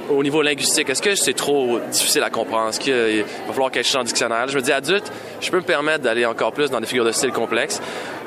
[0.10, 2.70] au niveau linguistique, est-ce que c'est trop difficile à comprendre?
[2.70, 4.48] Est-ce qu'il va falloir que je le dictionnaire?
[4.48, 5.12] Je me dis, adulte,
[5.42, 7.82] je peux me permettre d'aller encore plus dans des figures de style complexes.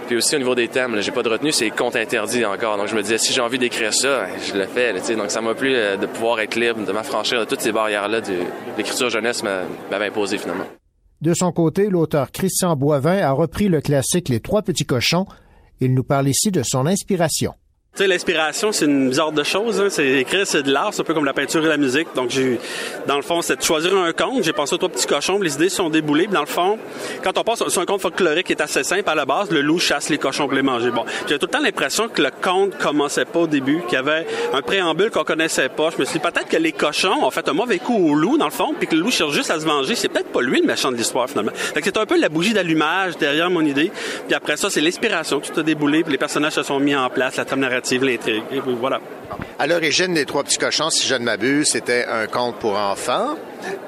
[0.07, 2.77] Puis aussi au niveau des thèmes, j'ai pas de retenue, c'est compte interdit encore.
[2.77, 4.93] Donc je me disais, si j'ai envie d'écrire ça, je le fais.
[4.93, 7.73] là, donc ça m'a plu euh, de pouvoir être libre, de m'affranchir de toutes ces
[7.73, 8.35] barrières-là de
[8.79, 10.65] l'écriture jeunesse m'a- m'avait imposé finalement.
[11.23, 15.27] De son côté, l'auteur Christian Boivin a repris le classique Les Trois Petits Cochons.
[15.81, 17.53] Il nous parle ici de son inspiration.
[17.97, 19.81] Tu sais, l'inspiration, c'est une bizarre de choses.
[19.81, 19.87] Hein.
[19.89, 22.09] C'est écrire, c'est de l'art, c'est un peu comme la peinture et la musique.
[22.15, 22.61] Donc, j'ai,
[23.07, 24.45] dans le fond, c'est de choisir un conte.
[24.45, 25.39] J'ai pensé aux trois petits cochons.
[25.39, 26.27] Les idées sont déboulées.
[26.27, 26.79] Dans le fond,
[27.25, 29.63] quand on passe sur un conte folklorique qui est assez simple à la base, le
[29.63, 30.91] loup chasse les cochons pour les manger.
[30.91, 33.97] Bon, j'ai tout le temps l'impression que le conte commençait pas au début, qu'il y
[33.97, 35.89] avait un préambule qu'on connaissait pas.
[35.89, 38.37] Je me suis dit peut-être que les cochons ont fait un mauvais coup au loup,
[38.37, 39.95] dans le fond, puis que le loup cherche juste à se venger.
[39.95, 41.53] C'est peut-être pas lui le méchant de l'histoire finalement.
[41.55, 43.91] Fait c'est un peu la bougie d'allumage derrière mon idée.
[44.27, 45.41] Puis après ça, c'est l'inspiration.
[45.41, 47.86] Tout a déboulé, puis les personnages se sont mis en place, la trame narrative,
[49.59, 53.37] À l'origine des Trois Petits Cochons, si je ne m'abuse, c'était un conte pour enfants.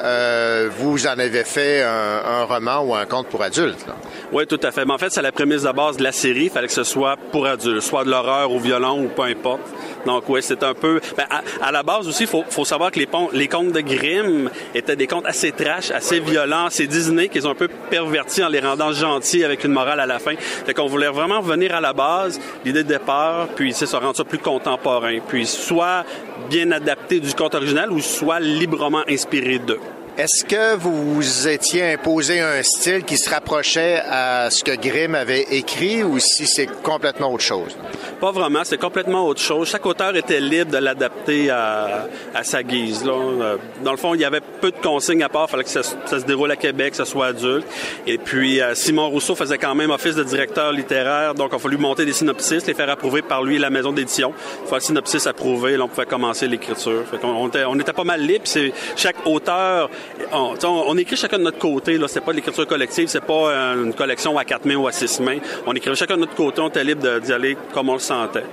[0.03, 3.87] Euh, vous en avez fait un, un roman ou un conte pour adultes.
[3.87, 3.95] là.
[4.33, 4.85] Oui, tout à fait.
[4.85, 6.45] Mais en fait, c'est la prémisse de base de la série.
[6.45, 9.61] Il fallait que ce soit pour adultes, soit de l'horreur ou violent ou peu importe.
[10.07, 11.01] Donc oui, c'est un peu...
[11.17, 13.73] Ben, à, à la base aussi, il faut, faut savoir que les, pon- les contes
[13.73, 17.69] de Grimm étaient des contes assez trash, assez violents, assez Disney, qu'ils ont un peu
[17.91, 20.35] pervertis en les rendant gentils avec une morale à la fin.
[20.39, 24.17] Fait qu'on voulait vraiment revenir à la base, l'idée de départ, puis c'est ça rendre
[24.17, 25.19] ça plus contemporain.
[25.27, 26.05] Puis soit
[26.49, 29.81] bien adapté du conte original ou soit librement inspiré d'eux.
[30.19, 35.15] Est-ce que vous vous étiez imposé un style qui se rapprochait à ce que Grimm
[35.15, 37.77] avait écrit ou si c'est complètement autre chose?
[38.21, 39.69] Pas vraiment, c'est complètement autre chose.
[39.69, 43.05] Chaque auteur était libre de l'adapter à, à, sa guise.
[43.05, 43.13] Là.
[43.13, 45.47] Euh, dans le fond, il y avait peu de consignes à part.
[45.47, 47.69] Il fallait que ça, ça, se déroule à Québec, que ce soit adulte.
[48.05, 51.59] Et puis, euh, Simon Rousseau faisait quand même office de directeur littéraire, donc il a
[51.61, 54.35] fallu monter des synopsis, les faire approuver par lui et la maison d'édition.
[54.65, 57.05] Il fallait synopsis approuvé, là, on pouvait commencer l'écriture.
[57.23, 58.47] On, on, était, on était pas mal libre.
[58.97, 59.91] Chaque auteur
[60.33, 61.99] on, écrit chacun de notre côté.
[61.99, 64.93] Là, c'est pas de l'écriture collective, c'est pas une collection à quatre mains ou à
[64.93, 65.39] six mains.
[65.67, 66.61] On écrit chacun de notre côté.
[66.61, 68.45] On était libre d'y aller comme on le sentait.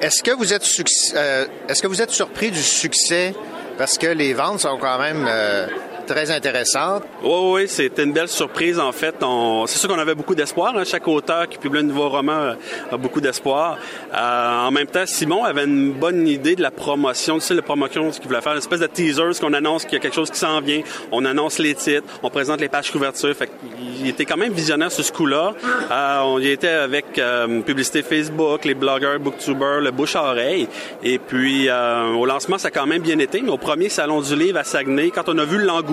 [0.00, 0.66] Est-ce que vous êtes
[1.14, 3.34] euh, est-ce que vous êtes surpris du succès?
[3.78, 5.66] Parce que les ventes sont quand même euh,
[6.06, 7.04] très intéressante.
[7.22, 9.14] Oui, oui, c'était une belle surprise en fait.
[9.66, 10.76] C'est sûr qu'on avait beaucoup d'espoir.
[10.76, 10.82] Hein.
[10.84, 12.54] Chaque auteur qui publie un nouveau roman euh,
[12.90, 13.78] a beaucoup d'espoir.
[14.14, 17.62] Euh, en même temps, Simon avait une bonne idée de la promotion, tu sais, la
[17.62, 20.00] promotion, ce qu'il voulait faire, une espèce de teaser, ce qu'on annonce qu'il y a
[20.00, 20.82] quelque chose qui s'en vient.
[21.10, 23.34] On annonce les titres, on présente les pages couverture.
[23.34, 23.50] Fait
[24.00, 25.54] il était quand même visionnaire sur ce coup-là.
[25.90, 30.68] Euh, on y était avec euh, publicité Facebook, les blogueurs, booktubers, le bouche-oreille.
[31.02, 33.42] Et puis, euh, au lancement, ça a quand même bien été.
[33.42, 35.91] Mais au premier salon du livre à Saguenay, quand on a vu l'engouement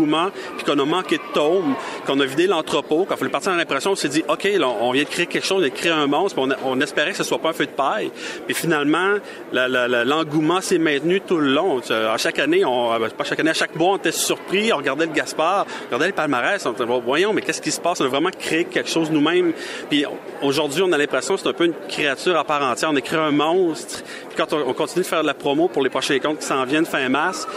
[0.58, 3.92] puis qu'on a manqué de tomes, qu'on a vidé l'entrepôt, qu'on fallu partir dans l'impression,
[3.92, 6.40] on s'est dit, OK, là, on vient de créer quelque chose, de créer un monstre,
[6.40, 8.12] on, on, espérait que ce soit pas un feu de paille.
[8.46, 9.16] Puis finalement,
[9.52, 11.82] l'engouement s'est maintenu tout le long.
[11.90, 14.78] À chaque année, on, euh, pas chaque année, à chaque mois, on était surpris, on
[14.78, 18.02] regardait le Gaspard, on regardait le palmarès, on était, voyons, mais qu'est-ce qui se passe?
[18.02, 19.54] On a vraiment créé quelque chose nous-mêmes.
[19.90, 20.06] Puis
[20.42, 22.90] aujourd'hui, on a l'impression que c'est un peu une créature à part entière.
[22.92, 24.04] On a créé un monstre.
[24.30, 26.64] Puis quand on, continue de faire de la promo pour les prochains comptes qui s'en
[26.66, 27.48] viennent fin mars,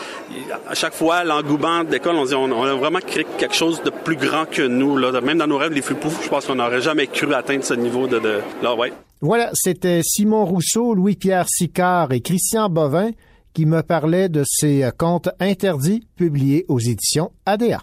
[0.69, 4.17] à chaque fois, l'engouement d'école, on dit on, a vraiment créé quelque chose de plus
[4.17, 4.97] grand que nous.
[4.97, 5.21] Là.
[5.21, 7.75] Même dans nos rêves les plus poufs, je pense qu'on n'aurait jamais cru atteindre ce
[7.75, 8.19] niveau de...
[8.19, 8.41] de...
[8.63, 8.93] Là, ouais.
[9.21, 13.11] Voilà, c'était Simon Rousseau, Louis-Pierre Sicard et Christian Bovin
[13.55, 17.83] qui me parlaient de ces contes interdits publiés aux éditions ADA.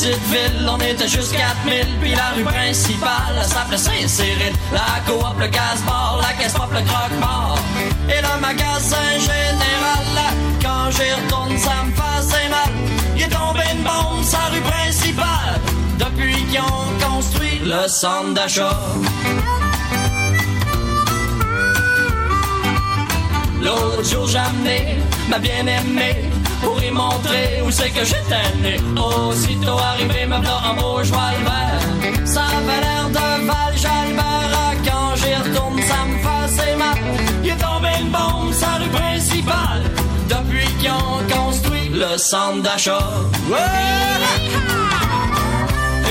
[0.00, 4.52] Petite ville, on était juste 4000, puis la rue principale s'appelait Saint-Cyril.
[4.72, 7.58] La coop, le gaz-bar, la caisse le croque-mort.
[8.08, 12.70] Et le magasin général, quand j'y retourne, ça me faisait mal.
[13.16, 15.60] Il est tombé une bombe sa rue principale,
[15.98, 18.78] depuis qu'ils ont construit le centre d'achat.
[23.60, 24.98] L'autre jour, j'ai
[25.28, 26.30] ma bien-aimée
[26.62, 28.76] pour y montrer où c'est que j'étais né.
[28.96, 32.26] Aussitôt arrivé, me en beau cheval vert.
[32.26, 34.74] Ça avait l'air de Val Jalbert.
[34.84, 36.98] Quand j'y retourne, ça me faisait mal.
[37.44, 39.84] Il est tombé une bombe sa rue principale.
[40.28, 43.08] Depuis qu'ils ont construit le centre d'achat.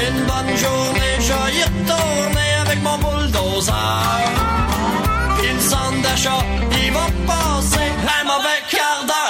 [0.08, 3.74] Une bonne journée, je y retourner avec mon bulldozer.
[5.42, 6.44] Le centre d'achat,
[6.84, 9.29] il va passer un mauvais quart d'heure.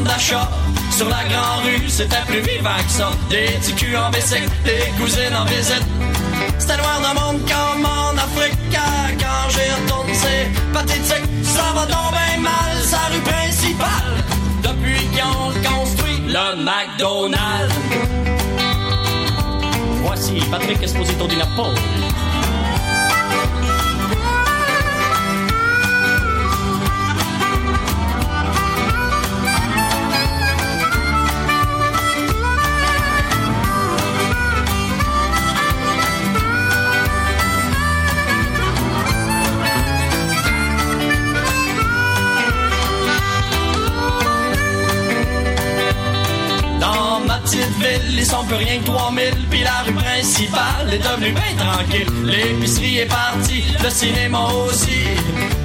[0.00, 0.48] D'achat.
[0.90, 3.10] Sur la grande rue, c'était plus vivant que ça.
[3.30, 5.86] Des petits en bicycle, des cousines en visite.
[6.58, 8.58] C'était noir de monde comme en Afrique.
[8.72, 11.28] Quand j'y retourne, c'est pathétique.
[11.42, 14.24] Ça va tomber mal, sa rue principale.
[14.62, 17.74] Depuis qu'ils ont construit le McDonald's.
[20.04, 21.80] Voici Patrick Esposito du Napoli.
[47.54, 52.06] Ils sont plus rien que 3000, puis la rue principale est devenue bien tranquille.
[52.24, 55.02] L'épicerie est partie, le cinéma aussi,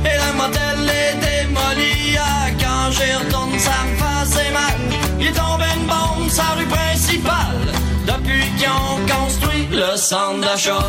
[0.05, 2.17] et le motel est démoli.
[2.19, 4.77] Ah, quand j'y retourne, ça me faisait mal.
[5.19, 7.73] Il est tombé une bombe sa rue principale,
[8.05, 10.87] depuis qu'ils ont construit le centre d'achat.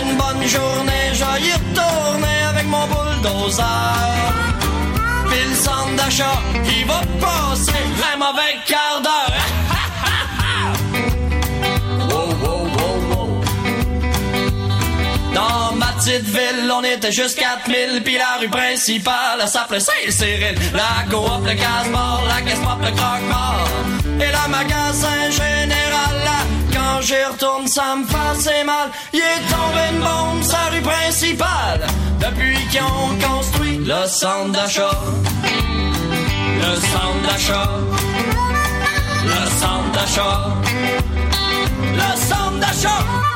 [0.00, 4.53] Une bonne journée, j'y retourner avec mon bulldozer
[5.48, 7.72] le centre d'achat, il va passer
[8.12, 9.34] un mauvais quart d'heure.
[15.34, 20.54] Dans ma petite ville, on était juste 4000, puis la rue principale ça s'appelait Saint-Cyril.
[20.72, 23.68] La Goop, le casse-mort, la casse-pop, le croque-mort,
[24.20, 26.12] et la magasin général.
[26.72, 28.90] Quand j'y retourne, ça me fait mal.
[29.12, 31.86] Il est tombé une bombe, sa rue principale.
[32.20, 34.98] Depuis qu'ils ont construit le centre d'achat,
[36.58, 37.70] le centre d'achat,
[39.24, 40.54] le centre d'achat,
[41.92, 43.33] le centre d'achat.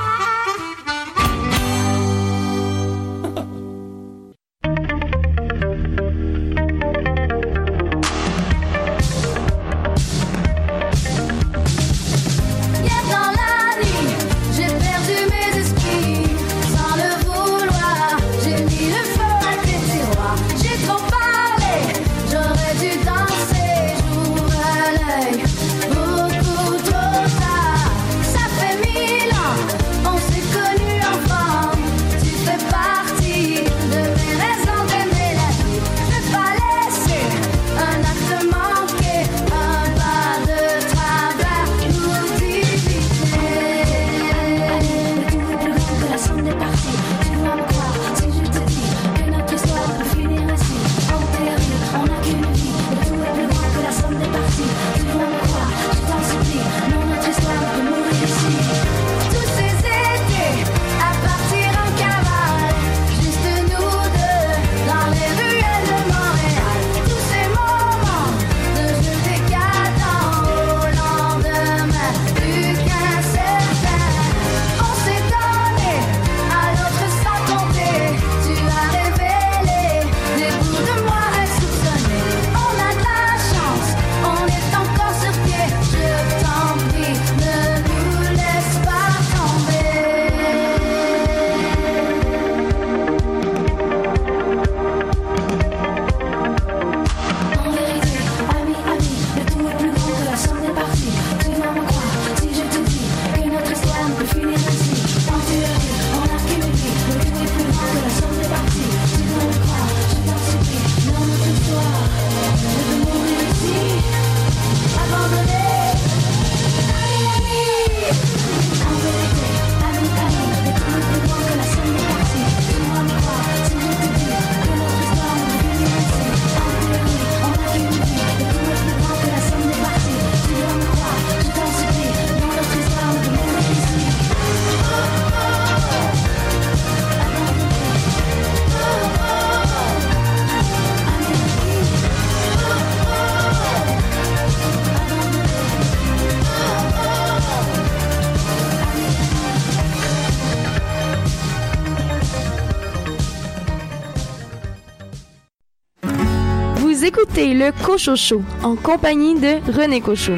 [156.99, 160.33] Vous écoutez le Cochocho en compagnie de René Cochot.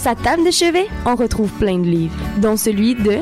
[0.00, 3.18] Sa table de chevet, on retrouve plein de livres, dont celui de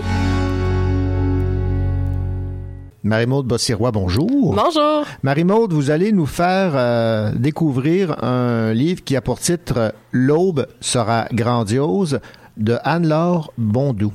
[3.02, 4.54] Marie-Maude Bossirois, bonjour.
[4.54, 5.04] Bonjour.
[5.24, 11.26] Marie-Maude, vous allez nous faire euh, découvrir un livre qui a pour titre L'aube sera
[11.32, 12.20] grandiose
[12.56, 14.12] de Anne-Laure Bondou.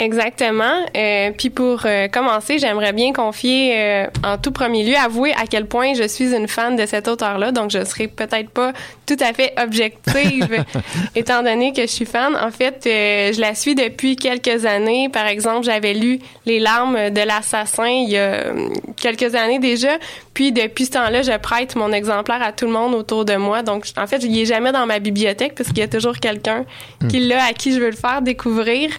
[0.00, 0.86] Exactement.
[0.96, 5.46] Euh, puis pour euh, commencer, j'aimerais bien confier euh, en tout premier lieu, avouer à
[5.46, 7.52] quel point je suis une fan de cet auteur-là.
[7.52, 8.72] Donc, je serai peut-être pas
[9.10, 10.64] tout à fait objective,
[11.16, 12.36] étant donné que je suis fan.
[12.36, 15.08] En fait, euh, je la suis depuis quelques années.
[15.08, 19.98] Par exemple, j'avais lu Les larmes de l'assassin il y a euh, quelques années déjà.
[20.32, 23.62] Puis depuis ce temps-là, je prête mon exemplaire à tout le monde autour de moi.
[23.62, 26.64] Donc, en fait, il est jamais dans ma bibliothèque parce qu'il y a toujours quelqu'un
[27.08, 28.90] qui l'a à qui je veux le faire découvrir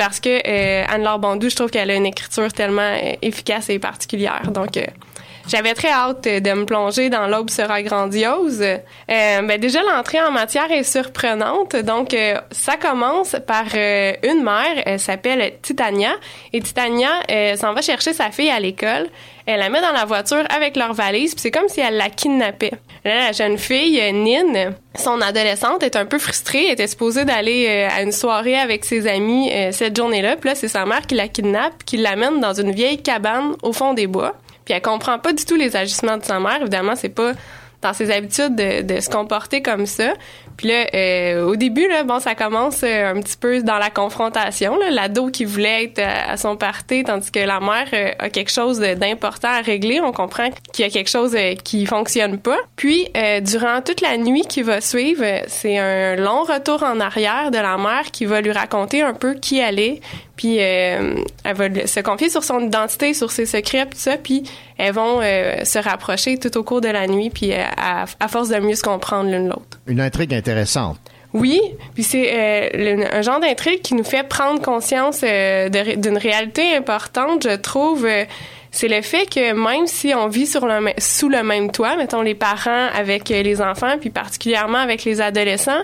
[0.00, 3.78] parce que euh, Anne-Laure Bondou, je trouve qu'elle a une écriture tellement euh, efficace et
[3.78, 4.50] particulière.
[4.50, 4.86] Donc, euh,
[5.48, 8.62] j'avais très hâte de me plonger dans L'aube sera grandiose.
[8.62, 11.76] Euh, ben déjà, l'entrée en matière est surprenante.
[11.76, 16.12] Donc, euh, ça commence par euh, une mère, elle s'appelle Titania.
[16.52, 19.08] Et Titania euh, s'en va chercher sa fille à l'école.
[19.46, 22.10] Elle la met dans la voiture avec leur valise, puis c'est comme si elle la
[22.10, 22.72] kidnappait.
[23.04, 26.66] Là, la jeune fille, euh, Nin, son adolescente, est un peu frustrée.
[26.66, 30.36] Elle était supposée d'aller à une soirée avec ses amis cette journée-là.
[30.36, 33.72] Puis là, c'est sa mère qui la kidnappe, qui l'amène dans une vieille cabane au
[33.72, 34.36] fond des bois.
[34.70, 36.60] Puis elle comprend pas du tout les agissements de sa mère.
[36.60, 37.32] Évidemment, c'est pas
[37.82, 40.12] dans ses habitudes de, de se comporter comme ça.
[40.60, 43.88] Puis là, euh, au début, là, bon, ça commence euh, un petit peu dans la
[43.88, 44.78] confrontation.
[44.90, 48.50] L'ado qui voulait être à, à son party, tandis que la mère euh, a quelque
[48.50, 50.02] chose d'important à régler.
[50.02, 52.58] On comprend qu'il y a quelque chose euh, qui fonctionne pas.
[52.76, 57.00] Puis, euh, durant toute la nuit qui va suivre, euh, c'est un long retour en
[57.00, 60.00] arrière de la mère qui va lui raconter un peu qui elle est.
[60.36, 64.16] Puis, euh, elle va se confier sur son identité, sur ses secrets, tout ça.
[64.16, 64.42] Puis,
[64.78, 68.28] elles vont euh, se rapprocher tout au cours de la nuit, puis euh, à, à
[68.28, 69.78] force de mieux se comprendre l'une l'autre.
[69.86, 70.49] Une intrigue intéressante.
[71.32, 71.60] Oui,
[71.94, 76.74] puis c'est euh, le- un genre d'intrigue qui nous fait prendre conscience euh, d'une réalité
[76.76, 78.04] importante, je trouve.
[78.04, 78.24] euh,
[78.72, 81.96] c'est le fait que même si on vit sur le, mê- sous le même toit,
[81.96, 85.82] mettons les parents avec les enfants, puis particulièrement avec les adolescents,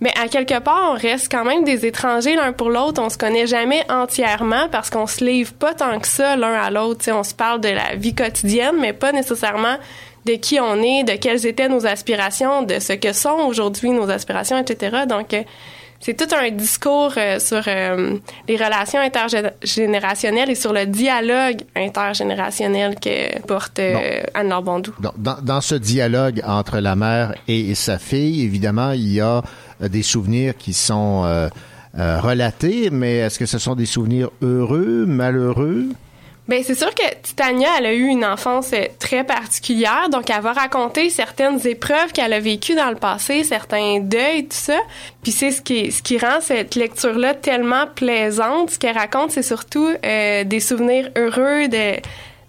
[0.00, 3.02] mais à quelque part, on reste quand même des étrangers l'un pour l'autre.
[3.02, 6.70] On se connaît jamais entièrement parce qu'on se livre pas tant que ça l'un à
[6.70, 7.10] l'autre.
[7.10, 9.76] On se parle de la vie quotidienne, mais pas nécessairement
[10.26, 14.08] de qui on est, de quelles étaient nos aspirations, de ce que sont aujourd'hui nos
[14.10, 14.98] aspirations, etc.
[15.08, 15.42] Donc, euh,
[16.00, 18.14] c'est tout un discours euh, sur euh,
[18.46, 24.94] les relations intergénérationnelles et sur le dialogue intergénérationnel que porte euh, Anne-Laure Bondou.
[25.00, 29.20] Dans, dans- dans ce dialogue entre la mère et, et sa fille, évidemment, il y
[29.20, 29.42] a
[29.80, 31.22] des souvenirs qui sont
[31.96, 35.86] relatés, mais est-ce que ce sont des souvenirs heureux, malheureux?
[36.48, 40.40] Ben c'est sûr que Titania, elle a eu une enfance euh, très particulière, donc elle
[40.40, 44.78] va raconter certaines épreuves qu'elle a vécues dans le passé, certains deuils, tout ça.
[45.22, 48.70] Puis c'est ce qui ce qui rend cette lecture-là tellement plaisante.
[48.70, 52.00] Ce qu'elle raconte, c'est surtout euh, des souvenirs heureux de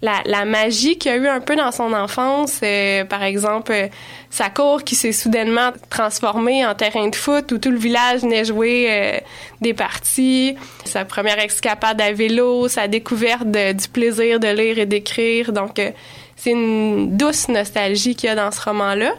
[0.02, 2.60] la, la magie qu'il a eu un peu dans son enfance.
[2.62, 3.88] Euh, par exemple, euh,
[4.30, 8.44] sa cour qui s'est soudainement transformée en terrain de foot où tout le village venait
[8.44, 9.18] jouer euh,
[9.60, 10.56] des parties.
[10.84, 15.52] Sa première escapade à vélo, sa découverte de- du plaisir de lire et d'écrire.
[15.52, 15.90] Donc, euh,
[16.36, 19.12] c'est une douce nostalgie qu'il y a dans ce roman-là.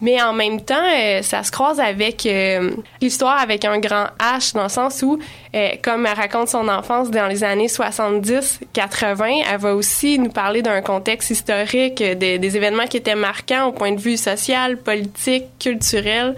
[0.00, 2.70] Mais en même temps, euh, ça se croise avec euh,
[3.02, 5.18] l'histoire avec un grand H, dans le sens où,
[5.54, 10.62] euh, comme elle raconte son enfance dans les années 70-80, elle va aussi nous parler
[10.62, 16.34] d'un contexte historique, des événements qui étaient marquants au point de vue social, politique, culturel.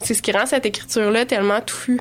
[0.00, 2.00] C'est ce qui rend cette écriture-là tellement touffue.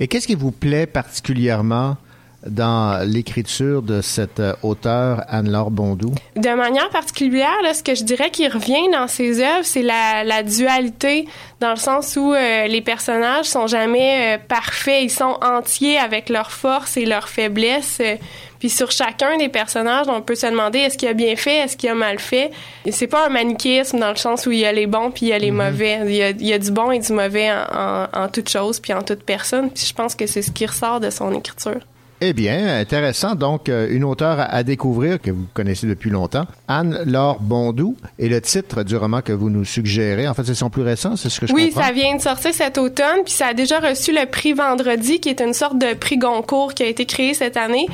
[0.00, 1.96] Et qu'est-ce qui vous plaît particulièrement
[2.46, 6.12] dans l'écriture de cette euh, auteure Anne-Laure Bondou?
[6.36, 10.24] De manière particulière, là, ce que je dirais qui revient dans ses œuvres, c'est la,
[10.24, 11.26] la dualité,
[11.60, 16.28] dans le sens où euh, les personnages sont jamais euh, parfaits, ils sont entiers avec
[16.28, 17.98] leurs forces et leurs faiblesses.
[18.00, 18.16] euh,
[18.58, 21.78] puis sur chacun des personnages, on peut se demander est-ce qu'il a bien fait, est-ce
[21.78, 22.50] qu'il a mal fait?
[22.84, 25.26] Et c'est pas un manichéisme dans le sens où il y a les bons puis
[25.26, 26.00] il y a les mauvais.
[26.04, 28.50] Il y a, il y a du bon et du mauvais en, en, en toute
[28.50, 29.70] chose puis en toute personne.
[29.70, 31.80] Puis je pense que c'est ce qui ressort de son écriture.
[32.22, 33.34] Eh bien, intéressant.
[33.34, 38.40] Donc, euh, une auteure à, découvrir que vous connaissez depuis longtemps, Anne-Laure Bondou, et le
[38.42, 40.28] titre du roman que vous nous suggérez.
[40.28, 41.86] En fait, c'est son plus récent, c'est ce que je Oui, comprends.
[41.86, 45.30] ça vient de sortir cet automne, puis ça a déjà reçu le prix Vendredi, qui
[45.30, 47.86] est une sorte de prix Goncourt qui a été créé cette année.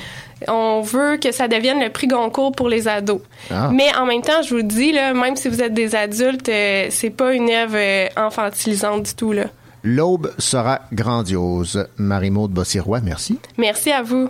[0.48, 3.20] On veut que ça devienne le prix Goncourt pour les ados.
[3.50, 3.70] Ah.
[3.72, 6.48] Mais en même temps, je vous le dis, là, même si vous êtes des adultes,
[6.48, 9.32] euh, c'est pas une œuvre euh, infantilisante du tout.
[9.32, 9.44] Là.
[9.88, 11.86] L'aube sera grandiose.
[11.96, 13.38] Marie-Maude Bossirois, merci.
[13.56, 14.28] Merci à vous.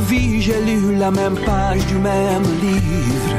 [0.00, 3.36] vie, j'ai lu la même page du même livre.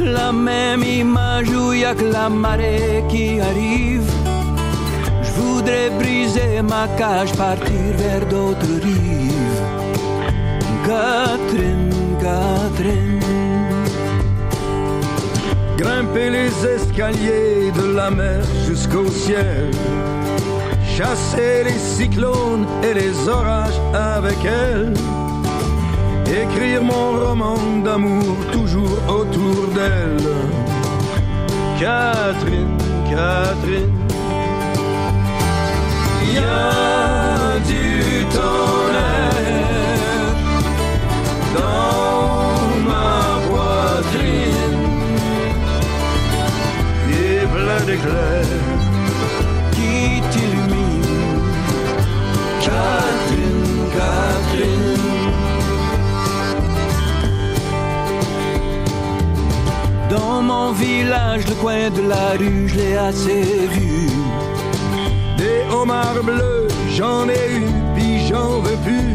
[0.00, 4.17] La même image où y a que la marée qui arrive.
[5.38, 9.62] Voudrais briser ma cage, partir vers d'autres rives.
[10.86, 13.20] Catherine, Catherine.
[15.76, 19.70] Grimper les escaliers de la mer jusqu'au ciel.
[20.96, 24.94] Chasser les cyclones et les orages avec elle.
[26.26, 30.26] Écrire mon roman d'amour toujours autour d'elle.
[31.78, 32.76] Catherine,
[33.08, 34.07] Catherine.
[36.44, 39.58] A du tonnerre
[41.54, 44.86] dans ma poitrine
[47.10, 48.68] et plein d'éclairs
[49.72, 51.42] qui t'illumine.
[52.60, 54.98] Catherine, Catherine.
[60.10, 64.17] Dans mon village, le coin de la rue, je l'ai assez vu.
[65.38, 69.14] Des homards bleus, j'en ai eu, puis j'en veux plus.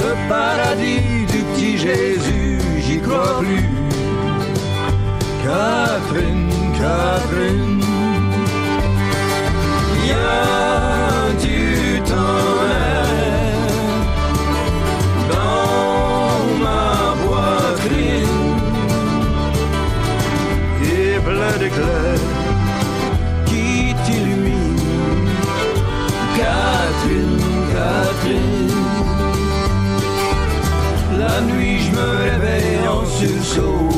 [0.00, 3.68] Le paradis du petit Jésus, j'y crois plus.
[5.42, 7.82] Catherine, Catherine,
[10.12, 13.16] a du tonnerre
[15.30, 18.58] dans ma poitrine
[20.82, 22.35] et plein d'éclairs
[31.26, 33.88] La nuit, je me réveille en sursaut.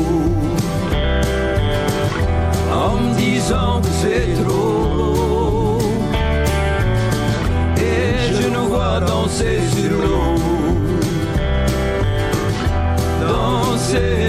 [2.83, 5.77] En me disant que c'est trop.
[7.77, 10.35] Et je nous vois danser sur l'eau.
[13.21, 14.28] Danser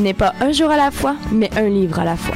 [0.00, 2.34] N'est pas un jour à la fois, mais un livre à la fois.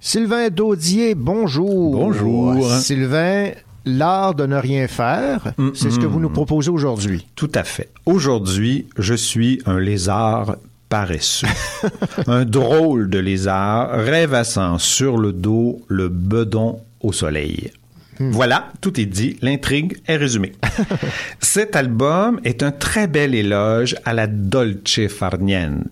[0.00, 1.92] Sylvain Daudier, bonjour.
[1.92, 2.66] Bonjour.
[2.72, 3.50] Sylvain,
[3.84, 7.26] l'art de ne rien faire, c'est ce que vous nous proposez aujourd'hui.
[7.36, 7.90] Tout à fait.
[8.06, 10.56] Aujourd'hui, je suis un lézard
[10.88, 11.46] paresseux.
[12.26, 17.70] un drôle de lézard rêvassant sur le dos, le bedon au soleil.
[18.20, 20.52] Voilà, tout est dit, l'intrigue est résumée.
[21.40, 25.88] Cet album est un très bel éloge à la dolce far niente.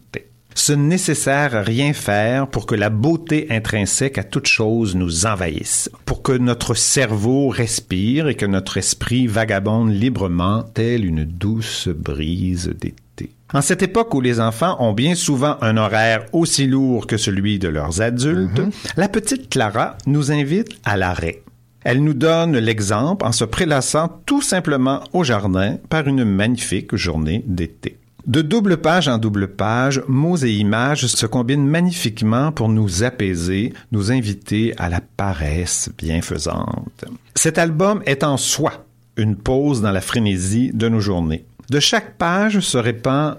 [0.54, 6.20] Ce nécessaire rien faire pour que la beauté intrinsèque à toute chose nous envahisse, pour
[6.20, 13.30] que notre cerveau respire et que notre esprit vagabonde librement, telle une douce brise d'été.
[13.54, 17.58] En cette époque où les enfants ont bien souvent un horaire aussi lourd que celui
[17.58, 18.60] de leurs adultes,
[18.96, 21.42] la petite Clara nous invite à l'arrêt.
[21.84, 27.44] Elle nous donne l'exemple en se prélassant tout simplement au jardin par une magnifique journée
[27.46, 27.98] d'été.
[28.26, 33.72] De double page en double page, mots et images se combinent magnifiquement pour nous apaiser,
[33.90, 37.06] nous inviter à la paresse bienfaisante.
[37.34, 38.84] Cet album est en soi
[39.16, 41.46] une pause dans la frénésie de nos journées.
[41.70, 43.38] De chaque page se répand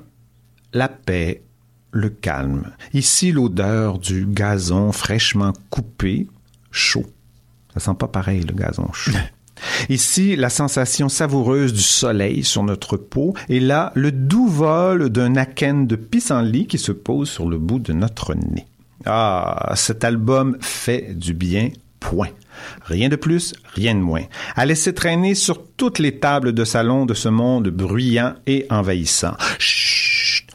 [0.74, 1.44] la paix,
[1.92, 2.72] le calme.
[2.94, 6.28] Ici, l'odeur du gazon fraîchement coupé,
[6.72, 7.06] chaud.
[7.80, 8.90] Ça sent pas pareil, le gazon.
[9.90, 15.36] Ici, la sensation savoureuse du soleil sur notre peau, et là, le doux vol d'un
[15.36, 18.66] akène de pissenlit qui se pose sur le bout de notre nez.
[19.06, 21.70] Ah, cet album fait du bien,
[22.00, 22.30] point.
[22.84, 24.24] Rien de plus, rien de moins.
[24.56, 29.36] À laisser traîner sur toutes les tables de salon de ce monde bruyant et envahissant.
[29.58, 30.48] Chut!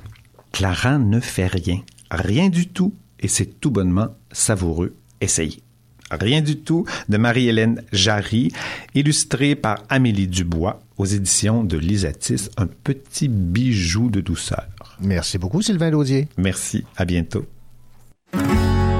[0.53, 1.81] Clara ne fait rien,
[2.11, 4.95] rien du tout, et c'est tout bonnement savoureux.
[5.21, 5.64] Essayez.
[6.11, 8.53] Rien du tout de Marie-Hélène Jarry,
[8.95, 14.67] illustré par Amélie Dubois aux éditions de Lisatis, un petit bijou de douceur.
[15.01, 16.29] Merci beaucoup, Sylvain Laudier.
[16.37, 17.47] Merci, à bientôt.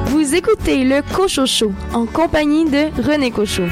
[0.07, 3.69] Vous écoutez le Cochocho en compagnie de René Cochot.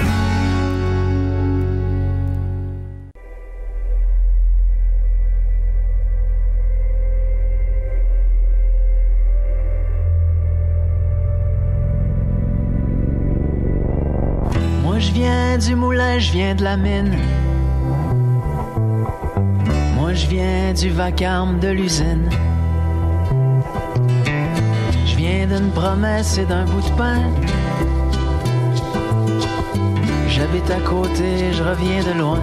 [15.58, 17.14] Du moulin, je viens de la mine.
[19.96, 22.28] Moi je viens du vacarme de l'usine.
[25.04, 27.20] Je viens d'une promesse et d'un bout de pain.
[30.28, 32.40] J'habite à côté, je reviens de loin.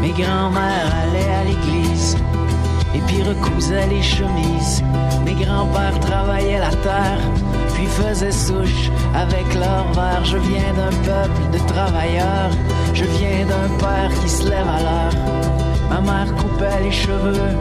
[0.00, 2.16] Mes grands-mères allaient à l'église
[2.94, 4.82] et puis recousaient les chemises.
[5.24, 7.20] Mes grands-pères travaillaient la terre,
[7.86, 10.24] puis souche avec leur verre.
[10.24, 12.50] Je viens d'un peuple de travailleurs,
[12.94, 15.12] je viens d'un père qui se lève à l'heure.
[15.90, 17.56] Ma mère coupait les cheveux,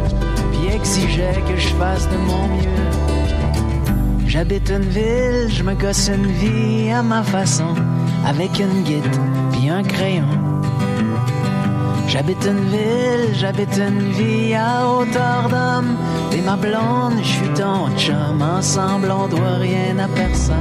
[0.51, 4.27] puis exigeait que je fasse de mon mieux.
[4.27, 7.75] J'habite une ville, je me gosse une vie à ma façon,
[8.25, 9.15] avec une guide,
[9.51, 10.50] puis un crayon.
[12.11, 15.95] J'habite une ville, j'habite une vie à hauteur d'homme.
[16.29, 18.41] T'es ma blonde, je suis ton chum.
[18.41, 20.57] Ensemble, on doit rien à personne.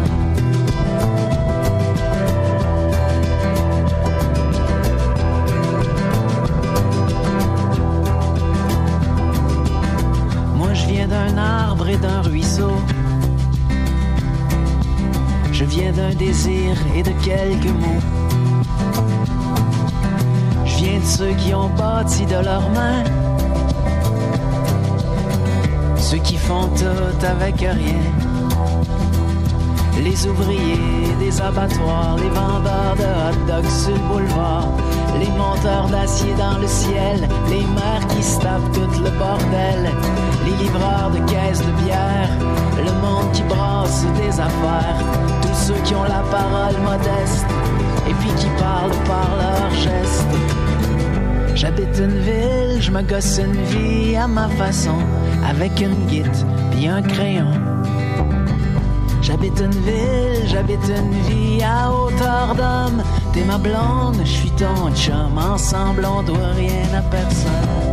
[10.54, 12.76] Moi, je viens d'un arbre et d'un ruisseau.
[15.50, 18.09] Je viens d'un désir et de quelques mots.
[21.10, 23.04] Ceux qui ont bâti de leurs mains.
[25.96, 28.04] Ceux qui font tout avec rien.
[30.04, 34.68] Les ouvriers des abattoirs, les vendeurs de hot dogs sur le boulevard,
[35.18, 39.90] les monteurs d'acier dans le ciel, les mères qui se tapent tout le bordel,
[40.46, 42.30] les livreurs de caisses de bière,
[42.78, 45.00] le monde qui brasse des affaires,
[45.42, 47.46] tous ceux qui ont la parole modeste
[48.08, 50.69] et puis qui parlent par leurs gestes.
[51.60, 54.96] J'habite une ville, je me gosse une vie à ma façon,
[55.46, 56.26] avec une guide
[56.70, 57.50] puis un crayon.
[59.20, 63.02] J'habite une ville, j'habite une vie à hauteur d'homme.
[63.34, 65.36] T'es ma blonde, je suis ton chum.
[65.36, 67.89] Ensemble, on doit rien à personne.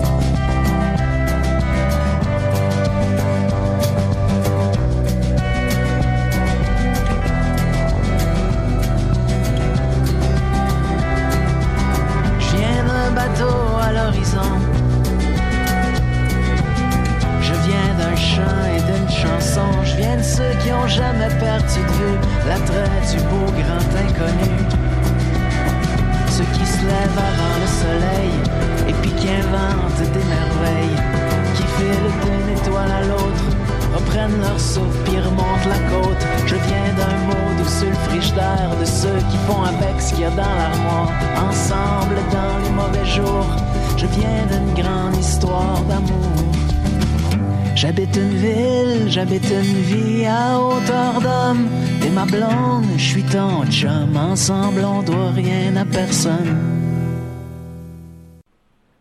[49.27, 51.67] J'habite une vie à hauteur d'homme.
[52.13, 54.15] Ma blonde, je suis ton chum.
[54.15, 56.57] Ensemble, doit rien à personne.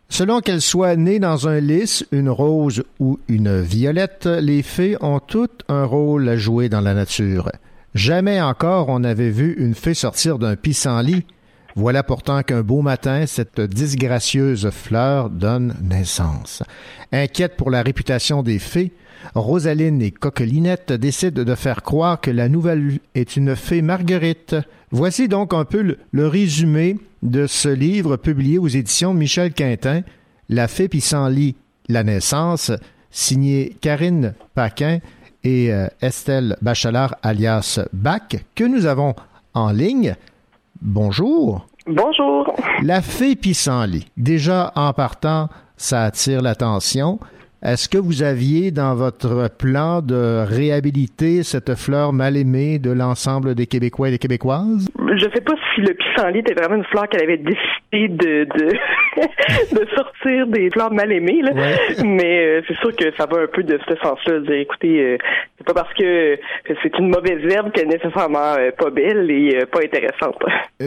[0.09, 5.21] Selon qu'elles soient nées dans un lys, une rose ou une violette, les fées ont
[5.21, 7.51] toutes un rôle à jouer dans la nature.
[7.95, 11.25] Jamais encore on n'avait vu une fée sortir d'un pissenlit.
[11.75, 16.63] Voilà pourtant qu'un beau matin, cette disgracieuse fleur donne naissance.
[17.13, 18.93] Inquiète pour la réputation des fées,
[19.35, 24.57] Rosaline et Coquelinette décident de faire croire que la nouvelle est une fée Marguerite.
[24.91, 29.53] Voici donc un peu le, le résumé de ce livre publié aux éditions de Michel
[29.53, 30.03] Quintin,
[30.49, 31.57] La fée pissenlit,
[31.89, 32.71] la naissance,
[33.11, 34.99] signé Karine Paquin
[35.43, 39.15] et euh, Estelle Bachelard alias Bach, que nous avons
[39.55, 40.15] en ligne.
[40.83, 41.67] Bonjour.
[41.87, 42.55] Bonjour.
[42.83, 44.07] La fée pissenlit.
[44.17, 47.19] Déjà en partant, ça attire l'attention.
[47.67, 53.57] Est-ce que vous aviez dans votre plan de réhabiliter cette fleur mal aimée de l'ensemble
[53.57, 54.89] des Québécois et des Québécoises?
[54.97, 58.67] Je sais pas si le pissenlit était vraiment une fleur qu'elle avait décidé de, de,
[59.81, 61.51] de sortir des fleurs mal aimées, là.
[62.05, 64.55] mais euh, c'est sûr que ça va un peu de ce sens-là.
[64.55, 65.19] Écoutez, euh,
[65.59, 66.39] c'est pas parce que
[66.85, 70.39] c'est une mauvaise herbe qu'elle est nécessairement euh, pas belle et pas intéressante.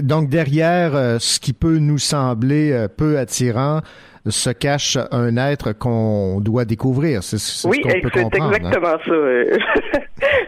[0.01, 3.81] Donc derrière ce qui peut nous sembler peu attirant,
[4.27, 7.23] se cache un être qu'on doit découvrir.
[7.23, 8.51] C'est ce oui, qu'on peut c'est hein.
[8.51, 9.99] exactement ça.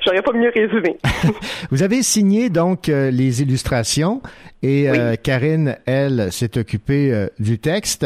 [0.05, 0.97] J'aurais pas mieux résumé.
[1.71, 4.21] Vous avez signé donc euh, les illustrations
[4.63, 8.05] et euh, Karine, elle, s'est occupée euh, du texte.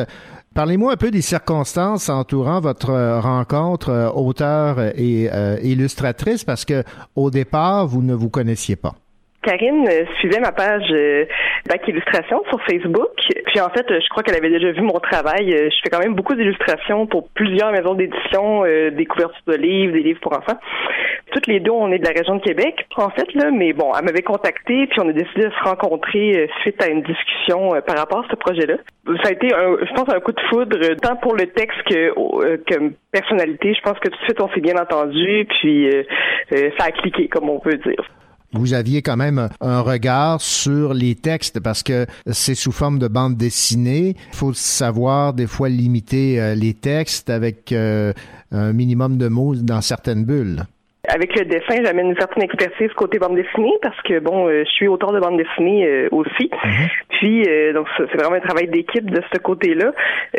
[0.54, 5.30] Parlez-moi un peu des circonstances entourant votre rencontre euh, auteur et
[5.64, 6.84] illustratrice parce que
[7.16, 8.96] au départ, vous ne vous connaissiez pas.
[9.46, 11.26] Karine euh, suivait ma page euh,
[11.70, 13.12] Bac Illustration sur Facebook.
[13.18, 15.52] Puis en fait, euh, je crois qu'elle avait déjà vu mon travail.
[15.52, 20.02] Je fais quand même beaucoup d'illustrations pour plusieurs maisons d'édition, des couvertures de livres, des
[20.02, 20.58] livres pour enfants.
[21.32, 23.92] Toutes les deux, on est de la région de Québec, en fait, là, mais bon,
[23.98, 27.98] elle m'avait contacté, puis on a décidé de se rencontrer suite à une discussion par
[27.98, 28.76] rapport à ce projet-là.
[29.24, 32.56] Ça a été, un, je pense, un coup de foudre, tant pour le texte que,
[32.58, 33.74] que personnalité.
[33.74, 36.04] Je pense que tout de suite, on s'est bien entendu, puis euh,
[36.78, 38.04] ça a cliqué, comme on peut dire.
[38.54, 43.08] Vous aviez quand même un regard sur les textes parce que c'est sous forme de
[43.08, 44.16] bande dessinée.
[44.32, 48.14] Il faut savoir des fois limiter euh, les textes avec euh,
[48.52, 50.66] un minimum de mots dans certaines bulles.
[51.08, 54.70] Avec le dessin, j'amène une certaine expertise côté bande dessinée parce que bon, euh, je
[54.72, 56.50] suis auteur de bande dessinée euh, aussi.
[57.10, 59.92] Puis euh, donc c'est vraiment un travail d'équipe de ce côté-là.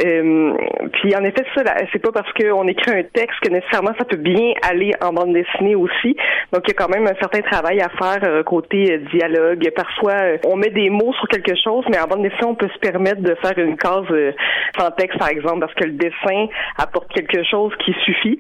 [0.05, 0.53] Euh,
[0.93, 1.63] puis en effet, ça,
[1.93, 5.33] c'est pas parce qu'on écrit un texte que nécessairement ça peut bien aller en bande
[5.33, 6.17] dessinée aussi.
[6.53, 9.71] Donc il y a quand même un certain travail à faire euh, côté dialogue.
[9.75, 10.17] Parfois,
[10.47, 13.21] on met des mots sur quelque chose, mais en bande dessinée, on peut se permettre
[13.21, 14.33] de faire une case euh,
[14.79, 16.47] sans texte, par exemple, parce que le dessin
[16.79, 18.39] apporte quelque chose qui suffit.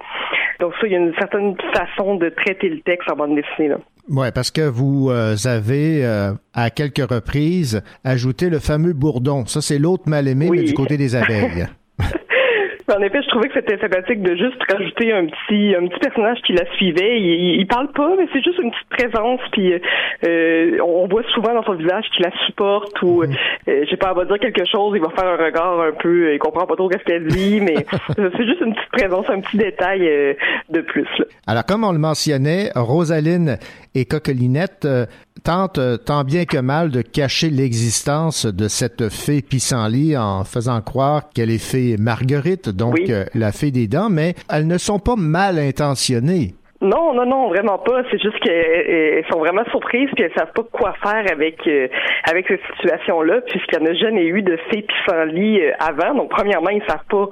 [0.60, 3.68] Donc ça, il y a une certaine façon de traiter le texte en bande dessinée.
[3.68, 3.78] Là.
[4.08, 9.46] Ouais, parce que vous euh, avez euh, à quelques reprises ajouté le fameux bourdon.
[9.46, 11.66] Ça, c'est l'autre mal aimé, mais du côté des abeilles.
[12.88, 16.38] En effet, je trouvais que c'était sympathique de juste rajouter un petit un petit personnage
[16.46, 17.20] qui la suivait.
[17.20, 19.40] Il, il, il parle pas, mais c'est juste une petite présence.
[19.52, 19.72] Puis
[20.24, 23.26] euh, on voit souvent dans son visage qu'il la supporte ou euh,
[23.66, 26.32] je sais pas, elle va dire quelque chose, il va faire un regard un peu,
[26.32, 27.86] il comprend pas trop qu'est-ce qu'elle dit, mais
[28.16, 30.34] c'est juste une petite présence, un petit détail euh,
[30.70, 31.08] de plus.
[31.18, 31.24] Là.
[31.46, 33.58] Alors, comme on le mentionnait, Rosaline
[33.94, 34.86] et Coquelinette
[35.36, 40.44] euh, tentent euh, tant bien que mal de cacher l'existence de cette fée pissenlit en
[40.44, 44.78] faisant croire qu'elle est fée Marguerite, donc euh, la fée des dents, mais elles ne
[44.78, 46.54] sont pas mal intentionnées.
[46.80, 48.02] Non, non, non, vraiment pas.
[48.10, 51.88] C'est juste qu'elles sont vraiment surprises puis elles savent pas quoi faire avec euh,
[52.28, 56.14] avec cette situation-là, puisqu'il n'y en a jamais eu de fée pissenlit euh, avant.
[56.14, 57.28] Donc, premièrement, ils savent pas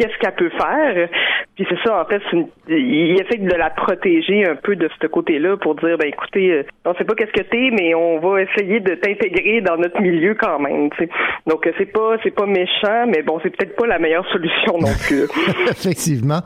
[0.00, 1.08] qu'est-ce qu'elle peut faire.
[1.54, 5.06] Puis c'est ça, en fait, une, il essaie de la protéger un peu de ce
[5.06, 8.42] côté-là pour dire, ben écoutez, euh, on sait pas qu'est-ce que t'es, mais on va
[8.42, 10.88] essayer de t'intégrer dans notre milieu quand même.
[11.46, 14.78] Donc euh, c'est pas c'est pas méchant, mais bon, c'est peut-être pas la meilleure solution
[14.78, 15.24] non plus.
[15.70, 16.40] Effectivement.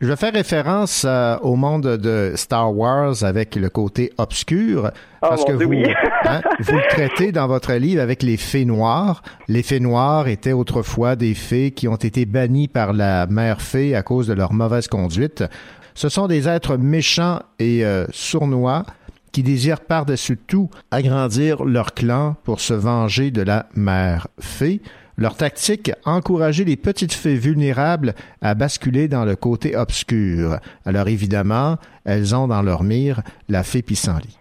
[0.00, 4.90] Je vais faire référence euh, au monde de Star Wars avec le côté obscur.
[5.24, 5.84] Oh, Parce que Dieu, vous, oui.
[6.24, 9.22] hein, vous le traitez dans votre livre avec les fées noires.
[9.48, 13.94] Les fées noires étaient autrefois des fées qui ont été bannies par la mère fée
[13.94, 15.44] à cause de leur mauvaise conduite.
[15.94, 18.84] Ce sont des êtres méchants et euh, sournois
[19.32, 24.82] qui désirent par-dessus tout agrandir leur clan pour se venger de la mère fée.
[25.16, 30.58] Leur tactique, encourager les petites fées vulnérables à basculer dans le côté obscur.
[30.86, 34.38] Alors évidemment, elles ont dans leur mire la fée pissenlit.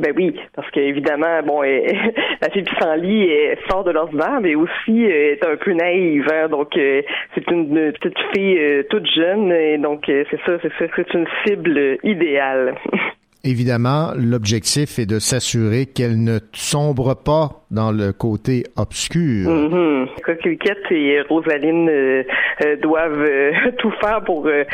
[0.00, 1.60] Ben oui, parce qu'évidemment, bon,
[2.40, 6.26] la fille pissenlit est sort de l'ordinaire, mais aussi euh, est un peu naïve.
[6.32, 6.48] hein.
[6.48, 7.02] donc, euh,
[7.34, 11.26] c'est une, petite fille euh, toute jeune, et donc c'est ça, c'est ça, c'est une
[11.44, 12.76] cible idéale.
[13.42, 19.50] Évidemment, l'objectif est de s'assurer qu'elle ne sombre pas dans le côté obscur.
[19.50, 20.08] Mhm.
[20.24, 22.22] Coqueliquette et Rosaline euh,
[22.64, 24.64] euh, doivent euh, tout faire pour euh,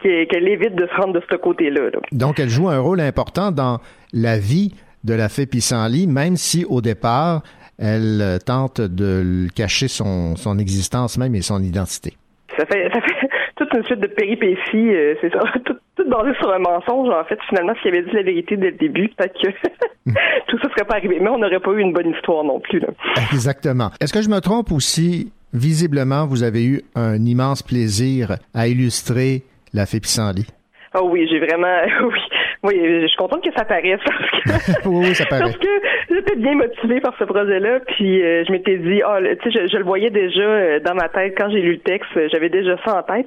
[0.00, 1.90] qu'elle évite de se rendre de ce côté-là.
[1.90, 2.00] là.
[2.12, 3.78] Donc, elle joue un rôle important dans
[4.12, 4.72] la vie
[5.04, 7.42] de la fée pissenlit, même si au départ,
[7.78, 12.14] elle euh, tente de cacher son, son existence même et son identité.
[12.58, 16.34] Ça fait, ça fait toute une suite de péripéties, euh, c'est ça, tout, tout basé
[16.38, 17.08] sur un mensonge.
[17.10, 19.48] En fait, finalement, s'il avait dit la vérité dès le début, peut-être que
[20.48, 21.18] tout ça serait pas arrivé.
[21.20, 22.80] Mais on n'aurait pas eu une bonne histoire non plus.
[22.80, 22.88] Là.
[23.32, 23.90] Exactement.
[24.00, 25.32] Est-ce que je me trompe aussi?
[25.52, 29.42] Visiblement, vous avez eu un immense plaisir à illustrer
[29.72, 30.46] la fée pissenlit?
[30.92, 32.20] Ah oui, j'ai vraiment, oui,
[32.62, 35.42] oui, je suis contente que ça paraisse parce que, oui, oui, ça paraît.
[35.42, 35.68] parce que
[36.10, 39.70] j'étais bien motivée par ce projet-là, puis euh, je m'étais dit, ah, tu sais, je,
[39.72, 42.48] je le voyais déjà euh, dans ma tête quand j'ai lu le texte, euh, j'avais
[42.48, 43.26] déjà ça en tête.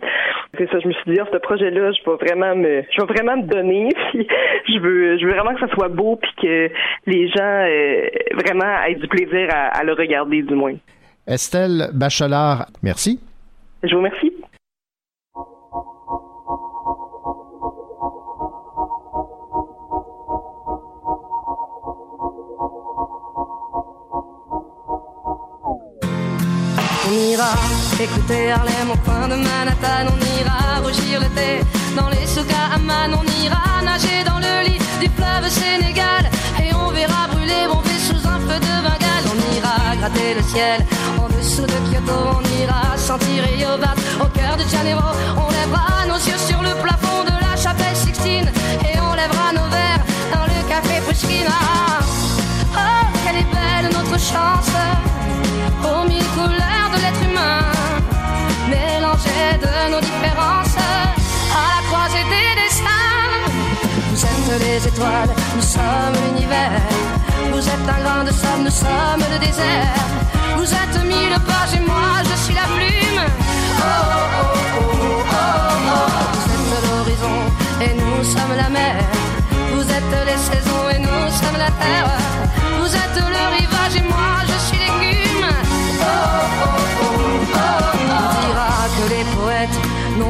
[0.58, 3.14] C'est ça, je me suis dit, ah, ce projet-là, je vais vraiment me, je vais
[3.14, 4.28] vraiment me donner, puis
[4.68, 6.70] je veux, je veux vraiment que ça soit beau, puis que
[7.06, 10.76] les gens euh, vraiment aient du plaisir à, à le regarder, du moins.
[11.28, 13.20] Estelle Bachelard, merci.
[13.84, 14.29] Je vous remercie.
[27.10, 27.54] On ira
[28.00, 31.62] Écoutez Harlem au coin de Manhattan, on ira rougir le thé.
[31.96, 32.28] Dans les
[32.76, 36.30] Amman, on ira nager dans le lit du fleuve Sénégal.
[36.62, 39.26] Et on verra brûler bomber sous un feu de Bengale.
[39.26, 40.86] On ira gratter le ciel
[41.18, 42.14] en dessous de Kyoto.
[42.38, 45.10] On ira sentir Yobat au cœur de Janeiro.
[45.36, 48.52] On lèvera nos yeux sur le plafond de la chapelle Sixtine.
[48.86, 51.58] Et on lèvera nos verres dans le café Pushkina.
[52.76, 55.09] Oh, quelle est belle notre chance
[57.02, 57.62] l'être humain,
[58.70, 63.18] mélangées de nos différences à la croisée des destins.
[64.12, 66.82] Vous êtes les étoiles, nous sommes l'univers.
[67.52, 69.96] Vous êtes un grain de sable, nous sommes le désert.
[70.58, 73.22] Vous êtes mille pages et moi je suis la plume.
[73.22, 74.50] Oh, oh,
[74.80, 75.42] oh, oh,
[75.96, 76.10] oh.
[76.36, 77.38] Vous êtes l'horizon
[77.86, 78.96] et nous sommes la mer.
[79.74, 82.10] Vous êtes les saisons et nous sommes la terre.
[82.80, 84.49] Vous êtes le rivage et moi je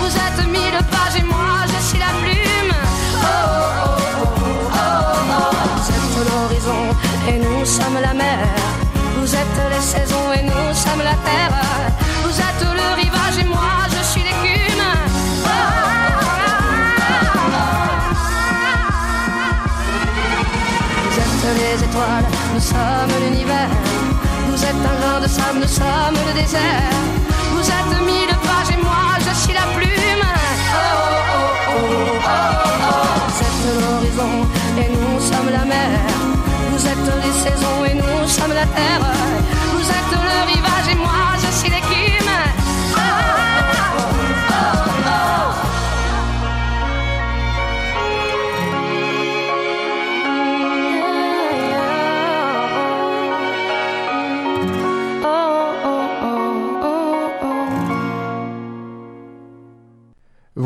[0.00, 2.72] Vous êtes mille pages et moi je suis la plume.
[3.14, 4.80] Oh, oh, oh, oh, oh,
[5.30, 5.56] oh.
[5.76, 6.82] Vous êtes l'horizon
[7.28, 8.38] et nous sommes la mer.
[9.16, 11.54] Vous êtes les saisons et nous sommes la terre.
[12.24, 14.84] Vous êtes le rivage et moi je suis l'écume.
[15.44, 15.48] Oh,
[21.04, 23.70] Vous êtes les étoiles, nous sommes l'univers.
[24.48, 26.92] Vous êtes un grain de sable, nous sommes le désert.
[27.52, 28.27] Vous êtes mille
[38.28, 39.00] nous sommes la terre.
[39.72, 40.57] Vous êtes le rivage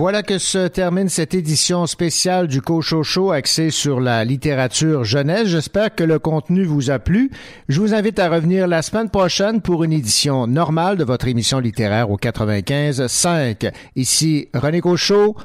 [0.03, 5.47] Voilà que se termine cette édition spéciale du Cochocho axée sur la littérature jeunesse.
[5.47, 7.31] J'espère que le contenu vous a plu.
[7.69, 11.61] Je vous invite à revenir la semaine prochaine pour une édition normale de votre émission
[11.61, 13.69] littéraire au 95 5.
[13.95, 15.37] Ici René Cochot.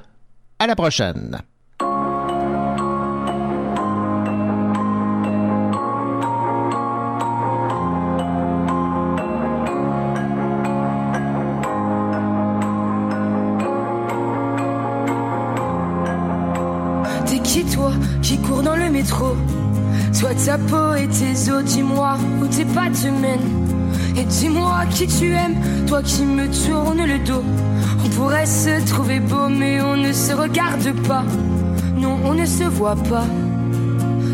[0.57, 1.37] À la prochaine.
[24.89, 25.55] Qui tu aimes,
[25.87, 27.43] toi qui me tournes le dos.
[28.05, 31.23] On pourrait se trouver beau, mais on ne se regarde pas.
[31.95, 33.25] Non, on ne se voit pas.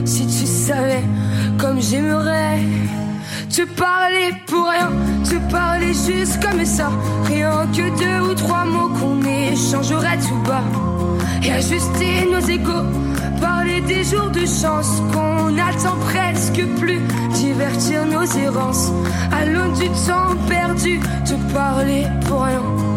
[0.05, 1.03] Si tu savais
[1.57, 2.59] comme j'aimerais
[3.49, 4.91] te parler pour rien,
[5.23, 6.91] te parler juste comme ça.
[7.25, 10.63] Rien que deux ou trois mots qu'on échangerait tout bas.
[11.43, 12.87] Et ajuster nos égaux,
[13.39, 17.01] parler des jours de chance qu'on attend presque plus.
[17.53, 18.91] Divertir nos errances
[19.31, 22.92] à l'aune du temps perdu, te parler pour rien.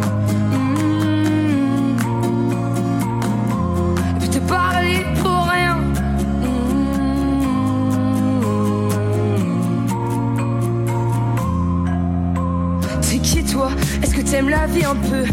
[14.31, 15.25] T'aimes la vie un peu.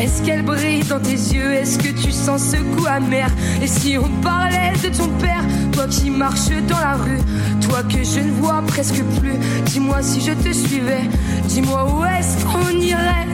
[0.00, 1.52] Est-ce qu'elle brille dans tes yeux?
[1.52, 3.28] Est-ce que tu sens ce goût amer?
[3.62, 5.42] Et si on parlait de ton père
[5.72, 7.20] Toi qui marches dans la rue
[7.60, 9.34] Toi que je ne vois presque plus
[9.66, 11.08] Dis-moi si je te suivais.
[11.48, 13.28] Dis-moi où est-ce qu'on irait?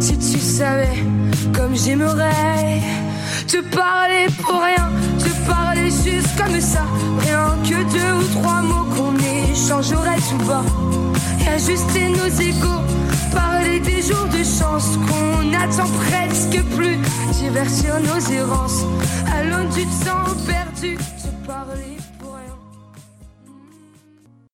[0.00, 1.04] Si tu savais
[1.54, 2.80] comme j'aimerais
[3.46, 6.84] Te parler pour rien Te parler juste comme ça.
[7.20, 9.14] Rien que deux ou trois mots qu'on
[9.52, 10.16] échangerait
[11.40, 13.05] et ajuster nos égaux.
[13.36, 16.98] Parler des jours de chance qu'on attend presque plus.
[17.32, 18.84] Divertir nos errances
[19.34, 20.96] à l'aune du temps perdu.